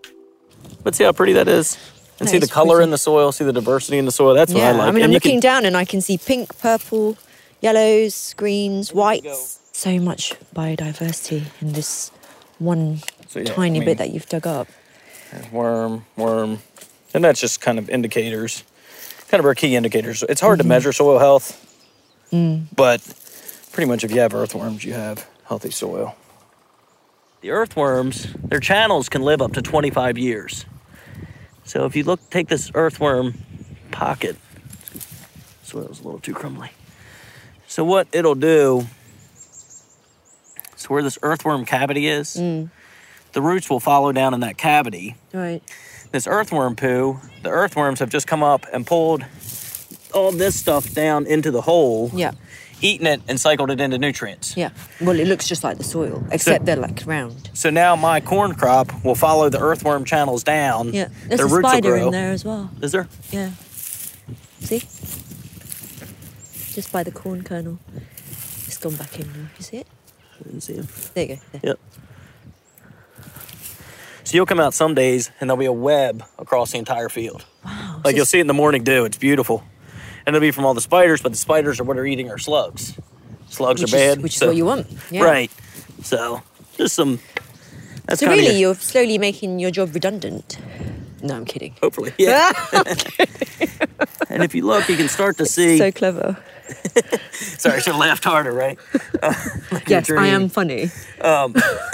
But 0.84 0.96
see 0.96 1.04
how 1.04 1.12
pretty 1.12 1.34
that 1.34 1.48
is? 1.48 1.78
And 2.20 2.28
That 2.28 2.32
see 2.32 2.40
the 2.40 2.48
color 2.48 2.78
pretty. 2.78 2.86
in 2.86 2.90
the 2.90 2.98
soil, 2.98 3.32
see 3.32 3.44
the 3.44 3.54
diversity 3.54 4.00
in 4.00 4.06
the 4.06 4.12
soil. 4.12 4.34
That's 4.34 4.52
what 4.52 4.64
I 4.64 4.72
like. 4.72 4.82
I 4.82 4.86
mean, 4.88 4.96
and 5.04 5.04
I'm 5.04 5.12
looking 5.12 5.40
can, 5.40 5.40
down 5.40 5.66
and 5.66 5.78
I 5.78 5.86
can 5.86 6.02
see 6.02 6.18
pink, 6.18 6.58
purple, 6.58 7.16
yellows, 7.62 8.34
greens, 8.38 8.92
whites. 8.92 9.60
So 9.72 10.00
much 10.00 10.34
biodiversity 10.56 11.44
in 11.62 11.74
this 11.74 12.10
one 12.58 13.02
So, 13.32 13.40
yeah, 13.40 13.46
tiny 13.46 13.78
I 13.78 13.80
mean- 13.80 13.86
bit 13.86 13.98
that 14.00 14.12
you've 14.12 14.28
dug 14.28 14.46
up. 14.46 14.68
worm, 15.54 16.04
worm. 16.18 16.60
And 17.14 17.24
that's 17.24 17.40
just 17.40 17.62
kind 17.62 17.80
of 17.80 17.90
indicators, 17.90 18.66
kind 19.30 19.40
of 19.40 19.46
our 19.46 19.56
key 19.56 19.78
indicators. 19.78 20.22
It's 20.28 20.42
hard 20.42 20.60
to 20.60 20.64
mm-hmm. 20.64 20.70
measure 20.70 20.92
soil 20.92 21.18
health, 21.18 21.56
mm. 22.34 22.66
but 22.76 23.02
pretty 23.72 23.88
much 23.90 24.04
if 24.04 24.12
you 24.12 24.20
have 24.20 24.34
earthworms, 24.34 24.84
you 24.84 24.92
have 24.92 25.26
healthy 25.46 25.72
soil. 25.72 26.14
The 27.40 27.52
earthworms, 27.52 28.34
their 28.34 28.60
channels 28.60 29.08
can 29.08 29.22
live 29.22 29.42
up 29.42 29.54
to 29.54 29.62
25 29.62 30.18
years. 30.18 30.66
So 31.64 31.86
if 31.86 31.96
you 31.96 32.04
look, 32.04 32.30
take 32.30 32.50
this 32.50 32.70
earthworm 32.76 33.36
pocket, 33.92 34.36
soil's 35.64 36.02
a 36.02 36.04
little 36.04 36.20
too 36.20 36.34
crumbly. 36.34 36.72
So 37.66 37.86
what 37.86 38.10
it'll 38.12 38.36
do, 38.36 38.88
so 40.76 40.90
where 40.90 41.02
this 41.02 41.18
earthworm 41.22 41.64
cavity 41.64 42.08
is, 42.08 42.36
mm. 42.36 42.70
The 43.34 43.42
roots 43.42 43.70
will 43.70 43.80
follow 43.80 44.12
down 44.12 44.34
in 44.34 44.40
that 44.42 44.58
cavity 44.58 45.16
Right. 45.34 45.62
this 46.12 46.28
earthworm 46.28 46.76
poo, 46.76 47.20
the 47.44 47.50
earthworms 47.50 48.00
have 48.00 48.10
just 48.10 48.28
come 48.28 48.44
up 48.44 48.66
and 48.74 48.86
pulled 48.86 49.24
all 50.14 50.32
this 50.32 50.56
stuff 50.60 50.94
down 50.94 51.26
into 51.26 51.52
the 51.52 51.62
hole, 51.62 52.12
Yeah. 52.14 52.32
eaten 52.82 53.08
it, 53.08 53.22
and 53.30 53.40
cycled 53.40 53.70
it 53.72 53.80
into 53.80 53.98
nutrients. 53.98 54.58
Yeah. 54.58 54.72
Well, 55.00 55.18
it 55.20 55.26
looks 55.28 55.48
just 55.48 55.64
like 55.64 55.78
the 55.78 55.84
soil, 55.86 56.24
except 56.32 56.66
they're 56.66 56.76
like 56.76 57.02
round. 57.06 57.50
So 57.54 57.70
now 57.70 57.96
my 57.96 58.20
corn 58.20 58.54
crop 58.56 58.92
will 59.06 59.16
follow 59.16 59.48
the 59.50 59.60
earthworm 59.60 60.04
channels 60.04 60.44
down. 60.44 60.94
Yeah. 60.94 61.08
There's 61.28 61.40
the 61.40 61.46
a 61.46 61.50
roots 61.50 61.70
spider 61.70 61.92
will 61.92 61.98
grow. 61.98 62.06
in 62.08 62.12
there 62.12 62.32
as 62.32 62.44
well. 62.44 62.70
Is 62.82 62.92
there? 62.92 63.08
Yeah. 63.32 63.52
See? 64.60 64.80
Just 66.74 66.92
by 66.92 67.04
the 67.04 67.12
corn 67.12 67.44
kernel. 67.44 67.80
It's 68.68 68.78
gone 68.78 68.96
back 68.96 69.18
in 69.20 69.28
now. 69.28 69.50
You 69.58 69.64
see 69.64 69.78
it? 69.78 69.88
I 70.40 70.44
didn't 70.44 70.62
see 70.62 70.74
him. 70.76 70.88
There 71.14 71.24
you 71.26 71.36
go. 71.36 71.42
There. 71.52 71.62
Yep. 71.64 71.80
So 74.32 74.38
you'll 74.38 74.46
come 74.46 74.62
out 74.62 74.74
some 74.74 74.96
days 74.96 75.30
and 75.42 75.50
there'll 75.50 75.60
be 75.60 75.66
a 75.66 75.74
web 75.74 76.24
across 76.40 76.72
the 76.72 76.78
entire 76.78 77.10
field. 77.10 77.44
Wow. 77.66 78.00
Like 78.06 78.16
you'll 78.16 78.26
see 78.26 78.38
it 78.38 78.42
in 78.42 78.48
the 78.48 78.54
morning 78.54 78.82
dew. 78.82 79.04
It's 79.04 79.18
beautiful. 79.18 79.62
And 80.26 80.34
it'll 80.34 80.40
be 80.40 80.52
from 80.52 80.64
all 80.66 80.74
the 80.74 80.80
spiders, 80.80 81.22
but 81.22 81.34
the 81.34 81.38
spiders 81.38 81.82
are 81.82 81.84
what 81.84 81.98
are 81.98 82.06
eating 82.06 82.30
our 82.30 82.38
slugs. 82.38 82.98
Slugs 83.50 83.82
which 83.82 83.92
are 83.94 83.98
is, 83.98 84.02
bad. 84.16 84.24
which 84.24 84.38
is 84.38 84.42
what 84.42 84.56
you 84.56 84.64
want. 84.64 84.88
Yeah. 85.10 85.24
Right. 85.24 85.52
So 86.04 86.42
just 86.78 86.96
some. 86.96 87.20
That's 88.06 88.22
So 88.22 88.30
really, 88.30 88.46
your- 88.46 88.54
you're 88.54 88.76
slowly 88.76 89.18
making 89.18 89.60
your 89.60 89.70
job 89.70 89.94
redundant. 89.94 90.58
No, 91.22 91.36
I'm 91.36 91.44
kidding. 91.44 91.76
hopefully. 91.82 92.14
Yeah. 92.18 92.54
and 94.30 94.44
if 94.44 94.56
you 94.56 94.66
look, 94.66 94.88
you 94.88 94.96
can 94.96 95.10
start 95.10 95.40
to 95.40 95.46
see. 95.46 95.78
So 95.78 95.92
clever. 95.92 96.38
Sorry, 97.32 97.76
I 97.76 97.80
should 97.80 97.94
have 97.94 98.00
laughed 98.02 98.24
harder, 98.24 98.52
right? 98.52 98.78
Uh, 99.22 99.34
like 99.72 99.90
Yes, 99.90 100.10
I 100.10 100.28
am 100.28 100.50
funny. 100.50 100.84
Um, 101.22 101.54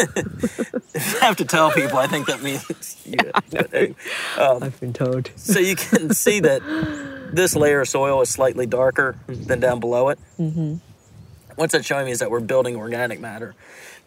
if 0.94 1.14
you 1.14 1.20
have 1.20 1.38
to 1.38 1.46
tell 1.46 1.72
people, 1.72 1.98
I 1.98 2.08
think 2.08 2.28
that 2.28 2.42
means 2.42 2.66
you. 3.06 3.18
but 3.52 3.74
anyway, 3.74 3.96
um, 4.38 4.64
I've 4.64 4.80
been 4.80 4.94
told. 4.94 5.32
so 5.36 5.60
you 5.60 5.76
can 5.76 6.14
see 6.14 6.40
that 6.42 6.62
this 7.32 7.56
layer 7.56 7.82
of 7.82 7.90
soil 7.90 8.22
is 8.22 8.30
slightly 8.30 8.66
darker 8.66 9.16
than 9.28 9.60
down 9.60 9.80
below 9.80 10.10
it. 10.10 10.20
Mm-hmm. 10.40 10.76
What's 11.56 11.74
that 11.74 11.86
showing 11.86 12.06
me 12.06 12.12
is 12.12 12.20
that 12.20 12.30
we're 12.30 12.40
building 12.40 12.76
organic 12.76 13.20
matter. 13.20 13.56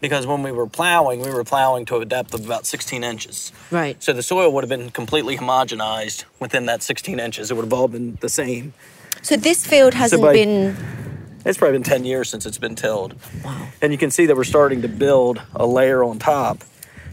Because 0.01 0.27
when 0.27 0.43
we 0.43 0.51
were 0.51 0.66
plowing, 0.66 1.21
we 1.21 1.31
were 1.31 1.45
plowing 1.45 1.85
to 1.87 1.97
a 1.97 2.07
depth 2.07 2.33
of 2.33 2.47
about 2.47 2.64
16 2.64 3.05
inches. 3.05 3.53
Right. 3.71 4.03
So 4.03 4.14
the 4.14 4.23
soil 4.23 4.51
would 4.55 4.64
have 4.64 4.68
been 4.71 4.91
completely 4.91 5.37
homogenized 5.37 6.25
within 6.39 6.66
that 6.66 6.83
16 6.83 7.21
inches. 7.21 7.51
It 7.51 7.55
would 7.55 7.66
have 7.66 7.73
all 7.73 7.89
been 7.89 8.16
the 8.23 8.31
same. 8.31 8.73
So 9.23 9.37
this 9.37 9.66
field 9.66 9.95
hasn't 9.95 10.23
by- 10.23 10.33
been. 10.33 10.77
It's 11.45 11.57
probably 11.57 11.79
been 11.79 11.85
10 11.85 12.05
years 12.05 12.29
since 12.29 12.45
it's 12.45 12.59
been 12.59 12.75
tilled. 12.75 13.14
Wow. 13.43 13.68
And 13.81 13.93
you 13.93 13.99
can 13.99 14.11
see 14.11 14.27
that 14.27 14.37
we're 14.37 14.45
starting 14.45 14.83
to 14.83 14.89
build 14.89 15.41
a 15.55 15.66
layer 15.66 16.05
on 16.05 16.18
top. 16.18 16.64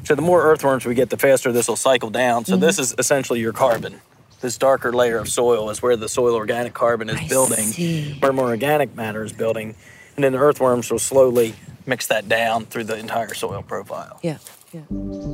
So 0.04 0.16
the 0.16 0.22
more 0.22 0.44
earthworms 0.44 0.86
we 0.86 0.96
get, 0.96 1.10
the 1.10 1.18
faster 1.18 1.52
this 1.52 1.68
will 1.68 1.78
cycle 1.78 2.10
down. 2.10 2.44
So 2.44 2.58
this 2.58 2.76
mm-hmm. 2.76 2.84
is 2.84 2.96
essentially 2.98 3.40
your 3.40 3.54
carbon. 3.54 4.02
This 4.42 4.58
darker 4.58 4.94
layer 4.94 5.18
of 5.18 5.30
soil 5.30 5.70
is 5.70 5.82
where 5.82 5.96
the 5.96 6.10
soil 6.10 6.36
organic 6.36 6.74
carbon 6.74 7.10
is 7.10 7.20
I 7.20 7.28
building, 7.28 7.66
see. 7.66 8.18
where 8.20 8.34
more 8.34 8.50
organic 8.50 8.96
matter 8.96 9.24
is 9.24 9.34
building. 9.34 9.76
And 10.16 10.24
then 10.24 10.34
the 10.34 10.40
earthworms 10.40 10.92
will 10.92 11.00
slowly 11.00 11.56
mix 11.86 12.08
that 12.08 12.28
down 12.28 12.66
through 12.66 12.84
the 12.84 12.98
entire 12.98 13.34
soil 13.34 13.64
profile. 13.64 14.20
Yeah. 14.22 14.38
Yeah. 14.74 14.82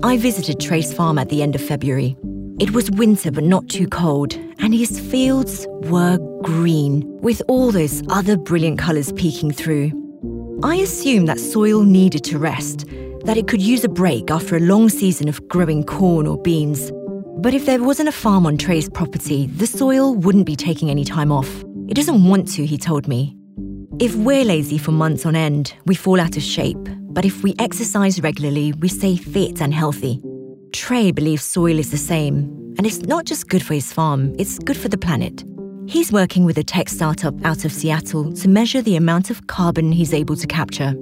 I 0.03 0.17
visited 0.17 0.59
Trey's 0.59 0.93
farm 0.93 1.17
at 1.17 1.29
the 1.29 1.41
end 1.41 1.55
of 1.55 1.61
February. 1.61 2.15
It 2.59 2.71
was 2.71 2.91
winter 2.91 3.31
but 3.31 3.43
not 3.43 3.67
too 3.67 3.87
cold, 3.87 4.35
and 4.59 4.75
his 4.75 4.99
fields 4.99 5.65
were 5.83 6.17
green, 6.43 7.03
with 7.21 7.41
all 7.47 7.71
those 7.71 8.03
other 8.09 8.37
brilliant 8.37 8.77
colours 8.77 9.11
peeking 9.13 9.51
through. 9.51 9.91
I 10.63 10.75
assumed 10.75 11.27
that 11.29 11.39
soil 11.39 11.83
needed 11.83 12.23
to 12.25 12.37
rest, 12.37 12.85
that 13.25 13.37
it 13.37 13.47
could 13.47 13.61
use 13.61 13.83
a 13.83 13.89
break 13.89 14.29
after 14.29 14.55
a 14.55 14.59
long 14.59 14.89
season 14.89 15.27
of 15.27 15.45
growing 15.47 15.83
corn 15.83 16.27
or 16.27 16.39
beans. 16.41 16.91
But 17.37 17.55
if 17.55 17.65
there 17.65 17.81
wasn't 17.81 18.09
a 18.09 18.13
farm 18.13 18.45
on 18.45 18.57
Trey's 18.57 18.87
property, 18.87 19.47
the 19.47 19.67
soil 19.67 20.13
wouldn't 20.13 20.45
be 20.45 20.55
taking 20.55 20.91
any 20.91 21.03
time 21.03 21.31
off. 21.31 21.49
It 21.87 21.95
doesn't 21.95 22.23
want 22.23 22.47
to, 22.53 22.65
he 22.65 22.77
told 22.77 23.07
me. 23.07 23.35
If 23.99 24.15
we're 24.15 24.45
lazy 24.45 24.77
for 24.77 24.91
months 24.91 25.25
on 25.25 25.35
end, 25.35 25.73
we 25.85 25.95
fall 25.95 26.19
out 26.19 26.37
of 26.37 26.43
shape. 26.43 26.77
But 26.99 27.25
if 27.25 27.43
we 27.43 27.55
exercise 27.57 28.21
regularly, 28.21 28.73
we 28.73 28.89
stay 28.89 29.15
fit 29.15 29.59
and 29.59 29.73
healthy. 29.73 30.21
Trey 30.73 31.11
believes 31.11 31.43
soil 31.43 31.77
is 31.77 31.91
the 31.91 31.97
same, 31.97 32.73
and 32.77 32.85
it's 32.87 33.03
not 33.03 33.25
just 33.25 33.47
good 33.47 33.63
for 33.63 33.75
his 33.75 33.93
farm, 33.93 34.33
it's 34.39 34.57
good 34.57 34.75
for 34.75 34.89
the 34.89 34.97
planet. 34.97 35.45
He's 35.85 36.11
working 36.11 36.45
with 36.45 36.57
a 36.57 36.63
tech 36.63 36.89
startup 36.89 37.35
out 37.45 37.63
of 37.63 37.71
Seattle 37.71 38.33
to 38.33 38.49
measure 38.49 38.81
the 38.81 38.95
amount 38.95 39.29
of 39.29 39.45
carbon 39.45 39.91
he's 39.91 40.15
able 40.15 40.35
to 40.35 40.47
capture. 40.47 40.95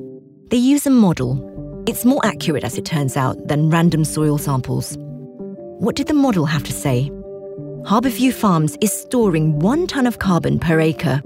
They 0.50 0.58
use 0.58 0.86
a 0.86 0.90
model. 0.90 1.84
It's 1.88 2.04
more 2.04 2.20
accurate, 2.26 2.66
as 2.66 2.78
it 2.78 2.84
turns 2.84 3.16
out, 3.16 3.48
than 3.48 3.70
random 3.70 4.04
soil 4.04 4.38
samples. 4.38 4.98
What 5.80 5.96
did 5.96 6.08
the 6.08 6.14
model 6.14 6.46
have 6.46 6.64
to 6.66 6.74
say? 6.74 7.10
Harborview 7.84 8.34
Farms 8.34 8.78
is 8.82 8.92
storing 8.92 9.58
one 9.60 9.88
ton 9.88 10.06
of 10.06 10.20
carbon 10.20 10.60
per 10.60 10.82
acre. 10.82 11.22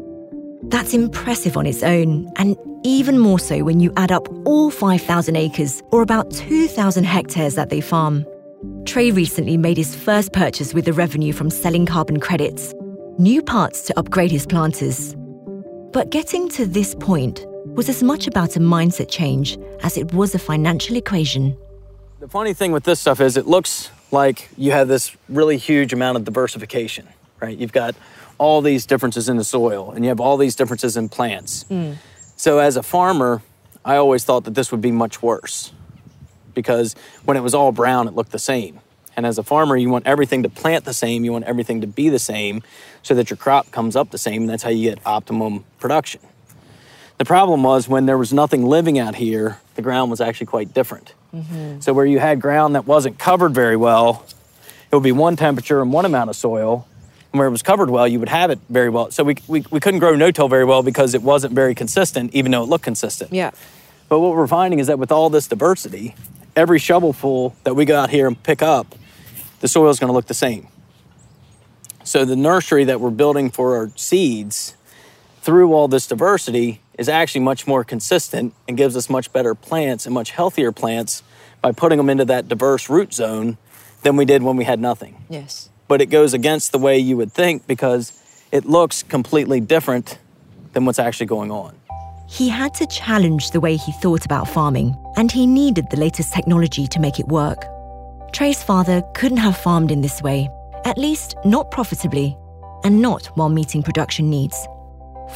That's 0.65 0.93
impressive 0.93 1.57
on 1.57 1.65
its 1.65 1.81
own, 1.81 2.31
and 2.35 2.55
even 2.83 3.17
more 3.17 3.39
so 3.39 3.63
when 3.63 3.79
you 3.79 3.91
add 3.97 4.11
up 4.11 4.27
all 4.45 4.69
5,000 4.69 5.35
acres, 5.35 5.81
or 5.91 6.03
about 6.03 6.29
2,000 6.29 7.05
hectares 7.05 7.55
that 7.55 7.71
they 7.71 7.81
farm. 7.81 8.23
Trey 8.85 9.09
recently 9.09 9.57
made 9.57 9.77
his 9.77 9.95
first 9.95 10.31
purchase 10.31 10.73
with 10.73 10.85
the 10.85 10.93
revenue 10.93 11.33
from 11.33 11.49
selling 11.49 11.87
carbon 11.87 12.19
credits, 12.19 12.73
new 13.17 13.41
parts 13.41 13.81
to 13.81 13.99
upgrade 13.99 14.29
his 14.29 14.45
planters. 14.45 15.15
But 15.91 16.11
getting 16.11 16.47
to 16.49 16.67
this 16.67 16.93
point 16.93 17.45
was 17.65 17.89
as 17.89 18.03
much 18.03 18.27
about 18.27 18.55
a 18.55 18.59
mindset 18.59 19.09
change 19.09 19.57
as 19.81 19.97
it 19.97 20.13
was 20.13 20.35
a 20.35 20.39
financial 20.39 20.95
equation. 20.95 21.57
The 22.19 22.27
funny 22.27 22.53
thing 22.53 22.71
with 22.71 22.83
this 22.83 22.99
stuff 22.99 23.19
is 23.19 23.37
it 23.37 23.47
looks 23.47 23.89
like 24.11 24.49
you 24.55 24.71
have 24.71 24.87
this 24.87 25.15
really 25.29 25.57
huge 25.57 25.91
amount 25.91 26.17
of 26.17 26.23
diversification, 26.23 27.07
right? 27.41 27.57
You've 27.57 27.73
got 27.73 27.95
all 28.37 28.61
these 28.61 28.85
differences 28.85 29.27
in 29.27 29.37
the 29.37 29.43
soil 29.43 29.91
and 29.91 30.05
you 30.05 30.09
have 30.09 30.19
all 30.19 30.37
these 30.37 30.55
differences 30.55 30.95
in 30.95 31.09
plants. 31.09 31.63
Hmm. 31.63 31.93
So 32.35 32.59
as 32.59 32.77
a 32.77 32.83
farmer, 32.83 33.41
I 33.83 33.95
always 33.95 34.23
thought 34.23 34.43
that 34.43 34.53
this 34.53 34.71
would 34.71 34.81
be 34.81 34.91
much 34.91 35.23
worse 35.23 35.71
because 36.55 36.95
when 37.25 37.37
it 37.37 37.41
was 37.41 37.53
all 37.53 37.71
brown, 37.71 38.07
it 38.07 38.15
looked 38.15 38.31
the 38.31 38.39
same. 38.39 38.79
And 39.15 39.25
as 39.25 39.37
a 39.37 39.43
farmer, 39.43 39.77
you 39.77 39.89
want 39.89 40.07
everything 40.07 40.43
to 40.43 40.49
plant 40.49 40.85
the 40.85 40.93
same, 40.93 41.23
you 41.23 41.31
want 41.31 41.45
everything 41.45 41.81
to 41.81 41.87
be 41.87 42.09
the 42.09 42.19
same 42.19 42.63
so 43.01 43.13
that 43.15 43.29
your 43.29 43.37
crop 43.37 43.71
comes 43.71 43.95
up 43.95 44.11
the 44.11 44.17
same, 44.17 44.41
and 44.41 44.49
that's 44.49 44.63
how 44.63 44.71
you 44.71 44.89
get 44.89 44.99
optimum 45.05 45.63
production. 45.79 46.21
The 47.17 47.25
problem 47.25 47.63
was 47.63 47.87
when 47.87 48.07
there 48.07 48.17
was 48.17 48.33
nothing 48.33 48.65
living 48.65 48.99
out 48.99 49.15
here, 49.15 49.59
the 49.75 49.81
ground 49.81 50.11
was 50.11 50.19
actually 50.19 50.47
quite 50.47 50.73
different. 50.73 51.13
Mm-hmm. 51.33 51.79
So 51.79 51.93
where 51.93 52.05
you 52.05 52.19
had 52.19 52.41
ground 52.41 52.75
that 52.75 52.85
wasn't 52.85 53.17
covered 53.17 53.53
very 53.53 53.77
well, 53.77 54.25
it 54.91 54.95
would 54.95 55.03
be 55.03 55.13
one 55.13 55.35
temperature 55.35 55.81
and 55.81 55.93
one 55.93 56.05
amount 56.05 56.29
of 56.29 56.35
soil. 56.35 56.87
And 57.31 57.39
where 57.39 57.47
it 57.47 57.51
was 57.51 57.63
covered 57.63 57.89
well, 57.89 58.07
you 58.07 58.19
would 58.19 58.29
have 58.29 58.49
it 58.49 58.59
very 58.69 58.89
well. 58.89 59.11
So 59.11 59.23
we, 59.23 59.35
we, 59.47 59.65
we 59.69 59.79
couldn't 59.79 59.99
grow 59.99 60.15
no-till 60.15 60.47
very 60.47 60.65
well 60.65 60.83
because 60.83 61.13
it 61.13 61.21
wasn't 61.21 61.53
very 61.53 61.75
consistent, 61.75 62.33
even 62.33 62.51
though 62.51 62.63
it 62.63 62.69
looked 62.69 62.85
consistent. 62.85 63.33
Yeah. 63.33 63.51
But 64.07 64.19
what 64.19 64.35
we're 64.35 64.47
finding 64.47 64.79
is 64.79 64.87
that 64.87 64.99
with 64.99 65.11
all 65.11 65.29
this 65.29 65.47
diversity, 65.47 66.15
every 66.55 66.79
shovelful 66.79 67.55
that 67.63 67.75
we 67.75 67.85
go 67.85 67.99
out 67.99 68.09
here 68.09 68.27
and 68.27 68.41
pick 68.41 68.61
up, 68.61 68.95
the 69.59 69.67
soil 69.67 69.89
is 69.89 69.99
going 69.99 70.09
to 70.09 70.13
look 70.13 70.27
the 70.27 70.33
same. 70.33 70.67
So 72.03 72.23
the 72.23 72.35
nursery 72.35 72.83
that 72.85 73.01
we're 73.01 73.09
building 73.09 73.49
for 73.49 73.75
our 73.77 73.89
seeds, 73.95 74.75
through 75.41 75.73
all 75.73 75.87
this 75.87 76.07
diversity, 76.07 76.81
is 76.97 77.09
actually 77.09 77.41
much 77.41 77.67
more 77.67 77.83
consistent 77.83 78.53
and 78.67 78.77
gives 78.77 78.95
us 78.95 79.09
much 79.09 79.33
better 79.33 79.55
plants 79.55 80.05
and 80.05 80.13
much 80.13 80.31
healthier 80.31 80.71
plants 80.71 81.23
by 81.61 81.71
putting 81.71 81.97
them 81.97 82.09
into 82.09 82.25
that 82.25 82.47
diverse 82.47 82.89
root 82.89 83.13
zone 83.13 83.57
than 84.03 84.15
we 84.15 84.25
did 84.25 84.43
when 84.43 84.55
we 84.55 84.63
had 84.63 84.79
nothing. 84.79 85.25
Yes. 85.29 85.69
But 85.87 85.99
it 85.99 86.07
goes 86.07 86.33
against 86.33 86.71
the 86.71 86.77
way 86.77 86.97
you 86.99 87.17
would 87.17 87.31
think 87.31 87.65
because 87.67 88.21
it 88.51 88.65
looks 88.65 89.03
completely 89.03 89.59
different 89.59 90.19
than 90.73 90.85
what's 90.85 90.99
actually 90.99 91.25
going 91.25 91.51
on. 91.51 91.75
He 92.27 92.49
had 92.49 92.73
to 92.75 92.87
challenge 92.87 93.51
the 93.51 93.59
way 93.59 93.75
he 93.75 93.91
thought 93.91 94.25
about 94.25 94.49
farming, 94.49 94.97
and 95.15 95.31
he 95.31 95.45
needed 95.45 95.89
the 95.89 95.99
latest 95.99 96.33
technology 96.33 96.87
to 96.87 96.99
make 96.99 97.19
it 97.19 97.27
work. 97.27 97.65
Trey's 98.33 98.63
father 98.63 99.03
couldn't 99.13 99.37
have 99.37 99.55
farmed 99.55 99.91
in 99.91 100.01
this 100.01 100.21
way, 100.21 100.49
at 100.85 100.97
least 100.97 101.35
not 101.45 101.71
profitably, 101.71 102.35
and 102.83 103.01
not 103.01 103.27
while 103.35 103.49
meeting 103.49 103.83
production 103.83 104.29
needs. 104.29 104.67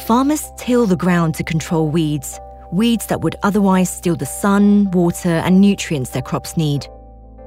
Farmers 0.04 0.52
till 0.56 0.86
the 0.86 0.96
ground 0.96 1.34
to 1.36 1.44
control 1.44 1.88
weeds, 1.88 2.38
weeds 2.72 3.06
that 3.06 3.20
would 3.20 3.36
otherwise 3.42 3.88
steal 3.88 4.16
the 4.16 4.26
sun, 4.26 4.90
water, 4.90 5.28
and 5.28 5.60
nutrients 5.60 6.10
their 6.10 6.22
crops 6.22 6.56
need. 6.56 6.86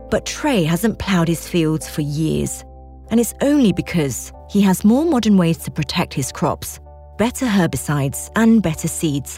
But 0.10 0.26
Trey 0.26 0.64
hasn't 0.64 1.00
ploughed 1.00 1.28
his 1.28 1.48
fields 1.48 1.89
for 1.89 2.02
years, 2.02 2.64
and 3.10 3.20
it's 3.20 3.34
only 3.41 3.74
because 3.74 4.32
he 4.50 4.62
has 4.62 4.86
more 4.86 5.06
modern 5.06 5.38
ways 5.38 5.58
to 5.60 5.72
protect 5.72 6.14
his 6.14 6.32
crops 6.32 6.80
better 7.18 7.45
herbicides, 7.45 8.32
and 8.36 8.61
better 8.61 8.88
seeds. 8.88 9.38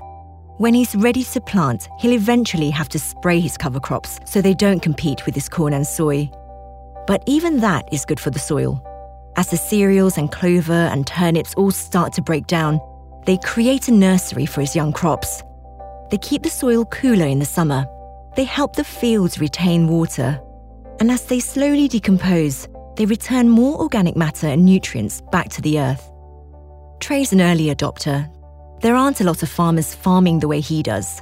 When 0.57 0.73
he's 0.73 0.95
ready 0.95 1.23
to 1.23 1.41
plant, 1.41 1.89
he'll 1.99 2.13
eventually 2.13 2.69
have 2.69 2.87
to 2.89 2.99
spray 2.99 3.39
his 3.39 3.57
cover 3.57 3.79
crops 3.79 4.19
so 4.25 4.41
they 4.41 4.53
don't 4.53 4.81
compete 4.81 5.25
with 5.25 5.35
his 5.35 5.49
corn 5.49 5.73
and 5.73 5.85
soy. 5.85 6.29
But 7.07 7.23
even 7.27 7.59
that 7.59 7.91
is 7.91 8.05
good 8.05 8.19
for 8.19 8.29
the 8.29 8.39
soil. 8.39 8.81
As 9.35 9.49
the 9.49 9.57
cereals 9.57 10.17
and 10.17 10.31
clover 10.31 10.71
and 10.71 11.05
turnips 11.05 11.53
all 11.55 11.71
start 11.71 12.13
to 12.13 12.21
break 12.21 12.47
down, 12.47 12.79
they 13.25 13.37
create 13.37 13.89
a 13.89 13.91
nursery 13.91 14.45
for 14.45 14.61
his 14.61 14.75
young 14.75 14.93
crops. 14.93 15.43
They 16.09 16.17
keep 16.17 16.43
the 16.43 16.49
soil 16.49 16.85
cooler 16.85 17.25
in 17.25 17.39
the 17.39 17.45
summer. 17.45 17.85
They 18.35 18.45
help 18.45 18.75
the 18.75 18.83
fields 18.83 19.39
retain 19.39 19.87
water. 19.87 20.39
And 21.01 21.11
as 21.11 21.25
they 21.25 21.41
slowly 21.41 21.89
decompose, 21.89 22.69
they 22.95 23.05
return 23.05 23.49
more 23.49 23.77
organic 23.81 24.15
matter 24.15 24.47
and 24.47 24.63
nutrients 24.63 25.21
back 25.31 25.49
to 25.49 25.61
the 25.61 25.79
earth. 25.79 26.09
Trey's 26.99 27.33
an 27.33 27.41
early 27.41 27.73
adopter. 27.73 28.29
There 28.81 28.95
aren't 28.95 29.21
a 29.21 29.23
lot 29.23 29.43
of 29.43 29.49
farmers 29.49 29.93
farming 29.93 30.39
the 30.39 30.47
way 30.47 30.59
he 30.59 30.81
does. 30.81 31.21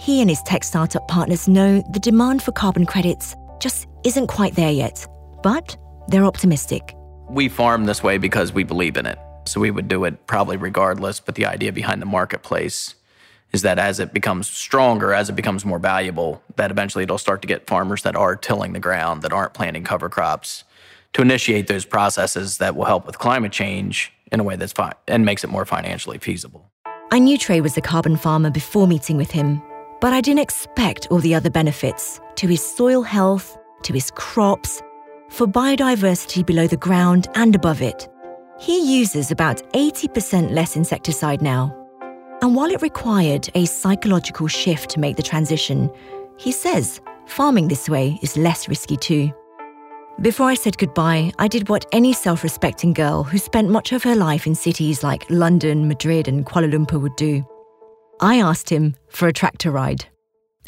He 0.00 0.20
and 0.20 0.28
his 0.28 0.42
tech 0.42 0.64
startup 0.64 1.06
partners 1.08 1.46
know 1.46 1.82
the 1.92 2.00
demand 2.00 2.42
for 2.42 2.52
carbon 2.52 2.86
credits 2.86 3.36
just 3.60 3.86
isn't 4.04 4.26
quite 4.26 4.56
there 4.56 4.72
yet, 4.72 5.06
but 5.42 5.76
they're 6.08 6.24
optimistic. 6.24 6.96
We 7.28 7.48
farm 7.48 7.84
this 7.84 8.02
way 8.02 8.18
because 8.18 8.52
we 8.52 8.64
believe 8.64 8.96
in 8.96 9.06
it. 9.06 9.18
So 9.46 9.60
we 9.60 9.70
would 9.70 9.88
do 9.88 10.04
it 10.04 10.26
probably 10.26 10.56
regardless, 10.56 11.20
but 11.20 11.34
the 11.34 11.46
idea 11.46 11.72
behind 11.72 12.02
the 12.02 12.06
marketplace 12.06 12.94
is 13.52 13.62
that 13.62 13.78
as 13.78 14.00
it 14.00 14.12
becomes 14.12 14.48
stronger, 14.48 15.12
as 15.12 15.28
it 15.28 15.36
becomes 15.36 15.64
more 15.64 15.78
valuable, 15.78 16.42
that 16.56 16.70
eventually 16.70 17.04
it'll 17.04 17.18
start 17.18 17.42
to 17.42 17.48
get 17.48 17.66
farmers 17.66 18.02
that 18.02 18.16
are 18.16 18.34
tilling 18.34 18.72
the 18.72 18.80
ground, 18.80 19.22
that 19.22 19.32
aren't 19.32 19.52
planting 19.52 19.84
cover 19.84 20.08
crops, 20.08 20.64
to 21.12 21.22
initiate 21.22 21.66
those 21.66 21.84
processes 21.84 22.58
that 22.58 22.74
will 22.74 22.86
help 22.86 23.06
with 23.06 23.18
climate 23.18 23.52
change 23.52 24.12
in 24.32 24.40
a 24.40 24.42
way 24.42 24.56
that's 24.56 24.72
fine 24.72 24.94
and 25.06 25.24
makes 25.24 25.44
it 25.44 25.50
more 25.50 25.64
financially 25.64 26.18
feasible. 26.18 26.70
I 27.12 27.18
knew 27.18 27.36
Trey 27.36 27.60
was 27.60 27.76
a 27.76 27.82
carbon 27.82 28.16
farmer 28.16 28.50
before 28.50 28.86
meeting 28.86 29.16
with 29.16 29.30
him, 29.30 29.62
but 30.00 30.12
I 30.12 30.20
didn't 30.20 30.40
expect 30.40 31.06
all 31.10 31.18
the 31.18 31.34
other 31.34 31.50
benefits 31.50 32.20
to 32.36 32.46
his 32.46 32.64
soil 32.64 33.02
health, 33.02 33.56
to 33.82 33.92
his 33.92 34.10
crops, 34.12 34.82
for 35.28 35.46
biodiversity 35.46 36.44
below 36.44 36.66
the 36.66 36.76
ground 36.76 37.28
and 37.34 37.54
above 37.54 37.82
it. 37.82 38.08
He 38.58 38.98
uses 38.98 39.30
about 39.30 39.62
80% 39.72 40.52
less 40.52 40.76
insecticide 40.76 41.42
now. 41.42 41.76
And 42.40 42.56
while 42.56 42.70
it 42.70 42.82
required 42.82 43.48
a 43.54 43.66
psychological 43.66 44.48
shift 44.48 44.90
to 44.90 45.00
make 45.00 45.16
the 45.16 45.22
transition, 45.22 45.90
he 46.38 46.50
says 46.50 47.00
farming 47.26 47.68
this 47.68 47.88
way 47.88 48.18
is 48.22 48.36
less 48.36 48.68
risky 48.68 48.96
too. 48.96 49.32
Before 50.20 50.46
I 50.46 50.54
said 50.54 50.78
goodbye, 50.78 51.32
I 51.38 51.48
did 51.48 51.68
what 51.68 51.86
any 51.90 52.12
self 52.12 52.44
respecting 52.44 52.92
girl 52.92 53.24
who 53.24 53.38
spent 53.38 53.70
much 53.70 53.92
of 53.92 54.04
her 54.04 54.14
life 54.14 54.46
in 54.46 54.54
cities 54.54 55.02
like 55.02 55.28
London, 55.30 55.88
Madrid, 55.88 56.28
and 56.28 56.46
Kuala 56.46 56.70
Lumpur 56.70 57.00
would 57.00 57.16
do. 57.16 57.44
I 58.20 58.36
asked 58.36 58.68
him 58.68 58.94
for 59.08 59.26
a 59.26 59.32
tractor 59.32 59.70
ride. 59.70 60.04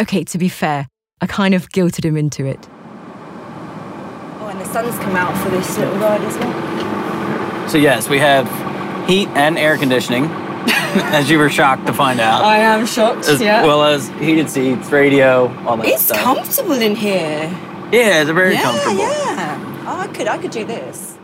Okay, 0.01 0.25
to 0.25 0.39
be 0.39 0.49
fair, 0.49 0.89
I 1.21 1.27
kind 1.27 1.55
of 1.55 1.69
guilted 1.69 2.05
him 2.05 2.17
into 2.17 2.47
it. 2.47 2.69
Oh, 4.41 4.49
and 4.51 4.61
the 4.61 4.65
sun's 4.65 4.99
come 4.99 5.15
out 5.15 5.37
for 5.45 5.51
this 5.51 5.79
little 5.79 5.95
ride 5.99 6.23
as 6.23 6.37
well. 6.39 7.69
So, 7.69 7.79
yes, 7.79 8.09
we 8.09 8.19
have 8.19 8.47
heat 9.09 9.29
and 9.29 9.57
air 9.57 9.77
conditioning, 9.77 10.25
as 11.15 11.31
you 11.31 11.39
were 11.39 11.51
shocked 11.51 11.87
to 11.87 11.93
find 11.93 12.19
out. 12.19 12.43
I 12.43 12.59
am 12.59 12.87
shocked, 12.87 13.29
as 13.29 13.41
yeah. 13.41 13.63
well 13.65 13.85
as 13.85 14.09
heated 14.21 14.51
seats, 14.51 14.91
radio, 14.91 15.55
all 15.65 15.77
that 15.77 15.87
it's 15.87 16.07
stuff. 16.07 16.19
comfortable 16.19 16.73
in 16.81 16.97
here. 16.97 17.57
Yeah, 17.95 18.21
it's 18.21 18.31
a 18.31 18.35
very 18.35 18.55
yeah, 18.55 18.63
comfortable. 18.63 18.99
yeah. 18.99 19.85
Oh, 19.87 19.99
I 20.01 20.07
could, 20.09 20.29
I 20.29 20.39
could 20.39 20.51
do 20.51 20.65
this. 20.65 21.19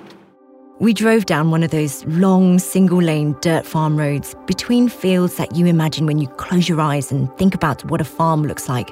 We 0.78 0.94
drove 0.94 1.26
down 1.26 1.50
one 1.50 1.62
of 1.62 1.70
those 1.70 2.04
long, 2.06 2.58
single 2.58 3.02
lane 3.02 3.36
dirt 3.42 3.66
farm 3.66 3.98
roads 3.98 4.34
between 4.46 4.88
fields 4.88 5.36
that 5.36 5.54
you 5.54 5.66
imagine 5.66 6.06
when 6.06 6.18
you 6.18 6.28
close 6.28 6.68
your 6.68 6.80
eyes 6.80 7.12
and 7.12 7.30
think 7.36 7.54
about 7.54 7.84
what 7.90 8.00
a 8.00 8.04
farm 8.04 8.44
looks 8.44 8.68
like. 8.68 8.90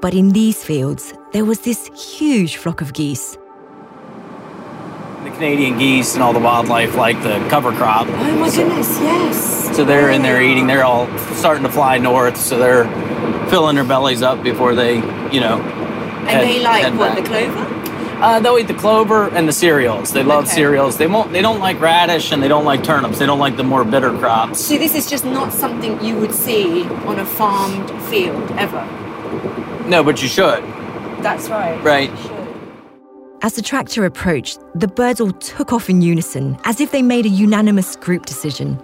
But 0.00 0.14
in 0.14 0.30
these 0.30 0.62
fields, 0.62 1.12
there 1.32 1.44
was 1.44 1.60
this 1.60 1.88
huge 1.88 2.56
flock 2.56 2.80
of 2.80 2.92
geese. 2.92 3.36
The 5.24 5.30
Canadian 5.30 5.78
geese 5.78 6.14
and 6.14 6.22
all 6.22 6.32
the 6.32 6.40
wildlife 6.40 6.94
like 6.94 7.20
the 7.22 7.38
cover 7.48 7.72
crop. 7.72 8.06
Oh 8.08 8.36
my 8.38 8.50
goodness, 8.50 9.00
yes. 9.00 9.76
So 9.76 9.84
they're 9.84 10.10
in 10.10 10.22
there 10.22 10.42
eating. 10.42 10.66
They're 10.66 10.84
all 10.84 11.06
starting 11.34 11.62
to 11.64 11.70
fly 11.70 11.98
north. 11.98 12.36
So 12.36 12.58
they're 12.58 12.84
filling 13.48 13.76
their 13.76 13.84
bellies 13.84 14.22
up 14.22 14.42
before 14.42 14.74
they, 14.74 14.96
you 15.32 15.40
know. 15.40 15.81
And 16.28 16.40
they 16.48 16.62
like 16.62 16.94
what, 16.98 17.14
the 17.16 17.22
clover? 17.22 17.66
Uh, 18.22 18.38
they'll 18.38 18.56
eat 18.58 18.68
the 18.68 18.74
clover 18.74 19.28
and 19.30 19.48
the 19.48 19.52
cereals. 19.52 20.12
They 20.12 20.22
love 20.22 20.44
Okay. 20.44 20.54
cereals. 20.54 20.96
They 20.96 21.08
won't. 21.08 21.32
They 21.32 21.42
don't 21.42 21.58
like 21.58 21.80
radish 21.80 22.30
and 22.30 22.40
they 22.40 22.46
don't 22.46 22.64
like 22.64 22.84
turnips. 22.84 23.18
They 23.18 23.26
don't 23.26 23.40
like 23.40 23.56
the 23.56 23.64
more 23.64 23.84
bitter 23.84 24.16
crops. 24.16 24.60
So 24.60 24.78
this 24.78 24.94
is 24.94 25.10
just 25.10 25.24
not 25.24 25.52
something 25.52 26.00
you 26.04 26.16
would 26.16 26.32
see 26.32 26.84
on 27.06 27.18
a 27.18 27.26
farmed 27.26 27.90
field 28.04 28.48
ever. 28.52 28.84
No, 29.88 30.04
but 30.04 30.22
you 30.22 30.28
should. 30.28 30.62
That's 31.20 31.48
right. 31.48 31.82
Right. 31.82 32.10
As 33.42 33.54
the 33.54 33.62
tractor 33.62 34.04
approached, 34.04 34.60
the 34.76 34.86
birds 34.86 35.20
all 35.20 35.32
took 35.32 35.72
off 35.72 35.90
in 35.90 36.00
unison, 36.00 36.56
as 36.64 36.80
if 36.80 36.92
they 36.92 37.02
made 37.02 37.26
a 37.26 37.28
unanimous 37.28 37.96
group 37.96 38.24
decision. 38.24 38.78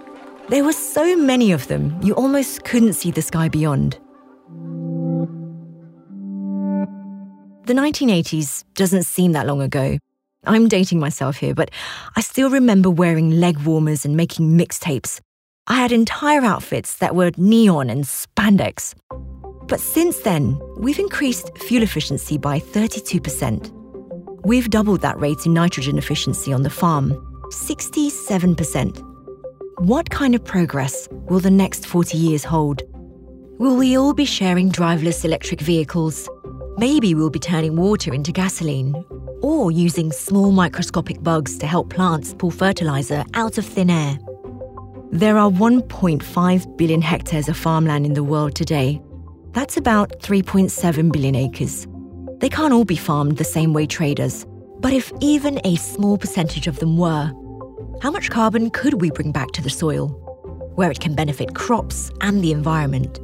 There 0.49 0.65
were 0.65 0.73
so 0.73 1.15
many 1.15 1.53
of 1.53 1.67
them, 1.69 1.97
you 2.03 2.13
almost 2.15 2.65
couldn't 2.65 2.93
see 2.93 3.11
the 3.11 3.21
sky 3.21 3.47
beyond. 3.47 3.97
The 7.69 7.75
1980s 7.75 8.63
doesn't 8.73 9.03
seem 9.03 9.33
that 9.33 9.45
long 9.45 9.61
ago. 9.61 9.99
I'm 10.43 10.67
dating 10.67 10.99
myself 10.99 11.37
here, 11.37 11.53
but 11.53 11.69
I 12.15 12.21
still 12.21 12.49
remember 12.49 12.89
wearing 12.89 13.29
leg 13.29 13.59
warmers 13.59 14.05
and 14.05 14.17
making 14.17 14.57
mixtapes. 14.57 15.21
I 15.67 15.75
had 15.75 15.91
entire 15.91 16.41
outfits 16.41 16.95
that 16.95 17.13
were 17.13 17.29
neon 17.37 17.91
and 17.91 18.05
spandex. 18.05 18.95
But 19.67 19.79
since 19.79 20.17
then, 20.21 20.59
we've 20.79 20.97
increased 20.97 21.55
fuel 21.59 21.83
efficiency 21.83 22.39
by 22.39 22.59
32%. 22.59 23.69
We've 24.43 24.71
doubled 24.71 25.01
that 25.01 25.19
rate 25.19 25.45
in 25.45 25.53
nitrogen 25.53 25.99
efficiency 25.99 26.51
on 26.51 26.63
the 26.63 26.71
farm 26.71 27.11
67%. 27.51 28.97
What 29.81 30.09
kind 30.09 30.33
of 30.33 30.43
progress 30.43 31.07
will 31.11 31.39
the 31.39 31.51
next 31.51 31.85
40 31.85 32.17
years 32.17 32.43
hold? 32.43 32.81
Will 33.59 33.75
we 33.75 33.95
all 33.95 34.15
be 34.15 34.25
sharing 34.25 34.71
driverless 34.71 35.23
electric 35.23 35.61
vehicles? 35.61 36.27
Maybe 36.79 37.13
we'll 37.13 37.29
be 37.29 37.39
turning 37.39 37.75
water 37.75 38.13
into 38.13 38.31
gasoline, 38.31 38.95
or 39.41 39.69
using 39.69 40.13
small 40.13 40.53
microscopic 40.53 41.21
bugs 41.21 41.57
to 41.57 41.67
help 41.67 41.89
plants 41.89 42.33
pull 42.33 42.51
fertilizer 42.51 43.25
out 43.33 43.57
of 43.57 43.65
thin 43.65 43.89
air. 43.89 44.17
There 45.11 45.37
are 45.37 45.51
1.5 45.51 46.77
billion 46.77 47.01
hectares 47.01 47.49
of 47.49 47.57
farmland 47.57 48.05
in 48.05 48.13
the 48.13 48.23
world 48.23 48.55
today. 48.55 49.01
That's 49.51 49.75
about 49.75 50.21
3.7 50.21 51.11
billion 51.11 51.35
acres. 51.35 51.85
They 52.37 52.47
can't 52.47 52.71
all 52.71 52.85
be 52.85 52.95
farmed 52.95 53.35
the 53.35 53.43
same 53.43 53.73
way 53.73 53.85
traders. 53.85 54.45
But 54.79 54.93
if 54.93 55.11
even 55.19 55.59
a 55.65 55.75
small 55.75 56.17
percentage 56.17 56.67
of 56.67 56.79
them 56.79 56.95
were, 56.95 57.33
how 58.01 58.09
much 58.09 58.29
carbon 58.29 58.69
could 58.69 59.01
we 59.01 59.11
bring 59.11 59.33
back 59.33 59.51
to 59.51 59.61
the 59.61 59.69
soil, 59.69 60.07
where 60.75 60.89
it 60.89 61.01
can 61.01 61.13
benefit 61.13 61.55
crops 61.55 62.09
and 62.21 62.41
the 62.41 62.53
environment? 62.53 63.19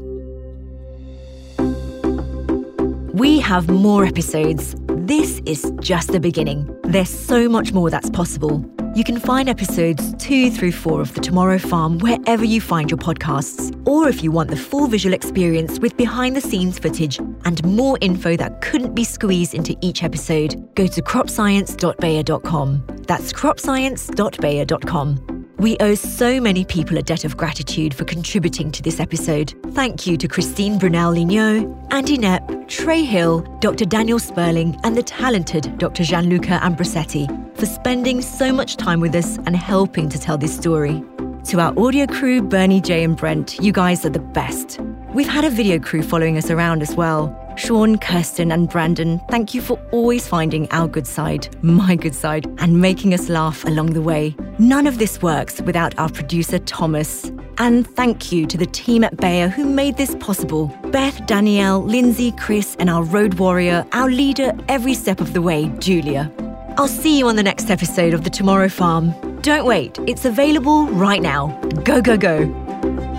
We 3.15 3.39
have 3.39 3.69
more 3.69 4.03
episodes. 4.03 4.75
This 4.89 5.39
is 5.45 5.71
just 5.79 6.11
the 6.11 6.19
beginning. 6.19 6.77
There's 6.83 7.09
so 7.09 7.47
much 7.47 7.71
more 7.71 7.89
that's 7.89 8.09
possible. 8.09 8.61
You 8.93 9.05
can 9.05 9.21
find 9.21 9.47
episodes 9.47 10.13
two 10.15 10.51
through 10.51 10.73
four 10.73 10.99
of 10.99 11.13
The 11.13 11.21
Tomorrow 11.21 11.59
Farm 11.59 11.99
wherever 11.99 12.43
you 12.43 12.59
find 12.59 12.91
your 12.91 12.97
podcasts. 12.97 13.73
Or 13.87 14.09
if 14.09 14.21
you 14.21 14.31
want 14.31 14.49
the 14.49 14.57
full 14.57 14.87
visual 14.87 15.13
experience 15.13 15.79
with 15.79 15.95
behind 15.95 16.35
the 16.35 16.41
scenes 16.41 16.77
footage 16.77 17.17
and 17.17 17.63
more 17.63 17.97
info 18.01 18.35
that 18.35 18.59
couldn't 18.59 18.95
be 18.95 19.05
squeezed 19.05 19.53
into 19.53 19.77
each 19.79 20.03
episode, 20.03 20.67
go 20.75 20.85
to 20.85 21.01
cropscience.bayer.com. 21.01 22.83
That's 23.07 23.31
cropscience.bayer.com. 23.31 25.34
We 25.57 25.77
owe 25.79 25.95
so 25.95 26.41
many 26.41 26.65
people 26.65 26.97
a 26.97 27.01
debt 27.01 27.23
of 27.23 27.37
gratitude 27.37 27.93
for 27.93 28.03
contributing 28.03 28.71
to 28.71 28.83
this 28.83 28.99
episode. 28.99 29.53
Thank 29.71 30.05
you 30.05 30.17
to 30.17 30.27
Christine 30.27 30.77
Brunel 30.77 31.13
Lignot, 31.13 31.93
Andy 31.93 32.17
Knepp, 32.17 32.67
Trey 32.67 33.05
Hill, 33.05 33.39
Dr. 33.61 33.85
Daniel 33.85 34.19
Sperling, 34.19 34.77
and 34.83 34.97
the 34.97 35.03
talented 35.03 35.77
Dr. 35.77 36.03
Gianluca 36.03 36.59
Ambrosetti 36.61 37.27
for 37.57 37.65
spending 37.65 38.21
so 38.21 38.51
much 38.51 38.75
time 38.75 38.99
with 38.99 39.15
us 39.15 39.37
and 39.45 39.55
helping 39.55 40.09
to 40.09 40.19
tell 40.19 40.37
this 40.37 40.53
story. 40.53 41.01
To 41.45 41.61
our 41.61 41.73
audio 41.79 42.05
crew, 42.05 42.41
Bernie, 42.41 42.81
Jay, 42.81 43.03
and 43.03 43.15
Brent, 43.15 43.57
you 43.61 43.71
guys 43.71 44.05
are 44.05 44.09
the 44.09 44.19
best. 44.19 44.81
We've 45.13 45.27
had 45.27 45.45
a 45.45 45.49
video 45.49 45.79
crew 45.79 46.03
following 46.03 46.37
us 46.37 46.49
around 46.49 46.81
as 46.81 46.95
well. 46.95 47.27
Sean, 47.55 47.97
Kirsten, 47.97 48.51
and 48.51 48.69
Brandon, 48.69 49.19
thank 49.29 49.53
you 49.53 49.61
for 49.61 49.79
always 49.91 50.27
finding 50.27 50.69
our 50.71 50.87
good 50.87 51.07
side, 51.07 51.47
my 51.63 51.95
good 51.95 52.13
side, 52.13 52.45
and 52.59 52.81
making 52.81 53.13
us 53.13 53.29
laugh 53.29 53.63
along 53.65 53.93
the 53.93 54.01
way. 54.01 54.35
None 54.59 54.87
of 54.87 54.97
this 54.97 55.21
works 55.21 55.61
without 55.61 55.97
our 55.97 56.09
producer, 56.09 56.59
Thomas. 56.59 57.31
And 57.57 57.87
thank 57.87 58.31
you 58.31 58.45
to 58.47 58.57
the 58.57 58.65
team 58.65 59.05
at 59.05 59.15
Bayer 59.17 59.47
who 59.47 59.65
made 59.65 59.95
this 59.95 60.15
possible 60.15 60.67
Beth, 60.91 61.25
Danielle, 61.25 61.81
Lindsay, 61.81 62.33
Chris, 62.33 62.75
and 62.77 62.89
our 62.89 63.03
road 63.03 63.35
warrior, 63.35 63.85
our 63.93 64.09
leader 64.09 64.51
every 64.67 64.93
step 64.93 65.21
of 65.21 65.33
the 65.33 65.41
way, 65.41 65.69
Julia. 65.79 66.31
I'll 66.77 66.89
see 66.89 67.17
you 67.17 67.27
on 67.29 67.37
the 67.37 67.43
next 67.43 67.69
episode 67.69 68.13
of 68.13 68.25
The 68.25 68.29
Tomorrow 68.29 68.67
Farm. 68.67 69.13
Don't 69.41 69.65
wait, 69.65 69.97
it's 70.07 70.25
available 70.25 70.87
right 70.87 71.21
now. 71.21 71.57
Go, 71.85 72.01
go, 72.01 72.17
go. 72.17 73.14